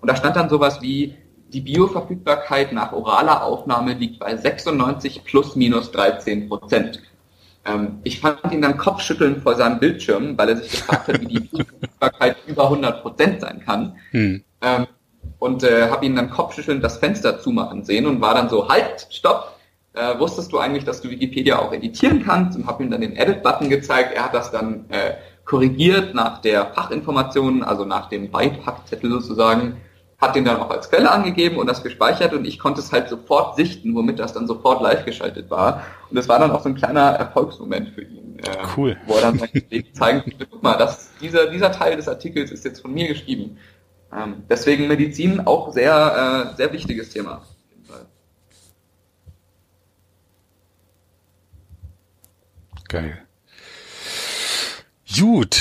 Und 0.00 0.10
da 0.10 0.16
stand 0.16 0.36
dann 0.36 0.48
sowas 0.48 0.80
wie, 0.80 1.16
die 1.52 1.60
Bioverfügbarkeit 1.60 2.72
nach 2.72 2.92
oraler 2.92 3.44
Aufnahme 3.44 3.92
liegt 3.92 4.18
bei 4.18 4.34
96 4.34 5.22
plus 5.24 5.56
minus 5.56 5.92
13 5.92 6.48
Prozent. 6.48 7.02
Ähm, 7.66 7.98
ich 8.04 8.20
fand 8.20 8.38
ihn 8.52 8.62
dann 8.62 8.78
Kopfschütteln 8.78 9.42
vor 9.42 9.54
seinem 9.54 9.80
Bildschirm, 9.80 10.38
weil 10.38 10.48
er 10.48 10.56
sich 10.56 10.70
gefragt 10.70 11.08
hat, 11.08 11.20
wie 11.20 11.26
die 11.26 11.40
Bioverfügbarkeit 11.40 12.36
über 12.46 12.64
100 12.64 13.02
Prozent 13.02 13.42
sein 13.42 13.60
kann. 13.66 13.96
Hm. 14.12 14.42
Ähm, 14.62 14.86
und 15.40 15.64
äh, 15.64 15.88
habe 15.90 16.06
ihn 16.06 16.14
dann 16.14 16.30
kopfschüttelnd 16.30 16.84
das 16.84 16.98
Fenster 16.98 17.40
zumachen 17.40 17.84
sehen 17.84 18.06
und 18.06 18.20
war 18.20 18.34
dann 18.34 18.48
so, 18.48 18.68
halt, 18.68 19.08
stopp, 19.10 19.56
äh, 19.94 20.18
wusstest 20.18 20.52
du 20.52 20.58
eigentlich, 20.58 20.84
dass 20.84 21.00
du 21.00 21.10
Wikipedia 21.10 21.58
auch 21.58 21.72
editieren 21.72 22.22
kannst 22.24 22.56
und 22.56 22.66
habe 22.66 22.84
ihm 22.84 22.90
dann 22.90 23.00
den 23.00 23.16
Edit-Button 23.16 23.68
gezeigt. 23.68 24.14
Er 24.14 24.26
hat 24.26 24.34
das 24.34 24.52
dann 24.52 24.84
äh, 24.90 25.14
korrigiert 25.44 26.14
nach 26.14 26.40
der 26.40 26.66
Fachinformation, 26.66 27.64
also 27.64 27.84
nach 27.84 28.08
dem 28.08 28.30
Beipackzettel 28.30 29.10
sozusagen, 29.10 29.80
hat 30.18 30.36
den 30.36 30.44
dann 30.44 30.58
auch 30.58 30.70
als 30.70 30.90
Quelle 30.90 31.10
angegeben 31.10 31.56
und 31.56 31.66
das 31.66 31.82
gespeichert 31.82 32.34
und 32.34 32.46
ich 32.46 32.58
konnte 32.58 32.80
es 32.80 32.92
halt 32.92 33.08
sofort 33.08 33.56
sichten, 33.56 33.94
womit 33.94 34.18
das 34.18 34.34
dann 34.34 34.46
sofort 34.46 34.82
live 34.82 35.06
geschaltet 35.06 35.50
war. 35.50 35.82
Und 36.10 36.18
es 36.18 36.28
war 36.28 36.38
dann 36.38 36.50
auch 36.50 36.62
so 36.62 36.68
ein 36.68 36.74
kleiner 36.74 37.12
Erfolgsmoment 37.12 37.88
für 37.94 38.02
ihn. 38.02 38.38
Äh, 38.38 38.50
cool. 38.76 38.96
Wo 39.06 39.14
er 39.14 39.22
dann 39.22 39.38
seinen 39.38 39.52
Kollegen 39.52 39.94
zeigen 39.94 40.22
konnte, 40.22 40.46
guck 40.46 40.62
mal, 40.62 40.76
das, 40.76 41.10
dieser, 41.20 41.46
dieser 41.46 41.72
Teil 41.72 41.96
des 41.96 42.06
Artikels 42.06 42.50
ist 42.50 42.66
jetzt 42.66 42.80
von 42.80 42.92
mir 42.92 43.08
geschrieben. 43.08 43.56
Ähm, 44.12 44.44
deswegen 44.48 44.88
Medizin 44.88 45.40
auch 45.40 45.72
sehr, 45.72 46.52
äh, 46.52 46.56
sehr 46.56 46.72
wichtiges 46.72 47.10
Thema. 47.10 47.42
Geil. 52.88 53.22
Gut, 55.16 55.60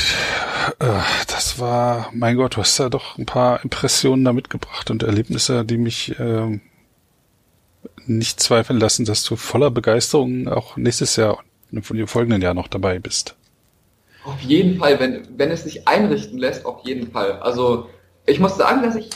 äh, 0.79 1.01
das 1.27 1.59
war, 1.59 2.09
mein 2.11 2.35
Gott, 2.37 2.55
du 2.55 2.61
hast 2.61 2.79
da 2.79 2.89
doch 2.89 3.19
ein 3.19 3.27
paar 3.27 3.63
Impressionen 3.63 4.25
da 4.25 4.33
mitgebracht 4.33 4.89
und 4.89 5.03
Erlebnisse, 5.03 5.63
die 5.63 5.77
mich 5.77 6.19
äh, 6.19 6.59
nicht 8.07 8.39
zweifeln 8.39 8.79
lassen, 8.79 9.05
dass 9.05 9.23
du 9.23 9.35
voller 9.35 9.69
Begeisterung 9.69 10.47
auch 10.47 10.75
nächstes 10.75 11.15
Jahr 11.17 11.39
und 11.71 11.87
dem 11.87 12.07
folgenden 12.07 12.41
Jahr 12.41 12.55
noch 12.55 12.67
dabei 12.67 12.97
bist. 12.97 13.35
Auf 14.23 14.41
jeden 14.41 14.79
Fall, 14.79 14.99
wenn, 14.99 15.27
wenn 15.37 15.51
es 15.51 15.63
sich 15.63 15.87
einrichten 15.87 16.39
lässt, 16.39 16.65
auf 16.65 16.83
jeden 16.83 17.11
Fall. 17.11 17.33
Also 17.33 17.89
ich 18.29 18.39
muss 18.39 18.57
sagen, 18.57 18.83
dass 18.83 18.95
ich 18.95 19.09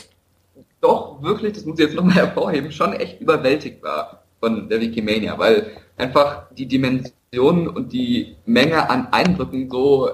doch 0.80 1.22
wirklich, 1.22 1.52
das 1.54 1.64
muss 1.64 1.78
ich 1.78 1.86
jetzt 1.86 1.96
nochmal 1.96 2.14
hervorheben, 2.16 2.70
schon 2.70 2.92
echt 2.92 3.20
überwältigt 3.20 3.82
war 3.82 4.24
von 4.40 4.68
der 4.68 4.80
Wikimania, 4.80 5.38
weil 5.38 5.70
einfach 5.96 6.46
die 6.52 6.66
Dimensionen 6.66 7.68
und 7.68 7.92
die 7.92 8.36
Menge 8.44 8.90
an 8.90 9.08
Eindrücken 9.10 9.70
so, 9.70 10.10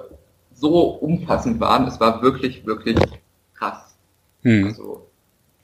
so 0.53 0.83
umfassend 0.91 1.61
waren. 1.61 1.87
Es 1.87 1.99
war 1.99 2.23
wirklich, 2.23 2.65
wirklich 2.67 2.97
krass. 3.55 3.97
Hm. 4.43 4.67
Also 4.67 5.07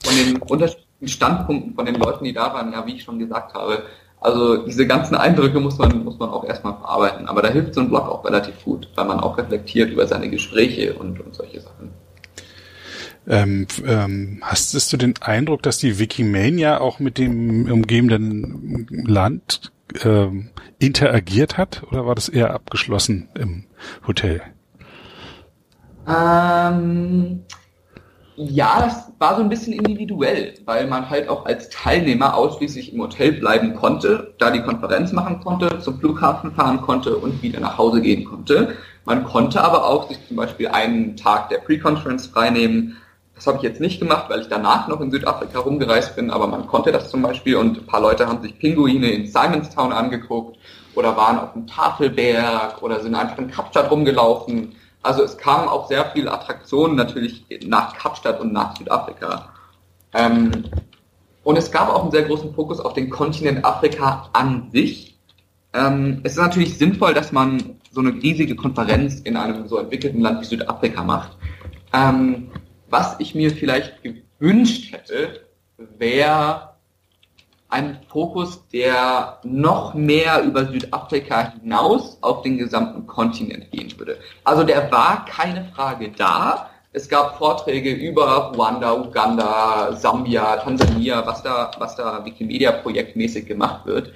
von 0.02 0.14
den 0.16 0.42
unterschiedlichen 0.42 1.08
Standpunkten 1.08 1.74
von 1.74 1.86
den 1.86 1.96
Leuten, 1.96 2.24
die 2.24 2.32
da 2.32 2.52
waren, 2.52 2.72
ja, 2.72 2.84
wie 2.86 2.96
ich 2.96 3.02
schon 3.02 3.18
gesagt 3.18 3.54
habe, 3.54 3.84
also 4.20 4.66
diese 4.66 4.86
ganzen 4.86 5.14
Eindrücke 5.14 5.60
muss 5.60 5.78
man, 5.78 6.02
muss 6.02 6.18
man 6.18 6.30
auch 6.30 6.44
erstmal 6.44 6.74
verarbeiten. 6.74 7.28
Aber 7.28 7.42
da 7.42 7.48
hilft 7.48 7.74
so 7.74 7.80
ein 7.80 7.88
Blog 7.88 8.08
auch 8.08 8.24
relativ 8.24 8.64
gut, 8.64 8.88
weil 8.96 9.04
man 9.04 9.20
auch 9.20 9.38
reflektiert 9.38 9.90
über 9.90 10.06
seine 10.06 10.28
Gespräche 10.30 10.94
und, 10.94 11.20
und 11.20 11.34
solche 11.34 11.60
Sachen. 11.60 11.92
Ähm, 13.28 13.66
ähm, 13.84 14.38
hast 14.42 14.92
du 14.92 14.96
den 14.96 15.14
Eindruck, 15.20 15.62
dass 15.62 15.78
die 15.78 15.98
Wikimania 15.98 16.78
auch 16.78 17.00
mit 17.00 17.18
dem 17.18 17.70
umgebenden 17.70 18.86
Land 18.90 19.72
ähm, 20.04 20.50
interagiert 20.78 21.58
hat 21.58 21.82
oder 21.90 22.06
war 22.06 22.14
das 22.14 22.28
eher 22.28 22.54
abgeschlossen 22.54 23.28
im 23.34 23.64
Hotel? 24.06 24.42
Ähm, 26.08 27.42
ja, 28.36 28.82
das 28.82 29.12
war 29.18 29.36
so 29.36 29.42
ein 29.42 29.48
bisschen 29.48 29.72
individuell, 29.72 30.54
weil 30.66 30.86
man 30.86 31.08
halt 31.08 31.28
auch 31.28 31.46
als 31.46 31.70
Teilnehmer 31.70 32.34
ausschließlich 32.34 32.92
im 32.92 33.00
Hotel 33.00 33.32
bleiben 33.32 33.74
konnte, 33.74 34.34
da 34.38 34.50
die 34.50 34.62
Konferenz 34.62 35.10
machen 35.12 35.40
konnte, 35.40 35.78
zum 35.80 35.98
Flughafen 35.98 36.52
fahren 36.52 36.80
konnte 36.82 37.16
und 37.16 37.42
wieder 37.42 37.60
nach 37.60 37.78
Hause 37.78 38.02
gehen 38.02 38.24
konnte. 38.24 38.74
Man 39.04 39.24
konnte 39.24 39.62
aber 39.62 39.86
auch 39.86 40.08
sich 40.08 40.18
zum 40.28 40.36
Beispiel 40.36 40.68
einen 40.68 41.16
Tag 41.16 41.48
der 41.48 41.58
Pre-Conference 41.58 42.26
freinehmen, 42.26 42.96
das 43.36 43.46
habe 43.46 43.58
ich 43.58 43.62
jetzt 43.62 43.80
nicht 43.80 44.00
gemacht, 44.00 44.26
weil 44.28 44.40
ich 44.40 44.48
danach 44.48 44.88
noch 44.88 45.00
in 45.02 45.10
Südafrika 45.10 45.58
rumgereist 45.60 46.16
bin, 46.16 46.30
aber 46.30 46.46
man 46.46 46.66
konnte 46.66 46.90
das 46.90 47.10
zum 47.10 47.20
Beispiel 47.20 47.56
und 47.56 47.78
ein 47.78 47.86
paar 47.86 48.00
Leute 48.00 48.26
haben 48.26 48.42
sich 48.42 48.58
Pinguine 48.58 49.10
in 49.10 49.26
Simonstown 49.26 49.92
angeguckt 49.92 50.58
oder 50.94 51.16
waren 51.16 51.38
auf 51.38 51.52
dem 51.52 51.66
Tafelberg 51.66 52.82
oder 52.82 53.00
sind 53.00 53.14
einfach 53.14 53.36
in 53.36 53.50
Kapstadt 53.50 53.90
rumgelaufen. 53.90 54.74
Also 55.02 55.22
es 55.22 55.36
kamen 55.36 55.68
auch 55.68 55.86
sehr 55.86 56.06
viele 56.06 56.32
Attraktionen 56.32 56.96
natürlich 56.96 57.44
nach 57.66 57.94
Kapstadt 57.96 58.40
und 58.40 58.54
nach 58.54 58.74
Südafrika. 58.74 59.50
Ähm, 60.14 60.64
und 61.44 61.58
es 61.58 61.70
gab 61.70 61.90
auch 61.90 62.02
einen 62.02 62.10
sehr 62.10 62.24
großen 62.24 62.54
Fokus 62.54 62.80
auf 62.80 62.94
den 62.94 63.10
Kontinent 63.10 63.64
Afrika 63.66 64.30
an 64.32 64.70
sich. 64.72 65.18
Ähm, 65.74 66.20
es 66.24 66.32
ist 66.32 66.38
natürlich 66.38 66.78
sinnvoll, 66.78 67.12
dass 67.12 67.32
man 67.32 67.76
so 67.92 68.00
eine 68.00 68.14
riesige 68.14 68.56
Konferenz 68.56 69.20
in 69.20 69.36
einem 69.36 69.68
so 69.68 69.76
entwickelten 69.78 70.22
Land 70.22 70.40
wie 70.40 70.46
Südafrika 70.46 71.04
macht. 71.04 71.36
Ähm, 71.92 72.48
was 72.88 73.16
ich 73.18 73.34
mir 73.34 73.50
vielleicht 73.50 74.02
gewünscht 74.02 74.92
hätte, 74.92 75.40
wäre 75.76 76.76
ein 77.68 77.98
Fokus, 78.08 78.66
der 78.68 79.38
noch 79.42 79.94
mehr 79.94 80.42
über 80.44 80.66
Südafrika 80.66 81.52
hinaus 81.52 82.18
auf 82.22 82.42
den 82.42 82.58
gesamten 82.58 83.06
Kontinent 83.06 83.70
gehen 83.72 83.92
würde. 83.98 84.18
Also 84.44 84.62
der 84.62 84.90
war 84.92 85.24
keine 85.24 85.64
Frage 85.74 86.12
da. 86.16 86.70
Es 86.92 87.08
gab 87.08 87.36
Vorträge 87.36 87.92
über 87.92 88.52
Ruanda, 88.54 88.94
Uganda, 88.94 89.94
Sambia, 89.96 90.56
Tansania, 90.56 91.26
was 91.26 91.42
da, 91.42 91.70
was 91.78 91.96
da 91.96 92.24
Wikimedia-projektmäßig 92.24 93.46
gemacht 93.46 93.84
wird. 93.84 94.12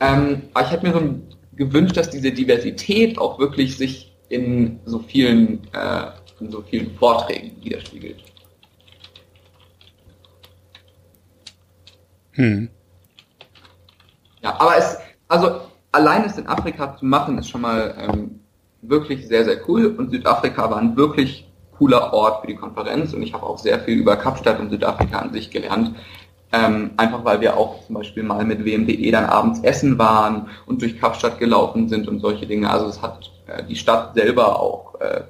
Ähm, 0.00 0.42
aber 0.52 0.66
ich 0.66 0.72
hätte 0.72 0.86
mir 0.86 0.92
so 0.92 1.14
gewünscht, 1.56 1.96
dass 1.96 2.10
diese 2.10 2.32
Diversität 2.32 3.18
auch 3.18 3.38
wirklich 3.38 3.76
sich 3.76 4.16
in 4.28 4.80
so 4.84 4.98
vielen, 4.98 5.64
äh, 5.72 6.06
in 6.40 6.50
so 6.50 6.62
vielen 6.62 6.94
Vorträgen 6.96 7.56
widerspiegelt. 7.62 8.22
Hm. 12.32 12.68
Ja, 14.42 14.58
aber 14.58 14.76
es, 14.76 14.96
also 15.28 15.60
allein 15.92 16.24
es 16.24 16.38
in 16.38 16.46
Afrika 16.46 16.96
zu 16.96 17.04
machen, 17.04 17.38
ist 17.38 17.48
schon 17.48 17.60
mal 17.60 17.94
ähm, 17.98 18.40
wirklich 18.82 19.26
sehr, 19.26 19.44
sehr 19.44 19.68
cool. 19.68 19.86
Und 19.86 20.10
Südafrika 20.10 20.70
war 20.70 20.78
ein 20.78 20.96
wirklich 20.96 21.50
cooler 21.76 22.12
Ort 22.12 22.42
für 22.42 22.46
die 22.46 22.56
Konferenz 22.56 23.12
und 23.12 23.22
ich 23.22 23.32
habe 23.32 23.46
auch 23.46 23.58
sehr 23.58 23.80
viel 23.80 23.98
über 23.98 24.16
Kapstadt 24.16 24.60
und 24.60 24.70
Südafrika 24.70 25.18
an 25.18 25.32
sich 25.32 25.50
gelernt. 25.50 25.96
Ähm, 26.52 26.90
einfach 26.96 27.24
weil 27.24 27.40
wir 27.40 27.56
auch 27.56 27.86
zum 27.86 27.94
Beispiel 27.94 28.24
mal 28.24 28.44
mit 28.44 28.64
WMDE 28.64 29.12
dann 29.12 29.24
abends 29.24 29.60
essen 29.60 29.98
waren 29.98 30.48
und 30.66 30.82
durch 30.82 30.98
Kapstadt 30.98 31.38
gelaufen 31.38 31.88
sind 31.88 32.08
und 32.08 32.18
solche 32.18 32.46
Dinge. 32.46 32.68
Also 32.68 32.86
es 32.86 33.00
hat 33.00 33.30
äh, 33.46 33.62
die 33.64 33.76
Stadt 33.76 34.14
selber 34.14 34.60
auch, 34.60 35.00
äh, 35.00 35.22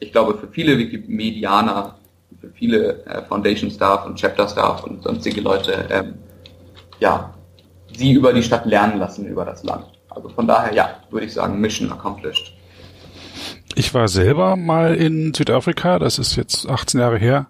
ich 0.00 0.12
glaube, 0.12 0.36
für 0.38 0.48
viele 0.48 0.76
Wikimedianer, 0.78 1.96
für 2.40 2.50
viele 2.50 3.04
äh, 3.04 3.22
Foundation 3.26 3.70
Staff 3.70 4.06
und 4.06 4.18
Chapter 4.18 4.48
Staff 4.48 4.84
und 4.84 5.02
sonstige 5.02 5.40
Leute 5.40 5.86
ähm, 5.90 6.14
ja, 6.98 7.34
sie 7.96 8.12
über 8.12 8.32
die 8.32 8.42
Stadt 8.42 8.66
lernen 8.66 8.98
lassen, 8.98 9.26
über 9.26 9.44
das 9.44 9.62
Land. 9.64 9.86
Also 10.08 10.28
von 10.30 10.46
daher, 10.46 10.72
ja, 10.74 10.96
würde 11.10 11.26
ich 11.26 11.32
sagen, 11.32 11.60
Mission 11.60 11.92
accomplished. 11.92 12.56
Ich 13.74 13.94
war 13.94 14.08
selber 14.08 14.56
mal 14.56 14.94
in 14.94 15.32
Südafrika, 15.32 15.98
das 15.98 16.18
ist 16.18 16.36
jetzt 16.36 16.68
18 16.68 17.00
Jahre 17.00 17.18
her. 17.18 17.46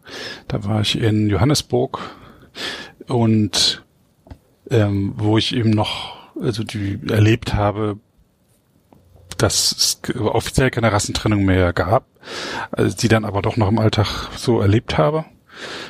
Da 0.49 0.65
war 0.65 0.81
ich 0.83 1.01
in 1.01 1.29
Johannesburg 1.29 1.99
und 3.09 3.85
ähm, 4.71 5.15
wo 5.17 5.39
ich 5.39 5.55
eben 5.55 5.71
noch 5.71 6.21
also 6.41 6.63
die 6.63 6.99
erlebt 7.09 7.55
habe, 7.55 7.99
dass 9.43 9.73
es 9.73 10.01
offiziell 10.19 10.71
keine 10.71 10.93
Rassentrennung 10.93 11.45
mehr 11.45 11.73
gab, 11.73 12.05
also 12.73 12.97
die 12.97 13.09
dann 13.09 13.25
aber 13.25 13.43
doch 13.43 13.57
noch 13.57 13.69
im 13.69 13.79
Alltag 13.79 14.29
so 14.37 14.61
erlebt 14.61 14.99
habe. 14.99 15.25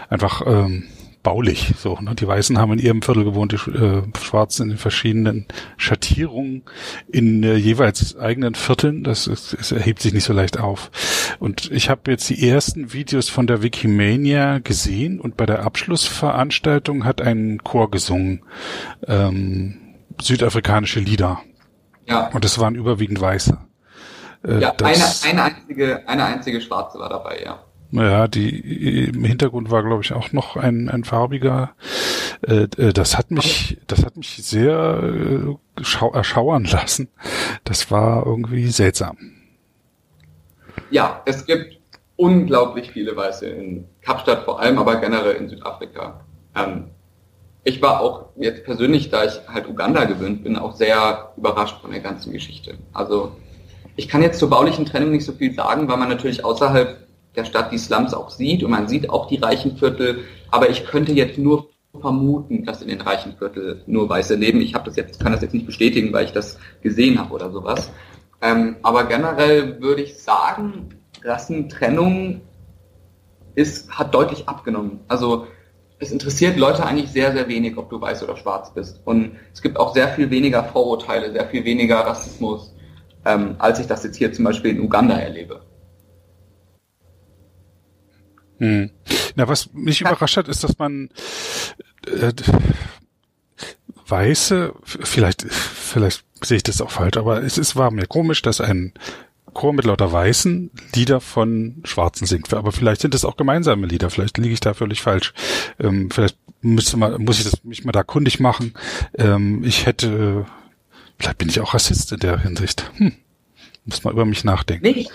Einfach 0.09 0.43
ähm, 0.47 0.85
baulich. 1.23 1.75
So, 1.79 1.99
ne? 2.01 2.15
Die 2.15 2.27
Weißen 2.27 2.59
haben 2.59 2.73
in 2.73 2.79
ihrem 2.79 3.03
Viertel 3.03 3.25
gewohnt, 3.25 3.53
die 3.53 3.71
äh, 3.71 4.03
Schwarzen 4.19 4.65
in 4.65 4.69
den 4.71 4.79
verschiedenen 4.79 5.47
Schattierungen 5.77 6.63
in 7.09 7.43
äh, 7.43 7.57
jeweils 7.57 8.17
eigenen 8.17 8.55
Vierteln. 8.55 9.05
Das, 9.05 9.27
ist, 9.27 9.57
das 9.59 9.73
erhebt 9.73 10.01
sich 10.01 10.13
nicht 10.13 10.25
so 10.25 10.33
leicht 10.33 10.59
auf. 10.59 10.91
Und 11.39 11.71
ich 11.71 11.91
habe 11.91 12.11
jetzt 12.11 12.29
die 12.31 12.49
ersten 12.49 12.93
Videos 12.93 13.29
von 13.29 13.47
der 13.47 13.63
Wikimania 13.63 14.59
gesehen 14.59 15.21
und 15.21 15.37
bei 15.37 15.47
der 15.47 15.63
Abschlussveranstaltung 15.65 17.05
hat 17.05 17.21
ein 17.21 17.63
Chor 17.63 17.91
gesungen 17.91 18.43
ähm, 19.07 19.77
südafrikanische 20.21 21.01
Lieder. 21.01 21.41
Ja. 22.11 22.29
Und 22.33 22.45
es 22.45 22.59
waren 22.59 22.75
überwiegend 22.75 23.21
Weiße. 23.21 23.57
Äh, 24.45 24.59
ja, 24.59 24.75
eine, 24.83 25.05
eine 25.25 25.43
einzige, 25.45 26.09
eine 26.09 26.25
einzige 26.25 26.61
Schwarze 26.61 26.99
war 26.99 27.09
dabei, 27.09 27.41
ja. 27.45 27.61
Naja, 27.93 28.29
die 28.29 29.07
im 29.07 29.25
Hintergrund 29.25 29.71
war, 29.71 29.83
glaube 29.83 30.03
ich, 30.03 30.13
auch 30.13 30.33
noch 30.33 30.57
ein, 30.57 30.89
ein 30.89 31.05
farbiger. 31.05 31.71
Äh, 32.47 32.69
äh, 32.77 32.93
das 32.93 33.19
hat 33.19 33.31
mich, 33.31 33.79
das 33.87 34.05
hat 34.05 34.17
mich 34.17 34.37
sehr 34.45 35.03
äh, 35.03 36.15
erschauern 36.15 36.65
lassen. 36.65 37.09
Das 37.65 37.91
war 37.91 38.27
irgendwie 38.27 38.69
seltsam. 38.69 39.17
Ja, 40.91 41.23
es 41.27 41.47
gibt 41.47 41.79
unglaublich 42.17 42.93
viele 42.93 43.17
Weiße 43.17 43.47
in 43.47 43.87
Kapstadt 44.03 44.45
vor 44.45 44.61
allem, 44.61 44.79
aber 44.79 44.97
generell 44.97 45.37
in 45.37 45.49
Südafrika. 45.49 46.25
Ähm, 46.55 46.91
ich 47.65 47.83
war 47.83 48.01
auch 48.01 48.27
jetzt 48.37 48.65
persönlich, 48.65 49.11
da 49.11 49.25
ich 49.25 49.41
halt 49.47 49.69
Uganda 49.69 50.05
gewöhnt 50.05 50.45
bin, 50.45 50.57
auch 50.57 50.75
sehr 50.75 51.33
überrascht 51.37 51.81
von 51.81 51.91
der 51.91 52.01
ganzen 52.01 52.33
Geschichte. 52.33 52.79
Also 52.93 53.33
ich 53.97 54.09
kann 54.09 54.23
jetzt 54.23 54.39
zur 54.39 54.49
baulichen 54.49 54.87
Trennung 54.87 55.11
nicht 55.11 55.25
so 55.25 55.33
viel 55.33 55.55
sagen, 55.55 55.89
weil 55.89 55.99
man 55.99 56.09
natürlich 56.09 56.45
außerhalb 56.45 57.07
der 57.37 57.45
Stadt 57.45 57.71
die 57.71 57.79
Slums 57.79 58.15
auch 58.15 58.31
sieht 58.31 58.63
und 58.63 58.71
man 58.71 58.89
sieht 58.89 59.11
auch 59.11 59.29
die 59.29 59.37
reichen 59.37 59.77
Viertel, 59.77 60.25
aber 60.51 60.71
ich 60.71 60.85
könnte 60.87 61.13
jetzt 61.13 61.39
nur 61.39 61.69
vermuten, 62.01 62.65
dass 62.65 62.83
in 62.83 62.89
den 62.89 63.01
reichen 63.01 63.37
Viertel 63.37 63.83
nur 63.87 64.09
Weiße 64.09 64.37
leben. 64.37 64.61
Ich 64.61 64.75
habe 64.75 64.85
das 64.85 64.97
jetzt, 64.97 65.21
kann 65.21 65.33
das 65.33 65.43
jetzt 65.43 65.55
nicht 65.55 65.67
bestätigen, 65.67 66.13
weil 66.13 66.25
ich 66.25 66.33
das 66.33 66.59
gesehen 66.83 67.19
habe 67.19 67.35
oder 67.35 67.51
sowas. 67.51 67.91
Ähm, 68.41 68.77
aber 68.83 69.05
generell 69.05 69.81
würde 69.81 70.03
ich 70.03 70.19
sagen, 70.19 70.89
Rassentrennung 71.23 72.41
ist, 73.55 73.91
hat 73.91 74.15
deutlich 74.15 74.49
abgenommen. 74.49 75.01
Also 75.09 75.47
es 76.01 76.11
interessiert 76.11 76.57
Leute 76.57 76.85
eigentlich 76.85 77.11
sehr, 77.11 77.33
sehr 77.33 77.47
wenig, 77.47 77.77
ob 77.77 77.91
du 77.91 78.01
weiß 78.01 78.23
oder 78.23 78.37
schwarz 78.37 78.73
bist. 78.73 79.01
Und 79.05 79.37
es 79.53 79.61
gibt 79.61 79.79
auch 79.79 79.95
sehr 79.95 80.09
viel 80.09 80.31
weniger 80.31 80.65
Vorurteile, 80.65 81.31
sehr 81.31 81.47
viel 81.49 81.65
weniger 81.65 81.99
Rassismus, 82.01 82.75
ähm, 83.27 83.57
als 83.59 83.79
ich 83.79 83.87
das 83.87 84.03
jetzt 84.03 84.17
hier 84.17 84.33
zum 84.33 84.47
Beispiel 84.47 84.71
in 84.71 84.81
Uganda 84.81 85.19
erlebe. 85.19 85.61
Hm. 88.59 88.91
Na, 89.37 89.47
was 89.47 89.73
mich 89.75 90.01
überrascht 90.01 90.39
hat, 90.39 90.49
ist, 90.49 90.65
dass 90.65 90.79
man 90.79 91.11
äh, 92.07 92.33
Weiße, 94.07 94.73
vielleicht, 94.83 95.43
vielleicht 95.43 96.25
sehe 96.43 96.57
ich 96.57 96.63
das 96.63 96.81
auch 96.81 96.91
falsch, 96.91 97.19
aber 97.19 97.43
es, 97.43 97.59
es 97.59 97.77
war 97.77 97.91
mir 97.91 98.07
komisch, 98.07 98.41
dass 98.43 98.61
ein 98.61 98.95
Chor 99.53 99.73
mit 99.73 99.85
lauter 99.85 100.13
Weißen 100.13 100.71
Lieder 100.95 101.21
von 101.21 101.83
Schwarzen 101.85 102.27
singt. 102.27 102.53
Aber 102.55 102.73
vielleicht 102.73 103.01
sind 103.01 103.15
es 103.15 103.25
auch 103.25 103.37
gemeinsame 103.37 103.87
Lieder. 103.87 104.11
Vielleicht 104.11 104.39
liege 104.39 104.55
ich 104.55 104.61
da 104.61 104.75
völlig 104.75 105.03
falsch. 105.03 105.33
Ähm, 105.79 106.11
vielleicht 106.11 106.37
müsste 106.63 106.97
man, 106.97 107.23
muss 107.23 107.39
ich 107.39 107.45
das 107.45 107.65
mich 107.65 107.85
mal 107.85 107.93
da 107.93 108.03
kundig 108.03 108.41
machen. 108.41 108.75
Ähm, 109.17 109.65
ich 109.65 109.87
hätte, 109.87 110.47
vielleicht 111.19 111.39
bin 111.39 111.49
ich 111.49 111.61
auch 111.61 111.75
Rassist 111.75 112.13
in 112.13 112.21
der 112.21 112.39
Hinsicht. 112.39 112.91
Hm. 112.97 113.13
Muss 113.85 114.05
mal 114.05 114.13
über 114.13 114.25
mich 114.25 114.45
nachdenken. 114.45 114.87
Nee, 114.87 114.91
ich, 114.91 115.11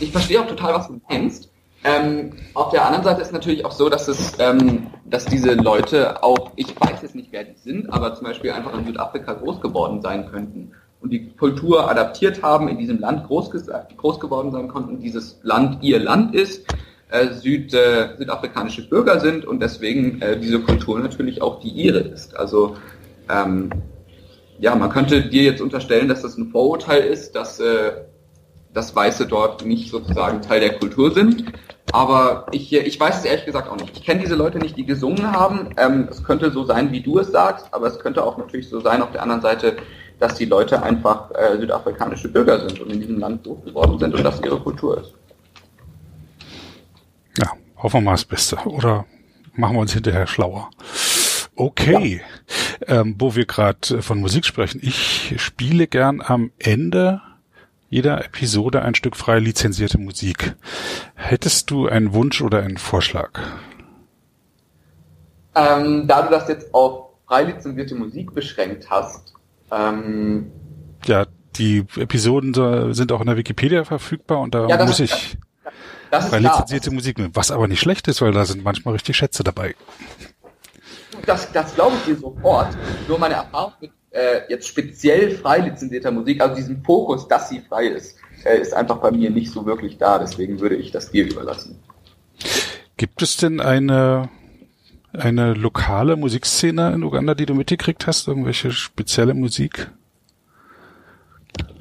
ich 0.00 0.12
verstehe 0.12 0.40
auch 0.40 0.48
total, 0.48 0.74
was 0.74 0.88
du 0.88 1.00
meinst. 1.08 1.50
Ähm, 1.86 2.32
auf 2.54 2.70
der 2.70 2.86
anderen 2.86 3.04
Seite 3.04 3.20
ist 3.20 3.32
natürlich 3.32 3.64
auch 3.66 3.72
so, 3.72 3.90
dass 3.90 4.08
es, 4.08 4.32
ähm, 4.38 4.86
dass 5.04 5.26
diese 5.26 5.52
Leute 5.52 6.22
auch, 6.22 6.52
ich 6.56 6.74
weiß 6.80 7.02
jetzt 7.02 7.14
nicht, 7.14 7.30
wer 7.30 7.44
die 7.44 7.58
sind, 7.58 7.92
aber 7.92 8.14
zum 8.14 8.24
Beispiel 8.26 8.52
einfach 8.52 8.72
in 8.72 8.86
Südafrika 8.86 9.34
groß 9.34 9.60
geworden 9.60 10.00
sein 10.00 10.30
könnten 10.30 10.72
und 11.04 11.10
die 11.10 11.28
Kultur 11.36 11.90
adaptiert 11.90 12.42
haben, 12.42 12.66
in 12.66 12.78
diesem 12.78 12.98
Land 12.98 13.26
groß, 13.26 13.50
groß 13.96 14.18
geworden 14.20 14.50
sein 14.52 14.68
konnten, 14.68 15.00
dieses 15.00 15.38
Land 15.42 15.82
ihr 15.82 16.00
Land 16.00 16.34
ist, 16.34 16.66
äh, 17.10 17.28
Süd, 17.28 17.74
äh, 17.74 18.16
südafrikanische 18.16 18.88
Bürger 18.88 19.20
sind 19.20 19.44
und 19.44 19.60
deswegen 19.60 20.22
äh, 20.22 20.40
diese 20.40 20.60
Kultur 20.60 20.98
natürlich 20.98 21.42
auch 21.42 21.60
die 21.60 21.68
ihre 21.68 21.98
ist. 21.98 22.34
Also 22.36 22.76
ähm, 23.28 23.70
ja, 24.58 24.74
man 24.74 24.88
könnte 24.88 25.28
dir 25.28 25.42
jetzt 25.42 25.60
unterstellen, 25.60 26.08
dass 26.08 26.22
das 26.22 26.38
ein 26.38 26.50
Vorurteil 26.50 27.02
ist, 27.02 27.36
dass 27.36 27.60
äh, 27.60 27.92
dass 28.74 28.94
Weiße 28.94 29.26
dort 29.26 29.64
nicht 29.64 29.90
sozusagen 29.90 30.42
Teil 30.42 30.60
der 30.60 30.78
Kultur 30.78 31.12
sind. 31.12 31.44
Aber 31.92 32.46
ich, 32.50 32.72
ich 32.72 32.98
weiß 32.98 33.18
es 33.18 33.24
ehrlich 33.24 33.44
gesagt 33.44 33.70
auch 33.70 33.76
nicht. 33.76 33.96
Ich 33.96 34.04
kenne 34.04 34.20
diese 34.20 34.34
Leute 34.34 34.58
nicht, 34.58 34.76
die 34.76 34.84
gesungen 34.84 35.30
haben. 35.30 35.70
Ähm, 35.76 36.08
es 36.10 36.24
könnte 36.24 36.50
so 36.50 36.64
sein, 36.64 36.90
wie 36.90 37.00
du 37.00 37.20
es 37.20 37.28
sagst, 37.28 37.68
aber 37.70 37.86
es 37.86 38.00
könnte 38.00 38.24
auch 38.24 38.36
natürlich 38.36 38.68
so 38.68 38.80
sein 38.80 39.00
auf 39.00 39.12
der 39.12 39.22
anderen 39.22 39.42
Seite, 39.42 39.76
dass 40.18 40.34
die 40.36 40.44
Leute 40.44 40.82
einfach 40.82 41.30
äh, 41.32 41.58
südafrikanische 41.58 42.28
Bürger 42.28 42.68
sind 42.68 42.80
und 42.80 42.90
in 42.90 43.00
diesem 43.00 43.18
Land 43.18 43.44
groß 43.44 43.64
geworden 43.64 43.98
sind 43.98 44.14
und 44.14 44.22
das 44.22 44.40
ihre 44.40 44.58
Kultur 44.60 45.00
ist. 45.00 45.12
Ja, 47.38 47.50
hoffen 47.76 48.00
wir 48.00 48.02
mal 48.02 48.10
das 48.12 48.24
Beste. 48.24 48.56
Oder 48.64 49.06
machen 49.54 49.76
wir 49.76 49.80
uns 49.80 49.92
hinterher 49.92 50.26
schlauer. 50.26 50.70
Okay, 51.56 52.20
ja. 52.88 53.00
ähm, 53.00 53.14
wo 53.18 53.34
wir 53.36 53.46
gerade 53.46 54.02
von 54.02 54.20
Musik 54.20 54.44
sprechen. 54.44 54.80
Ich 54.82 55.34
spiele 55.38 55.86
gern 55.86 56.20
am 56.20 56.50
Ende 56.58 57.20
jeder 57.90 58.24
Episode 58.24 58.82
ein 58.82 58.96
Stück 58.96 59.14
frei 59.14 59.38
lizenzierte 59.38 59.98
Musik. 59.98 60.56
Hättest 61.14 61.70
du 61.70 61.86
einen 61.86 62.12
Wunsch 62.12 62.42
oder 62.42 62.60
einen 62.60 62.76
Vorschlag? 62.76 63.38
Ähm, 65.54 66.08
da 66.08 66.22
du 66.22 66.30
das 66.30 66.48
jetzt 66.48 66.74
auf 66.74 67.10
frei 67.28 67.44
lizenzierte 67.44 67.94
Musik 67.94 68.34
beschränkt 68.34 68.90
hast. 68.90 69.33
Ähm, 69.74 70.52
ja, 71.06 71.26
die 71.56 71.84
Episoden 71.96 72.94
sind 72.94 73.12
auch 73.12 73.20
in 73.20 73.26
der 73.26 73.36
Wikipedia 73.36 73.84
verfügbar 73.84 74.40
und 74.40 74.54
da 74.54 74.66
ja, 74.66 74.84
muss 74.84 75.00
ist, 75.00 75.12
ich 75.12 75.38
frei 76.10 76.38
lizenzierte 76.38 76.90
Musik 76.90 77.18
nehmen. 77.18 77.30
Was 77.34 77.50
aber 77.50 77.68
nicht 77.68 77.80
schlecht 77.80 78.08
ist, 78.08 78.20
weil 78.22 78.32
da 78.32 78.44
sind 78.44 78.64
manchmal 78.64 78.94
richtig 78.94 79.16
Schätze 79.16 79.44
dabei. 79.44 79.74
das, 81.26 81.50
das 81.52 81.74
glaube 81.74 81.96
ich 81.96 82.04
dir 82.04 82.16
sofort. 82.16 82.76
Nur 83.08 83.18
meine 83.18 83.34
Erfahrung 83.34 83.72
mit 83.80 83.90
äh, 84.10 84.42
jetzt 84.48 84.68
speziell 84.68 85.36
frei 85.36 85.58
lizenzierter 85.58 86.12
Musik, 86.12 86.40
also 86.40 86.54
diesen 86.54 86.82
Fokus, 86.84 87.26
dass 87.26 87.48
sie 87.48 87.60
frei 87.60 87.86
ist, 87.86 88.16
äh, 88.44 88.60
ist 88.60 88.72
einfach 88.72 88.98
bei 88.98 89.10
mir 89.10 89.30
nicht 89.30 89.50
so 89.50 89.66
wirklich 89.66 89.98
da. 89.98 90.18
Deswegen 90.18 90.60
würde 90.60 90.76
ich 90.76 90.92
das 90.92 91.10
dir 91.10 91.26
überlassen. 91.26 91.82
Gibt 92.96 93.22
es 93.22 93.36
denn 93.36 93.60
eine 93.60 94.28
eine 95.18 95.54
lokale 95.54 96.16
Musikszene 96.16 96.92
in 96.92 97.02
Uganda, 97.02 97.34
die 97.34 97.46
du 97.46 97.54
mitgekriegt 97.54 98.06
hast? 98.06 98.28
Irgendwelche 98.28 98.72
spezielle 98.72 99.34
Musik? 99.34 99.90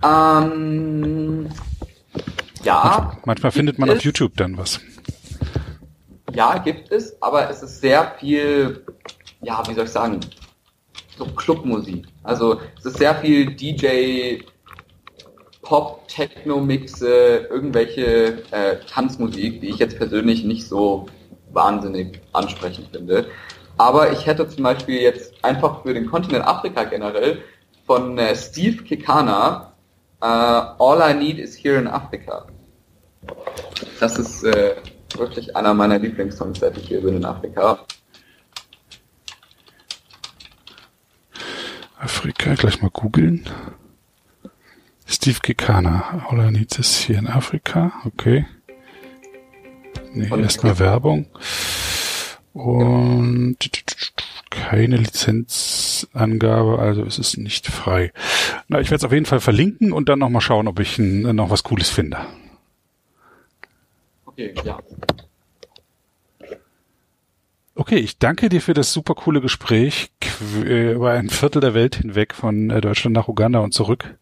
Ähm, 0.04 1.50
ja. 2.64 2.84
Manchmal, 2.84 3.22
manchmal 3.26 3.52
findet 3.52 3.80
man 3.80 3.90
auf 3.90 4.02
YouTube 4.02 4.36
dann 4.38 4.58
was. 4.58 4.80
Ja, 6.34 6.58
gibt 6.58 6.92
es, 6.92 7.22
aber 7.22 7.50
es 7.50 7.62
ist 7.62 7.82
sehr 7.82 8.16
viel, 8.20 8.84
ja, 9.42 9.62
wie 9.68 9.74
soll 9.74 9.86
ich 9.86 9.92
sagen, 9.92 10.20
so 11.18 11.26
Clubmusik. 11.26 12.06
Also 12.24 12.60
es 12.80 12.86
ist 12.86 12.98
sehr 12.98 13.16
viel 13.16 13.54
DJ, 13.54 14.42
Pop, 15.62 16.08
Techno-Mixe, 16.08 17.48
irgendwelche 17.50 18.44
äh, 18.52 18.78
Tanzmusik, 18.88 19.62
die 19.62 19.70
ich 19.70 19.78
jetzt 19.78 19.98
persönlich 19.98 20.44
nicht 20.44 20.68
so 20.68 21.08
wahnsinnig 21.54 22.22
ansprechend 22.34 22.90
finde. 22.92 23.28
Aber 23.78 24.12
ich 24.12 24.26
hätte 24.26 24.48
zum 24.48 24.64
Beispiel 24.64 25.02
jetzt 25.02 25.34
einfach 25.44 25.84
für 25.84 25.94
den 25.94 26.06
Kontinent 26.06 26.46
Afrika 26.46 26.84
generell 26.84 27.44
von 27.86 28.18
äh, 28.18 28.36
Steve 28.36 28.84
Kekana 28.84 29.74
äh, 30.22 30.26
All 30.26 31.02
I 31.02 31.14
Need 31.14 31.40
is 31.40 31.56
Here 31.56 31.78
in 31.78 31.88
Africa. 31.88 32.46
Das 34.00 34.18
ist 34.18 34.44
äh, 34.44 34.76
wirklich 35.18 35.56
einer 35.56 35.74
meiner 35.74 36.00
Lieblingssongs, 36.00 36.60
seit 36.60 36.78
ich 36.78 36.88
hier 36.88 37.02
bin 37.02 37.18
in 37.18 37.26
Afrika. 37.26 37.80
Afrika, 42.00 42.54
gleich 42.56 42.82
mal 42.82 42.90
googeln. 42.92 43.50
Steve 45.06 45.40
Kekana, 45.42 46.26
All 46.30 46.40
I 46.40 46.52
Need 46.52 46.78
is 46.78 47.08
Here 47.08 47.20
in 47.20 47.28
Afrika, 47.28 47.94
okay. 48.06 48.46
Nee, 50.14 50.30
erstmal 50.42 50.80
Werbung. 50.80 51.28
Und 52.54 53.58
keine 54.52 54.98
Lizenzangabe, 54.98 56.78
also 56.78 57.04
es 57.04 57.18
ist 57.18 57.38
nicht 57.38 57.68
frei. 57.68 58.12
Na, 58.68 58.80
ich 58.80 58.92
werde 58.92 58.98
es 58.98 59.04
auf 59.04 59.12
jeden 59.12 59.26
Fall 59.26 59.40
verlinken 59.40 59.92
und 59.92 60.10
dann 60.10 60.20
nochmal 60.20 60.42
schauen, 60.42 60.68
ob 60.68 60.80
ich 60.80 61.00
noch 61.00 61.50
was 61.50 61.64
Cooles 61.64 61.90
finde. 61.90 62.18
Okay, 64.26 64.54
ja. 64.64 64.80
Okay, 67.76 67.98
ich 67.98 68.20
danke 68.20 68.50
dir 68.50 68.62
für 68.62 68.76
das 68.76 68.94
super 68.94 69.16
coole 69.16 69.42
Gespräch 69.42 70.12
über 70.64 71.12
ein 71.12 71.30
Viertel 71.30 71.60
der 71.60 71.74
Welt 71.74 71.96
hinweg 71.96 72.36
von 72.36 72.70
äh, 72.70 72.82
Deutschland 72.82 73.16
nach 73.16 73.28
Uganda 73.28 73.60
und 73.60 73.74
zurück. 73.74 74.16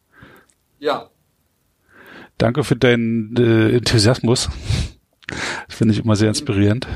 Ja. 0.80 1.10
Danke 2.38 2.64
für 2.64 2.78
deinen 2.78 3.36
äh, 3.36 3.76
Enthusiasmus. 3.76 4.50
Das 5.28 5.76
finde 5.76 5.93
ich 5.93 6.03
immer 6.03 6.15
sehr 6.15 6.30
inspirierend. 6.30 6.88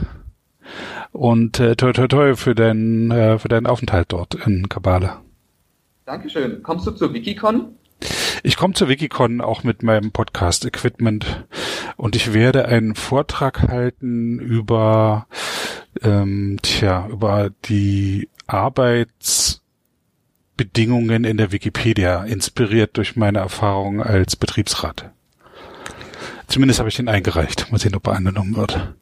Und 1.12 1.60
äh, 1.60 1.76
toi 1.76 1.94
toi 1.94 2.08
toi 2.08 2.36
für 2.36 2.56
deinen 2.56 3.12
äh, 3.12 3.40
für 3.40 3.48
deinen 3.48 3.68
Aufenthalt 3.68 4.12
dort 4.12 4.36
in 4.36 4.68
Kabale. 4.68 5.18
Dankeschön. 6.06 6.62
Kommst 6.62 6.86
du 6.86 6.92
zur 6.92 7.14
Wikicon? 7.14 7.76
Ich 8.44 8.58
komme 8.58 8.74
zur 8.74 8.90
Wikicon 8.90 9.42
auch 9.42 9.64
mit 9.64 9.82
meinem 9.82 10.12
Podcast 10.12 10.66
Equipment 10.66 11.46
und 11.98 12.16
ich 12.16 12.34
werde 12.34 12.66
einen 12.66 12.96
Vortrag 12.96 13.64
halten 13.64 14.40
über 14.40 15.28
ähm, 16.04 16.60
tja 16.62 17.08
über 17.10 17.50
die 17.66 18.30
Arbeitsbedingungen 18.48 21.24
in 21.24 21.38
der 21.38 21.52
Wikipedia, 21.52 22.24
inspiriert 22.24 22.98
durch 22.98 23.16
meine 23.16 23.40
Erfahrung 23.40 24.04
als 24.04 24.36
Betriebsrat. 24.36 25.12
Zumindest 26.48 26.80
habe 26.80 26.90
ich 26.90 26.96
den 26.96 27.10
eingereicht. 27.10 27.72
Mal 27.72 27.80
sehen, 27.80 27.96
ob 27.96 28.08
er 28.08 28.14
angenommen 28.14 28.56
wird. 28.56 28.96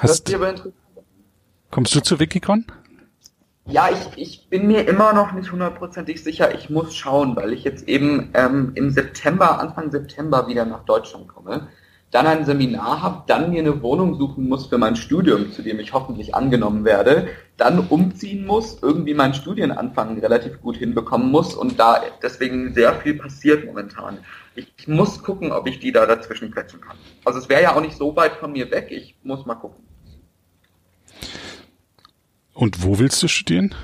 Hast, 0.00 0.34
kommst 1.70 1.94
du 1.94 2.00
zu 2.00 2.18
Wikicon? 2.18 2.66
Ja, 3.66 3.88
ich, 3.90 4.18
ich 4.18 4.48
bin 4.50 4.66
mir 4.66 4.86
immer 4.86 5.14
noch 5.14 5.32
nicht 5.32 5.50
hundertprozentig 5.50 6.22
sicher. 6.22 6.54
Ich 6.54 6.68
muss 6.68 6.94
schauen, 6.94 7.34
weil 7.34 7.52
ich 7.52 7.64
jetzt 7.64 7.88
eben 7.88 8.30
ähm, 8.34 8.72
im 8.74 8.90
September, 8.90 9.58
Anfang 9.58 9.90
September 9.90 10.48
wieder 10.48 10.66
nach 10.66 10.84
Deutschland 10.84 11.28
komme, 11.28 11.68
dann 12.14 12.28
ein 12.28 12.44
Seminar 12.44 13.02
habe, 13.02 13.24
dann 13.26 13.50
mir 13.50 13.58
eine 13.58 13.82
Wohnung 13.82 14.14
suchen 14.14 14.48
muss 14.48 14.66
für 14.66 14.78
mein 14.78 14.94
Studium, 14.94 15.50
zu 15.50 15.62
dem 15.62 15.80
ich 15.80 15.92
hoffentlich 15.92 16.32
angenommen 16.32 16.84
werde, 16.84 17.26
dann 17.56 17.80
umziehen 17.88 18.46
muss, 18.46 18.78
irgendwie 18.80 19.14
meinen 19.14 19.34
Studienanfang 19.34 20.20
relativ 20.20 20.60
gut 20.60 20.76
hinbekommen 20.76 21.32
muss 21.32 21.54
und 21.54 21.80
da 21.80 22.00
deswegen 22.22 22.72
sehr 22.72 22.94
viel 23.00 23.14
passiert 23.14 23.66
momentan. 23.66 24.18
Ich, 24.54 24.72
ich 24.76 24.86
muss 24.86 25.24
gucken, 25.24 25.50
ob 25.50 25.66
ich 25.66 25.80
die 25.80 25.90
da 25.90 26.06
dazwischen 26.06 26.52
quetschen 26.52 26.80
kann. 26.80 26.96
Also 27.24 27.40
es 27.40 27.48
wäre 27.48 27.64
ja 27.64 27.74
auch 27.74 27.80
nicht 27.80 27.96
so 27.96 28.14
weit 28.14 28.34
von 28.34 28.52
mir 28.52 28.70
weg, 28.70 28.92
ich 28.92 29.16
muss 29.24 29.44
mal 29.44 29.56
gucken. 29.56 29.82
Und 32.52 32.84
wo 32.84 33.00
willst 33.00 33.20
du 33.24 33.26
studieren? 33.26 33.74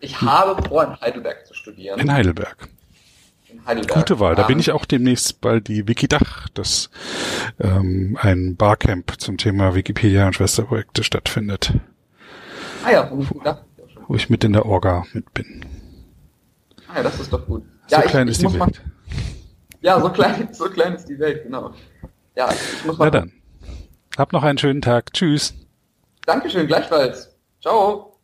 Ich 0.00 0.20
habe 0.20 0.62
vor, 0.68 0.84
in 0.84 1.00
Heidelberg 1.00 1.46
zu 1.46 1.54
studieren. 1.54 1.98
In 1.98 2.12
Heidelberg. 2.12 2.68
Heidelberg. 3.68 3.98
Gute 3.98 4.18
Wahl. 4.18 4.34
Da 4.34 4.44
bin 4.44 4.58
ich 4.58 4.72
auch 4.72 4.86
demnächst 4.86 5.40
bald 5.40 5.68
die 5.68 5.86
Wikidach, 5.86 6.48
das 6.54 6.90
ähm, 7.60 8.18
ein 8.20 8.56
Barcamp 8.56 9.20
zum 9.20 9.36
Thema 9.36 9.74
Wikipedia 9.74 10.26
und 10.26 10.32
Schwesterprojekte 10.34 11.04
stattfindet. 11.04 11.74
Ah 12.82 12.90
ja, 12.90 13.10
wo, 13.12 13.24
wo 14.08 14.14
ich 14.14 14.30
mit 14.30 14.42
in 14.42 14.54
der 14.54 14.64
Orga 14.66 15.04
mit 15.12 15.32
bin. 15.34 15.66
Ah 16.88 16.96
ja, 16.96 17.02
das 17.02 17.20
ist 17.20 17.32
doch 17.32 17.46
gut. 17.46 17.62
So 17.86 17.96
ja, 17.96 18.02
klein 18.02 18.28
ich, 18.28 18.32
ist 18.32 18.42
ich 18.42 18.48
die 18.48 18.58
Welt. 18.58 18.82
Mal, 18.82 18.92
ja, 19.82 20.00
so 20.00 20.08
klein, 20.10 20.48
so 20.52 20.70
klein 20.70 20.94
ist 20.94 21.04
die 21.06 21.18
Welt, 21.18 21.44
genau. 21.44 21.72
Ja, 22.34 22.48
ich 22.50 22.84
muss 22.86 22.96
mal. 22.96 23.04
Na 23.04 23.10
dann. 23.10 23.32
Hab 24.16 24.32
noch 24.32 24.42
einen 24.42 24.58
schönen 24.58 24.80
Tag. 24.80 25.12
Tschüss. 25.12 25.54
Dankeschön, 26.24 26.66
gleichfalls. 26.66 27.36
Ciao. 27.60 28.18